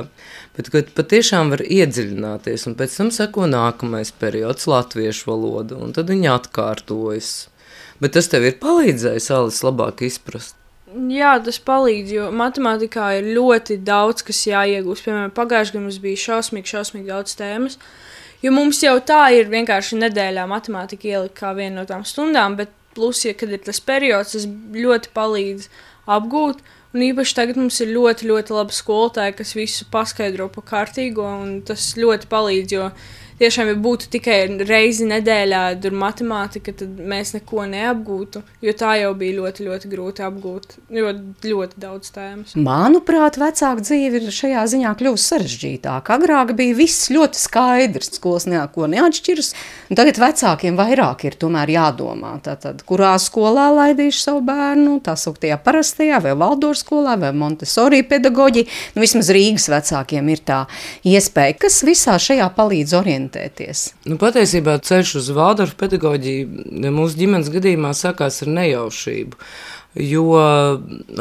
Bet 0.54 0.70
kad 0.70 0.92
patiešām 0.94 1.50
var 1.50 1.64
iedziļināties, 1.66 2.68
un 2.70 2.76
pēc 2.78 2.98
tam 3.00 3.10
seko 3.14 3.48
nākamais 3.50 4.12
periods, 4.22 4.68
latviešu 4.70 5.32
valoda, 5.32 5.80
un 5.82 5.96
tad 5.98 6.12
viņi 6.14 6.30
atkārtojas. 6.30 7.32
Bet 8.02 8.16
tas 8.18 8.30
tev 8.32 8.46
ir 8.48 8.60
palīdzējis, 8.62 9.30
Alis, 9.36 9.62
labāk 9.66 10.04
izprast. 10.06 10.58
Jā, 11.10 11.34
tas 11.42 11.58
palīdz, 11.58 12.12
jo 12.14 12.26
matemātikā 12.38 13.08
ir 13.18 13.32
ļoti 13.34 13.80
daudz, 13.86 14.22
kas 14.28 14.44
jāiegūst. 14.46 15.06
Piemēram, 15.08 15.32
pagājušajā 15.34 15.74
gadā 15.74 15.86
mums 15.88 15.98
bija 16.04 16.22
šausmīgi, 16.22 16.70
šausmīgi 16.70 17.10
daudz 17.10 17.34
tēmas. 17.40 17.80
Jo 18.44 18.52
mums 18.54 18.82
jau 18.84 18.94
tā 19.02 19.24
ir 19.34 19.50
vienkārši 19.50 19.98
nedēļā 20.04 20.44
matemātika 20.52 21.10
ielikt 21.10 21.38
kā 21.40 21.54
viena 21.58 21.82
no 21.82 21.88
tām 21.90 22.04
stundām, 22.06 22.58
bet 22.60 22.74
plus, 22.94 23.24
ja 23.26 23.34
kad 23.34 23.50
ir 23.56 23.64
tas 23.66 23.80
periods, 23.82 24.36
tas 24.36 24.46
ļoti 24.78 25.14
palīdz 25.16 25.70
apgūt. 26.14 26.62
Un 26.94 27.02
īpaši 27.08 27.38
tagad 27.40 27.58
mums 27.58 27.80
ir 27.82 27.90
ļoti, 27.90 28.28
ļoti 28.30 28.54
labi 28.54 28.76
skolotāji, 28.78 29.34
kas 29.40 29.56
visu 29.58 29.88
paskaidro 29.90 30.46
pa 30.54 30.62
kārtīgo, 30.62 31.26
un 31.26 31.56
tas 31.66 31.96
ļoti 31.98 32.30
palīdz. 32.30 32.76
Jo 32.76 32.92
tiešām, 33.44 33.72
ja 33.74 33.78
būtu 33.84 34.10
tikai 34.14 34.38
reizi 34.64 35.08
nedēļā 35.10 35.64
matemātika, 35.94 36.74
tad 36.80 37.00
mēs 37.00 37.34
neko 37.36 37.66
neapgūtu. 37.70 38.44
Jo 38.64 38.74
tā 38.78 38.96
jau 39.02 39.12
bija 39.18 39.38
ļoti, 39.42 39.68
ļoti 39.68 39.92
grūti 39.92 40.24
apgūt. 40.26 40.78
Ļoti, 40.94 41.52
ļoti 41.52 41.82
daudz 41.84 42.14
tēmas. 42.16 42.56
Manuprāt, 42.56 43.38
vecāka 43.42 43.84
dzīve 43.84 44.22
ir 44.22 44.34
šajā 44.34 44.64
ziņā 44.74 44.94
kļuvusi 45.00 45.28
sarežģītāka. 45.34 46.18
Agrāk 46.18 46.54
bija 46.58 46.78
viss 46.78 47.10
ļoti 47.14 47.42
skaidrs, 47.42 48.14
skolas 48.18 48.48
neko 48.50 48.88
neatšķiras. 48.94 49.54
Tagad 49.94 50.22
vecākiem 50.22 50.80
vairāk 50.80 51.28
ir 51.28 51.38
jādomā, 51.74 52.36
tātad, 52.46 52.82
kurā 52.88 53.14
skolā 53.22 53.70
laidīšu 53.74 54.20
savu 54.20 54.44
bērnu, 54.48 55.00
tā 55.04 55.16
sauktajā 55.20 55.58
parastajā, 55.64 56.22
vai 56.24 56.36
Valdorā 56.40 56.78
skolā, 56.78 57.18
vai 57.20 57.34
Montesori 57.36 58.04
pedagoģija. 58.08 58.70
Nu, 58.96 59.04
vismaz 59.04 59.32
Rīgas 59.34 59.70
vecākiem 59.72 60.30
ir 60.34 60.44
tā 60.46 60.64
iespēja, 61.08 61.58
kas 61.66 61.82
visā 61.88 62.18
šajā 62.22 62.50
palīdz 62.56 62.96
orientēties 63.00 63.33
orientēties? 63.34 63.94
Nu, 64.06 64.18
patiesībā 64.18 64.78
ceļš 64.84 65.16
uz 65.20 65.30
Valdorfu 65.34 65.78
pedagoģiju 65.78 66.92
mūsu 66.94 67.18
ģimenes 67.18 67.50
gadījumā 67.54 67.94
sākās 67.94 68.42
ar 68.44 68.50
nejaušību. 68.50 69.38
Jo 69.94 70.26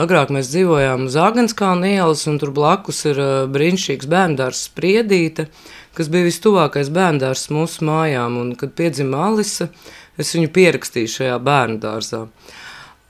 agrāk 0.01 0.31
mēs 0.33 0.49
dzīvojām 0.49 1.07
uz 1.07 1.17
Agenskalna 1.17 1.91
ielas, 1.93 2.27
un 2.27 2.39
tur 2.41 2.53
blakus 2.53 3.05
ir 3.05 3.21
brīnišķīgs 3.53 4.09
bērndārs 4.09 4.69
Spriedīte, 4.71 5.49
kas 5.93 6.09
bija 6.09 6.25
vistuvākais 6.25 6.89
bērndārs 6.89 7.51
mūsu 7.53 7.85
mājām. 7.85 8.39
Un, 8.41 8.55
kad 8.57 8.73
piedzima 8.73 9.27
Alisa, 9.29 9.69
es 10.17 10.33
viņu 10.33 10.53
pierakstīju 10.57 11.17
šajā 11.19 11.37
bērndārzā. 11.45 12.27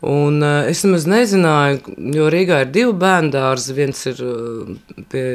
Un, 0.03 0.41
uh, 0.43 0.65
es 0.67 0.81
nemaz 0.83 1.05
nezināju, 1.07 1.93
jo 2.11 2.25
Rīgā 2.33 2.65
ir 2.65 2.71
divi 2.75 2.95
bērnu 2.99 3.31
dārzi. 3.37 3.75
Viens 3.77 4.01
ir 4.11 4.23
uh, 4.27 4.73
pie 5.13 5.27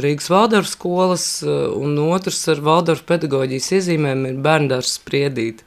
Rīgas 0.00 0.30
Valdorfa 0.32 0.70
skolas, 0.70 1.26
uh, 1.44 1.66
un 1.76 1.98
otrs 2.06 2.40
ar 2.48 2.62
Valdorfa 2.64 3.04
pedagoģijas 3.12 3.68
iezīmēm 3.78 4.24
ir 4.30 4.38
bērnu 4.46 4.72
dārzs 4.72 4.96
spriedīt. 4.96 5.60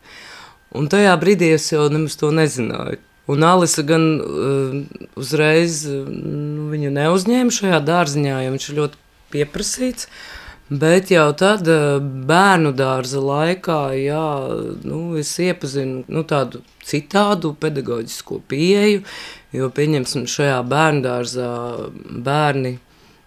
Un 0.74 0.90
tajā 0.90 1.14
brīdī 1.22 1.52
es 1.54 1.70
jau 1.70 1.86
nemaz 1.94 2.18
to 2.18 2.32
nezināju. 2.34 2.98
Un 3.30 3.46
Alisa 3.46 3.86
gan 3.86 4.10
uh, 4.24 4.74
uzreiz 5.20 5.84
nu, 5.86 6.72
viņu 6.74 6.96
neuzņēma 6.98 7.54
šajā 7.60 7.84
dārziņā, 7.86 8.42
jo 8.42 8.58
viņš 8.58 8.68
ir 8.72 8.82
ļoti 8.82 9.02
pieprasīts. 9.36 10.10
Uh, 10.10 10.47
Bet 10.70 11.12
jau 11.12 11.30
tad, 11.32 11.64
eh, 11.72 11.98
bērnu 12.28 12.74
dārza 12.76 13.22
laikā, 13.24 13.82
jā, 13.96 14.24
nu, 14.84 15.16
es 15.16 15.30
iepazinu 15.40 16.02
nu, 16.12 16.24
tādu 16.28 16.60
citādu 16.84 17.54
pedagoģisko 17.56 18.42
pieeju, 18.52 19.06
jo, 19.56 19.70
pieņemsim, 19.72 20.26
šajā 20.28 20.58
bērnu 20.68 21.06
dārzā 21.06 21.52
bērni 22.26 22.74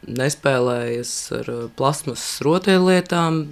nespēlējas 0.05 1.15
ar 1.39 1.49
eh, 1.55 1.63
plasmasas 1.81 2.43
rotaļlietām. 2.45 3.47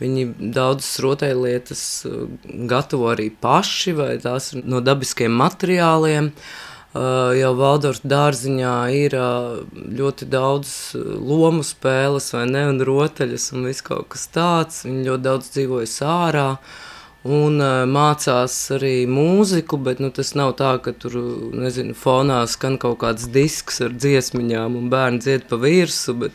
Viņi 0.00 0.26
daudzas 0.56 0.98
rotaļlietas 1.04 1.84
eh, 2.10 2.18
gatavo 2.66 3.12
arī 3.12 3.28
paši, 3.30 3.94
vai 3.94 4.16
tās 4.18 4.56
ir 4.56 4.66
no 4.66 4.82
dabiskiem 4.82 5.38
materiāliem. 5.38 6.32
Uh, 6.34 6.69
jau 6.94 7.50
Valdorfa 7.54 8.08
dārziņā 8.10 8.74
ir 8.98 9.14
uh, 9.14 9.60
ļoti 9.94 10.26
daudz 10.30 10.70
lomu 10.98 11.62
spēles, 11.66 12.32
vai 12.34 12.46
ne, 12.50 12.64
un 12.72 12.82
rotaļas, 12.86 13.52
un 13.54 13.68
viss 13.70 13.86
kaut 13.86 14.10
kas 14.14 14.26
tāds. 14.34 14.84
Viņi 14.88 15.06
ļoti 15.06 15.26
daudz 15.28 15.52
dzīvojas 15.54 15.98
ārā. 16.10 16.48
Uh, 16.56 16.89
un 17.26 17.60
uh, 17.60 17.82
mācās 17.84 18.54
arī 18.72 19.04
mūziku, 19.10 19.76
bet 19.84 19.98
nu, 20.00 20.08
tas 20.14 20.32
nav 20.38 20.54
tā, 20.56 20.72
ka 20.80 20.94
tur, 20.96 21.18
nezinu, 21.52 21.92
fonā 21.98 22.38
skan 22.48 22.78
kaut 22.80 23.00
kāds 23.02 23.26
disks 23.32 23.82
ar 23.84 23.92
dziesmiņām 23.92 24.78
un 24.78 24.88
bērni 24.92 25.20
dzied 25.20 25.44
pa 25.50 25.58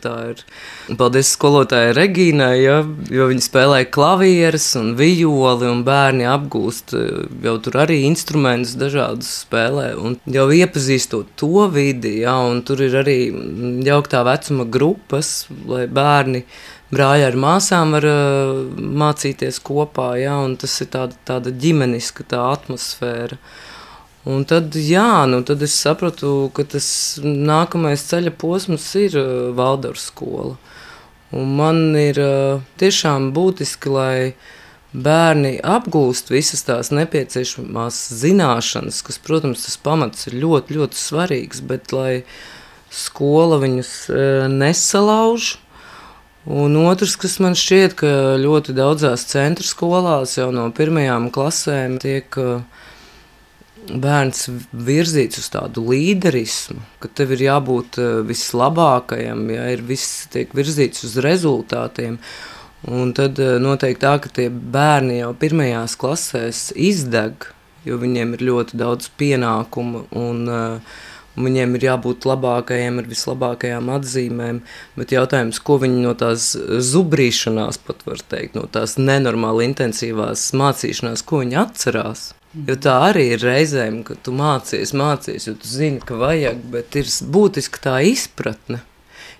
tā 0.01 0.15
ir, 0.29 0.43
paldies 0.99 1.31
skolotājai 1.33 1.95
Regīnai, 1.97 2.53
ja, 2.61 2.77
jo 3.09 3.29
viņi 3.31 3.45
spēlē 3.47 3.81
klavieres 3.89 4.67
un 4.77 4.93
vijoli 4.99 5.71
un 5.71 5.81
bērni 5.87 6.27
apgūst 6.29 6.93
jau 6.93 7.55
tur 7.65 7.79
arī 7.81 8.03
instrumentus 8.05 8.75
dažādus 8.77 9.31
spēlē 9.47 9.95
un 9.97 10.19
jau 10.29 10.47
iepazīstot 10.53 11.33
to 11.39 11.65
vidi, 11.73 12.19
ja, 12.21 12.37
un 12.45 12.61
tur 12.65 12.85
ir 12.85 13.01
arī 13.01 13.19
jauktā 13.85 14.21
vecuma 14.27 14.69
grupas, 14.69 15.47
lai 15.65 15.85
bērni 15.89 16.45
brāļi 16.93 17.25
ar 17.27 17.37
māsām 17.39 17.95
var 17.95 18.07
uh, 18.09 18.59
mācīties 18.77 19.61
kopā, 19.65 20.13
ja, 20.21 20.37
un 20.45 20.55
tas 20.59 20.75
ir 20.83 20.91
tāda, 20.93 21.17
tāda 21.27 21.53
ģimeniska 21.53 22.27
tā 22.29 22.43
atmosfēra. 22.53 23.39
Un 24.25 24.45
tad, 24.49 24.73
jā, 24.73 25.25
nu, 25.29 25.43
tad 25.45 25.61
es 25.65 25.75
sapratu, 25.77 26.49
ka 26.55 26.65
tas 26.65 26.87
nākamais 27.21 28.07
ceļa 28.09 28.33
posms 28.41 28.87
ir 29.01 29.17
uh, 29.21 29.31
Valdorfa 29.57 30.01
skola. 30.01 30.55
Un 31.35 31.55
man 31.57 31.81
ir 31.99 32.21
uh, 32.21 32.63
tiešām 32.81 33.31
būtiski, 33.35 33.91
lai 33.91 34.17
bērni 34.95 35.57
apgūst 35.59 36.29
visas 36.31 36.63
tās 36.63 36.91
nepieciešamās 36.95 37.97
zināšanas, 38.21 39.01
kas, 39.03 39.19
protams, 39.19 39.65
tas 39.65 39.75
pamats 39.81 40.29
ir 40.29 40.37
ļoti, 40.39 40.77
ļoti 40.77 41.01
svarīgs, 41.01 41.59
bet 41.67 41.91
lai 41.91 42.23
skola 42.95 43.59
viņus 43.59 43.89
nesalauž, 44.53 45.49
Un 46.45 46.75
otrs, 46.77 47.15
kas 47.17 47.39
man 47.41 47.55
šķiet, 47.57 47.95
ka 47.97 48.09
ļoti 48.37 48.75
daudzās 48.77 49.23
centra 49.25 49.65
skolās 49.65 50.35
jau 50.37 50.51
no 50.53 50.67
pirmajām 50.77 51.31
klasēm 51.33 51.95
tiek 52.01 52.37
uh, 52.37 52.59
bērns 53.89 54.45
virzīts 54.71 55.41
uz 55.41 55.47
tādu 55.53 55.87
līderismu, 55.89 56.77
ka 57.01 57.09
tev 57.17 57.33
ir 57.33 57.47
jābūt 57.47 57.97
uh, 57.97 58.11
vislabākajam, 58.29 59.41
ja 59.55 59.65
ir 59.73 59.81
viss 59.89 60.27
tiek 60.33 60.53
virzīts 60.53 61.07
uz 61.09 61.17
rezultātiem. 61.25 62.19
Un 62.93 63.15
tad 63.17 63.41
uh, 63.41 63.57
noteikti 63.57 64.05
tā, 64.05 64.13
ka 64.21 64.29
tie 64.29 64.51
bērni 64.53 65.23
jau 65.23 65.33
pirmajās 65.41 65.97
klasēs 65.97 66.67
izdeg, 66.77 67.49
jo 67.89 67.97
viņiem 68.01 68.37
ir 68.37 68.45
ļoti 68.51 68.77
daudz 68.85 69.09
pienākumu 69.17 70.05
un 70.13 70.45
uh, 70.45 70.95
Viņiem 71.35 71.75
ir 71.75 71.87
jābūt 71.89 72.25
labākajiem, 72.29 73.01
ar 73.01 73.09
vislabākajām 73.11 73.91
atzīmēm, 73.97 74.61
bet 74.95 75.11
jautājums, 75.11 75.59
ko 75.59 75.75
viņi 75.81 76.05
no 76.05 76.13
tās 76.15 76.53
zubrīšanās, 76.91 77.81
pat 77.83 78.05
var 78.07 78.23
teikt, 78.31 78.55
no 78.55 78.69
tās 78.71 78.95
nenormāli 79.01 79.67
intensīvās 79.67 80.47
mācīšanās, 80.55 81.25
ko 81.27 81.43
viņi 81.43 81.59
atcerās. 81.65 82.29
Jo 82.55 82.77
tā 82.79 82.95
arī 83.09 83.33
ir 83.33 83.43
reizēm, 83.43 83.99
kad 84.07 84.21
tu 84.23 84.31
mācies, 84.31 84.93
mācies, 84.95 85.49
jo 85.49 85.57
tu 85.59 85.67
zini, 85.67 85.99
ka 85.99 86.15
vajag, 86.15 86.61
bet 86.71 86.95
ir 86.95 87.09
būtiski 87.35 87.81
tā 87.83 87.97
izpratne. 88.07 88.79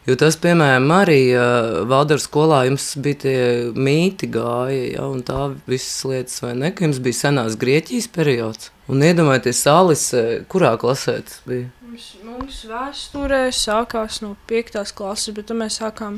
Jo 0.06 0.14
tas, 0.22 0.36
piemēram, 0.38 0.86
arī 0.94 1.20
uh, 1.34 1.80
Valdara 1.90 2.22
skolā 2.22 2.60
jums 2.68 2.92
bija 3.02 3.22
tie 3.24 3.38
mīti 3.74 4.28
gāja, 4.30 4.84
ja, 4.98 5.08
un 5.10 5.24
tā 5.26 5.48
visas 5.66 6.04
lietas, 6.06 6.36
vai 6.44 6.52
ne, 6.60 6.70
ka 6.76 6.86
jums 6.86 7.00
bija 7.02 7.24
senās 7.24 7.56
Grieķijas 7.62 8.12
periods. 8.14 8.70
Un 8.92 9.02
iedomājieties, 9.02 9.64
Alise, 9.72 10.22
kurā 10.52 10.76
klasē 10.78 11.18
tas 11.26 11.40
bija? 11.50 11.72
Mums, 11.96 12.16
mums 12.28 12.56
vēsturē 12.68 13.46
sākās 13.56 14.18
no 14.20 14.34
5. 14.50 14.74
klases, 14.98 15.32
bet 15.32 15.46
tad 15.48 15.56
mēs 15.56 15.78
sākām 15.80 16.18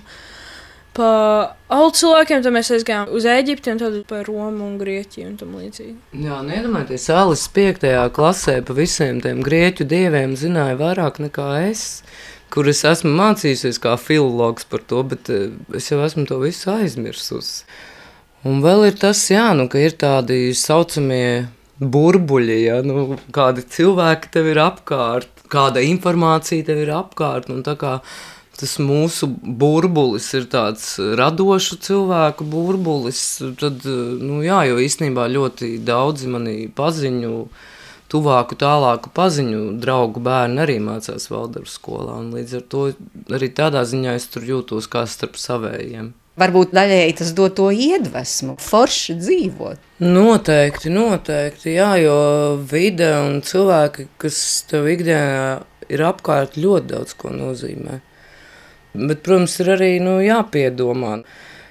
pa 0.98 1.10
alu 1.70 1.92
cilvēkiem, 1.94 2.40
tad 2.42 2.56
mēs 2.56 2.72
aizgājām 2.74 3.12
uz 3.14 3.28
Eģipti 3.30 3.76
un 3.76 3.82
tad 3.84 4.00
pa 4.10 4.24
Romu 4.26 4.66
un 4.66 4.80
Grieķiju 4.80 5.28
un 5.28 5.36
tam 5.38 5.52
līdzīgi. 5.54 5.94
Jā, 6.24 6.40
nedomājieties, 6.48 7.06
Alis 7.14 7.44
5. 7.54 7.86
klasē 8.16 8.56
pa 8.66 8.78
visiem 8.80 9.20
tiem 9.22 9.44
grieķu 9.46 9.86
dieviem 9.92 10.34
zināja 10.34 10.80
vairāk 10.80 11.20
nekā 11.28 11.46
es, 11.68 11.84
kur 12.50 12.66
es 12.74 12.82
esmu 12.82 13.14
mācījusies 13.20 13.78
kā 13.84 13.94
filologs 14.02 14.66
par 14.66 14.82
to, 14.82 15.04
bet 15.14 15.30
eh, 15.30 15.52
es 15.78 15.92
jau 15.92 16.02
esmu 16.08 16.26
to 16.26 16.40
visu 16.42 16.74
aizmirsusi. 16.74 17.68
Un 18.50 18.66
vēl 18.66 18.88
ir 18.90 18.98
tas, 18.98 19.22
jā, 19.30 19.52
nu, 19.54 19.70
ka 19.70 19.78
ir 19.78 19.94
tādi 19.94 20.56
saucamie 20.58 21.52
burbuļi, 21.80 22.58
ja, 22.66 22.80
nu, 22.86 23.18
kādi 23.34 23.64
cilvēki 23.76 24.32
tev 24.34 24.50
ir 24.54 24.62
apkārt, 24.64 25.30
kāda 25.52 25.84
informācija 25.86 26.66
tev 26.68 26.82
ir 26.84 26.92
apkārt. 26.98 27.52
Kā, 27.78 28.00
tas 28.58 28.76
mūsu 28.82 29.30
burbulis 29.30 30.32
ir 30.38 30.48
tāds 30.50 30.96
radošs 30.98 31.78
cilvēku 31.86 32.48
burbulis. 32.50 33.24
Tad, 33.62 33.86
nu, 33.86 34.42
jā, 34.46 34.64
jo 34.72 34.82
īstenībā 34.82 35.28
ļoti 35.34 35.76
daudzi 35.86 36.32
mani 36.34 36.58
paziņu 36.74 37.34
tuvāku, 38.12 38.58
tālāku 38.58 39.12
paziņu 39.14 39.64
draugu 39.84 40.24
bērni 40.24 40.64
arī 40.64 40.78
mācās 40.82 41.30
Valdara 41.30 41.70
skolā. 41.70 42.22
Līdz 42.34 42.62
ar 42.62 42.70
to 42.72 42.86
arī 43.38 43.52
tādā 43.54 43.84
ziņā 43.86 44.16
es 44.18 44.30
tur 44.32 44.48
jūtos 44.48 44.90
kā 44.90 45.06
starp 45.10 45.38
savējiem. 45.42 46.16
Varbūt 46.38 46.74
daļēji 46.78 47.16
tas 47.18 47.32
dod 47.34 47.56
to 47.58 47.72
iedvesmu, 47.74 48.60
forši 48.62 49.16
dzīvot. 49.18 49.82
Noteikti, 50.06 50.92
noteikti, 50.94 51.72
jā, 51.74 51.96
jo 52.04 52.20
vide 52.70 53.10
un 53.24 53.40
cilvēki, 53.42 54.06
kas 54.22 54.38
tev 54.70 54.86
ikdienā 54.92 55.64
ir 55.90 56.06
apkārt, 56.06 56.60
ļoti 56.62 56.92
daudz 56.94 57.18
ko 57.18 57.34
nozīmē. 57.34 57.98
Bet, 58.98 59.26
protams, 59.26 59.58
ir 59.62 59.74
arī 59.80 59.92
nu, 60.04 60.20
jāpiedomā. 60.22 61.20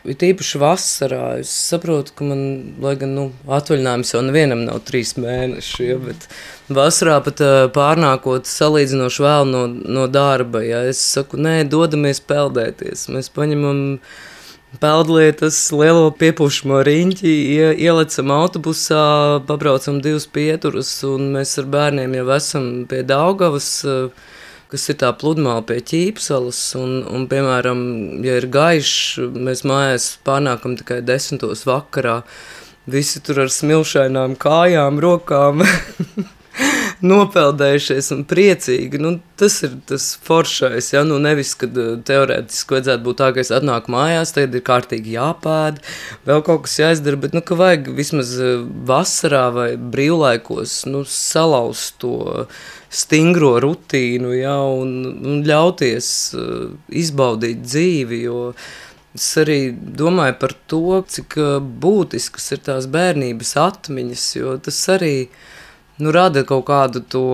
Ir 0.07 0.21
īpaši 0.23 0.59
vasarā. 0.63 1.23
Es 1.43 1.51
saprotu, 1.51 2.13
ka 2.15 2.27
man, 2.27 2.43
lai 2.83 2.95
gan 2.99 3.17
nu, 3.17 3.25
atvaļinājums 3.47 4.13
jau 4.15 4.21
nevienam 4.23 4.63
nav 4.67 4.85
trīs 4.87 5.17
mēneši, 5.19 5.89
ja, 5.89 5.97
bet 6.03 6.29
vasarā 6.71 7.17
pat 7.27 7.43
pārnākot 7.75 8.47
salīdzinoši 8.47 9.27
vēl 9.27 9.51
no, 9.51 9.67
no 9.71 10.07
darba, 10.11 10.63
ja 10.63 10.85
es 10.87 11.03
saku, 11.03 11.39
nē, 11.43 11.61
dodamies 11.71 12.23
peldēties. 12.23 13.09
Mēs 13.15 13.31
paņemam 13.35 13.83
peldlietas, 14.83 15.59
lielo 15.75 16.11
piepūšamo 16.15 16.81
riņķi, 16.87 17.35
ie, 17.57 17.69
ielecam 17.87 18.33
autobusā, 18.35 19.03
pabraucam 19.49 20.01
divus 20.05 20.29
pieturus, 20.31 20.91
un 21.09 21.33
mēs 21.37 21.57
ar 21.63 21.69
bērniem 21.73 22.19
jau 22.21 22.27
esam 22.37 22.73
pie 22.91 23.03
Daugavas. 23.07 23.71
Uh, 23.87 24.33
kas 24.73 24.89
ir 24.91 24.99
tā 25.01 25.13
pludmale 25.17 25.63
pie 25.67 25.79
ķīpsalas. 25.91 26.61
Un, 26.81 26.99
un, 27.07 27.27
piemēram, 27.31 27.81
ja 28.27 28.39
ir 28.41 28.49
gaišs, 28.53 29.21
mēs 29.33 29.65
mājās 29.69 30.11
pārnākam 30.27 30.77
tikai 30.79 31.03
desmitos 31.07 31.67
vakarā. 31.69 32.21
Visi 32.91 33.23
tur 33.25 33.45
ar 33.47 33.51
smilšainām 33.51 34.37
kājām, 34.43 35.01
rokām. 35.03 35.65
nopeldējušies 37.11 38.11
un 38.15 38.23
priecīgi. 38.29 39.01
Nu, 39.03 39.17
tas 39.41 39.59
ir 39.67 39.77
tas 39.89 40.09
foršais. 40.27 40.93
Ja? 40.95 41.03
Nu, 41.07 41.19
nevis, 41.23 41.55
kad 41.59 41.77
uh, 41.81 41.95
teorētiski 42.07 42.77
vajadzētu 42.77 43.05
būt 43.07 43.21
tā, 43.21 43.31
ka 43.35 43.43
es 43.43 43.53
atnāku 43.55 43.93
mājās, 43.95 44.35
tad 44.37 44.57
ir 44.57 44.65
kārtīgi 44.67 45.17
jāpēd, 45.17 45.83
vēl 46.29 46.43
kaut 46.47 46.67
kas 46.67 46.79
jāizdara, 46.81 47.21
bet 47.27 47.37
nu, 47.37 47.45
ka 47.47 47.59
vajag 47.59 47.93
vismaz 47.97 48.35
uh, 48.41 48.65
vasarā 48.89 49.47
vai 49.55 49.69
brīvlaikos 49.77 50.83
nu, 50.91 51.05
salauzt 51.09 52.01
to 52.05 52.47
stingro 52.93 53.57
rutīnu 53.63 54.33
ja? 54.37 54.59
un, 54.65 54.99
un 55.21 55.47
ļauties 55.47 56.11
uh, 56.39 56.67
izbaudīt 57.05 57.65
dzīvi. 57.67 58.25
Jo, 58.27 58.51
Es 59.17 59.31
arī 59.41 59.71
domāju 59.73 60.35
par 60.37 60.53
to, 60.69 60.99
cik 61.09 61.39
būtiskas 61.81 62.51
ir 62.53 62.59
tās 62.67 62.85
bērnības 62.93 63.55
atmiņas, 63.63 64.25
jo 64.37 64.51
tas 64.61 64.81
arī 64.93 65.15
ir 65.23 65.55
nu, 65.99 66.13
rada 66.15 66.45
kaut 66.49 66.67
kādu 66.69 67.03
to 67.13 67.27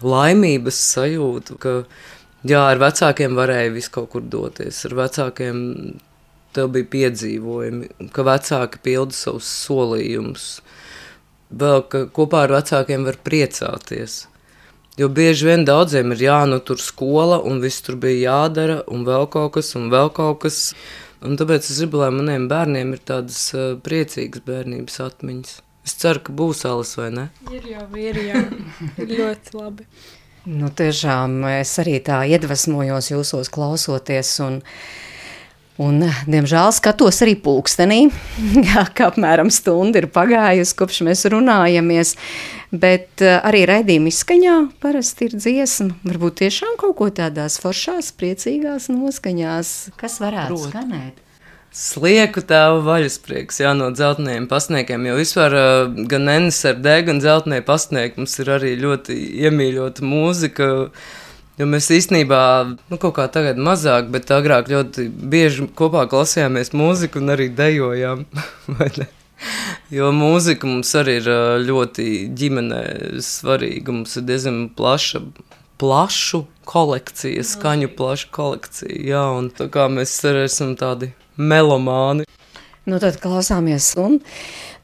laimības 0.00 0.78
sajūtu, 0.94 1.56
ka 1.60 1.74
jā, 2.46 2.62
ar 2.62 2.80
vecākiem 2.80 3.36
varēja 3.38 3.74
visu 3.74 3.92
kaut 3.98 4.10
kur 4.14 4.24
doties, 4.24 4.84
ar 4.88 4.96
vecākiem 5.02 5.60
tev 6.56 6.72
bija 6.74 6.88
piedzīvojumi, 6.94 8.10
ka 8.14 8.24
vecāki 8.26 8.82
pilda 8.84 9.16
savus 9.16 9.50
solījumus, 9.66 10.48
vēl 11.50 11.84
ka 11.92 12.04
kopā 12.14 12.46
ar 12.46 12.56
vecākiem 12.58 13.06
var 13.06 13.20
priecāties. 13.26 14.24
Jo 14.98 15.08
bieži 15.08 15.46
vien 15.46 15.62
daudziem 15.64 16.12
ir 16.12 16.24
jānotur 16.26 16.80
skola, 16.82 17.38
un 17.46 17.62
viss 17.62 17.84
tur 17.86 17.96
bija 18.00 18.34
jādara, 18.34 18.80
un 18.90 19.06
vēl 19.06 19.28
kaut 19.32 19.54
kas, 19.54 19.72
un 19.78 19.88
vēl 19.92 20.10
kaut 20.12 20.42
kas. 20.42 20.74
Un 21.24 21.36
tāpēc 21.40 21.68
es 21.68 21.78
gribu, 21.82 22.00
lai 22.00 22.10
maniem 22.12 22.46
bērniem 22.48 22.94
ir 22.96 23.02
tādas 23.06 23.38
uh, 23.54 23.74
priecīgas 23.84 24.44
bērnības 24.44 25.00
atmiņas. 25.04 25.58
Es 25.90 25.96
ceru, 25.98 26.22
ka 26.22 26.32
būs 26.38 26.62
alas 26.70 26.94
vai 26.94 27.10
ne? 27.10 27.26
Ir 27.50 27.64
jau, 27.66 27.86
ir 27.98 28.18
jau. 28.22 28.46
Ir 28.94 29.14
ļoti 29.18 29.56
labi. 29.58 29.86
Nu, 30.46 30.70
tiešām 30.70 31.42
es 31.50 31.72
arī 31.82 31.98
tā 32.06 32.22
iedvesmojos 32.30 33.10
jūsos 33.10 33.50
klausoties 33.52 34.30
un 34.46 34.60
Un, 35.80 36.02
diemžēl 36.28 36.74
skatos 36.76 37.22
arī 37.24 37.38
pulkstenī, 37.40 38.10
ka 38.96 39.06
apmēram 39.06 39.48
stunda 39.48 40.02
ir 40.02 40.10
pagājusi, 40.12 40.74
kopš 40.76 40.98
mēs 41.06 41.24
runājamies. 41.32 42.10
Bet 42.68 43.24
uh, 43.24 43.38
arī 43.48 43.62
raidījuma 43.70 44.12
izskaņā 44.12 44.58
parasti 44.82 45.30
ir 45.30 45.38
dziesma. 45.38 45.96
Varbūt 46.04 46.36
tiešām 46.42 46.76
kaut 46.82 46.98
ko 46.98 47.08
tādās 47.22 47.56
foršās, 47.62 48.12
priecīgās 48.12 48.90
noskaņās, 48.92 49.72
kas 49.96 50.20
varētu 50.20 50.52
Prot. 50.52 50.68
skanēt. 50.68 51.24
Slieku 51.70 52.42
tēva 52.42 52.80
vaļasprieks, 52.82 53.60
jā, 53.62 53.70
no 53.78 53.92
dzelteniem 53.94 54.48
pasniekiem, 54.50 55.04
jo 55.06 55.18
vispār 55.20 55.54
gan 56.10 56.26
NSRD, 56.26 56.94
gan 57.06 57.20
dzeltenie 57.22 57.60
pasnieki 57.62 58.18
mums 58.18 58.34
ir 58.42 58.50
arī 58.56 58.72
ļoti 58.80 59.14
iemīļota 59.46 60.02
mūzika, 60.02 60.66
jo 61.60 61.68
mēs 61.70 61.86
īstenībā, 61.94 62.40
nu, 62.74 62.98
kaut 62.98 63.14
kā 63.20 63.28
tagad 63.30 63.62
mazāk, 63.62 64.10
bet 64.10 64.34
agrāk 64.34 64.72
ļoti 64.72 65.06
bieži 65.30 65.68
kopā 65.78 66.08
klasījāmies 66.10 66.74
mūziku 66.74 67.22
un 67.22 67.36
arī 67.36 67.46
dejojām, 67.54 68.26
vai 68.80 68.90
ne? 68.98 69.06
Jo 69.94 70.10
mūzika 70.12 70.66
mums 70.66 70.90
arī 70.98 71.20
ir 71.22 71.30
ļoti 71.70 72.08
ģimenē 72.36 72.82
svarīga, 73.24 73.94
mums 73.94 74.18
ir 74.18 74.26
diezgan 74.26 74.64
plaša 74.74 75.22
plašu 75.80 76.44
kolekciju, 76.68 77.44
skaņu 77.46 77.90
plašu 77.96 78.28
kolekciju. 78.34 78.98
Jā, 79.10 79.24
un 79.36 79.48
tā 79.54 79.70
kā 79.72 79.88
mēs 79.92 80.12
arī 80.28 80.44
esam 80.46 80.76
tādi 80.78 81.10
melomāni. 81.40 82.28
Nu, 82.88 82.98
tad 83.00 83.18
klausāmies. 83.22 83.92
Un 84.00 84.18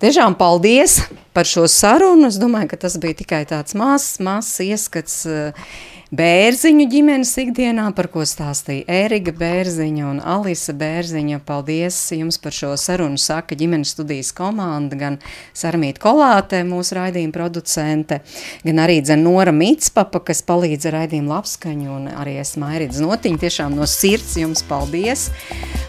tiešām 0.02 0.36
paldies 0.40 1.00
par 1.36 1.48
šo 1.48 1.66
sarunu. 1.70 2.30
Es 2.30 2.40
domāju, 2.40 2.70
ka 2.72 2.80
tas 2.86 2.96
bija 3.02 3.20
tikai 3.20 3.44
tāds 3.48 3.76
mazs, 3.78 4.16
mazs 4.24 4.60
ieskats. 4.64 5.20
Uh, 5.28 5.68
Bērziņu 6.14 6.84
ģimenes 6.86 7.32
ikdienā, 7.42 7.88
par 7.96 8.06
ko 8.12 8.22
stāstīja 8.22 8.84
Ērika 8.86 9.32
Bērziņa 9.34 10.04
un 10.06 10.20
Alisa 10.22 10.70
Bērziņa. 10.78 11.40
Paldies 11.42 11.98
jums 12.14 12.38
par 12.38 12.54
šo 12.54 12.70
sarunu, 12.78 13.18
saka 13.18 13.58
ģimenes 13.58 13.96
studijas 13.96 14.30
komanda, 14.36 14.94
gan 15.00 15.18
Sarmīta 15.50 16.04
Kolāte, 16.04 16.62
mūsu 16.68 16.94
raidījuma 17.00 17.34
producente, 17.34 18.20
gan 18.62 18.84
arī 18.84 19.00
Dzenora 19.02 19.50
Mitspapa, 19.50 20.22
kas 20.30 20.44
palīdz 20.46 20.86
ar 20.92 20.98
raidījumu 21.00 21.34
labskaņu, 21.34 21.90
un 21.98 22.08
arī 22.14 22.38
es 22.44 22.54
Mairīdz 22.62 23.02
Notiņa. 23.02 23.42
Tiešām 23.42 23.74
no 23.74 23.90
sirds 23.90 24.38
jums 24.38 24.62
paldies, 24.70 25.32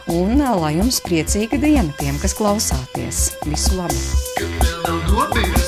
un 0.09 0.41
lai 0.41 0.73
jums 0.79 0.97
priecīga 1.05 1.61
diena 1.61 1.93
tiem, 2.01 2.17
kas 2.23 2.33
klausāties. 2.41 3.27
Visu 3.45 3.77
labu! 3.77 5.66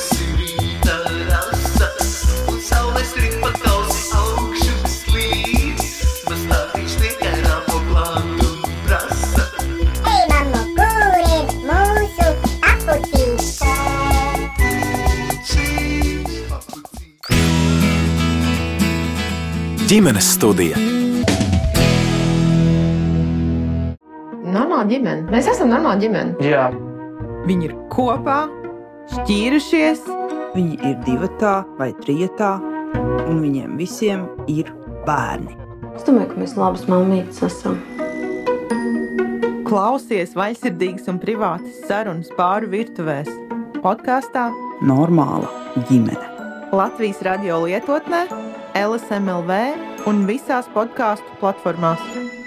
Ģimenes 19.89 20.27
studija. 20.35 20.77
Normāla 24.45 24.83
ģimene. 24.85 25.23
Mēs 25.33 25.47
esam 25.49 25.71
normāla 25.71 25.97
ģimene. 26.03 26.35
Jā. 26.45 26.67
Viņi 27.47 27.65
ir 27.65 27.73
kopā, 27.89 28.43
šķīrušies, 29.15 30.03
viņi 30.53 30.77
ir 30.91 30.99
divi 31.07 31.29
vai 31.79 31.87
trijotā, 32.03 32.51
un 33.25 33.39
viņiem 33.41 33.79
visiem 33.79 34.27
ir 34.45 34.69
bērni. 35.07 35.57
Es 35.95 36.05
domāju, 36.05 36.35
ka 36.35 36.43
mēs 36.43 36.53
labas 36.59 36.85
mammītes 36.91 37.41
esam. 37.49 37.79
Klausies 39.65 40.37
vaļsirdīgas 40.37 41.09
un 41.09 41.17
privātas 41.17 41.81
sarunas 41.89 42.29
pāri 42.37 42.69
virtuvēs. 42.69 43.29
Podkāstā 43.81 44.51
Normāla 44.85 45.49
ģimene. 45.89 46.29
Latvijas 46.77 47.23
radio 47.25 47.63
lietotnē 47.65 48.48
LSMLV 48.79 49.55
un 50.07 50.23
visās 50.29 50.69
podkāstu 50.71 51.39
platformās. 51.41 52.38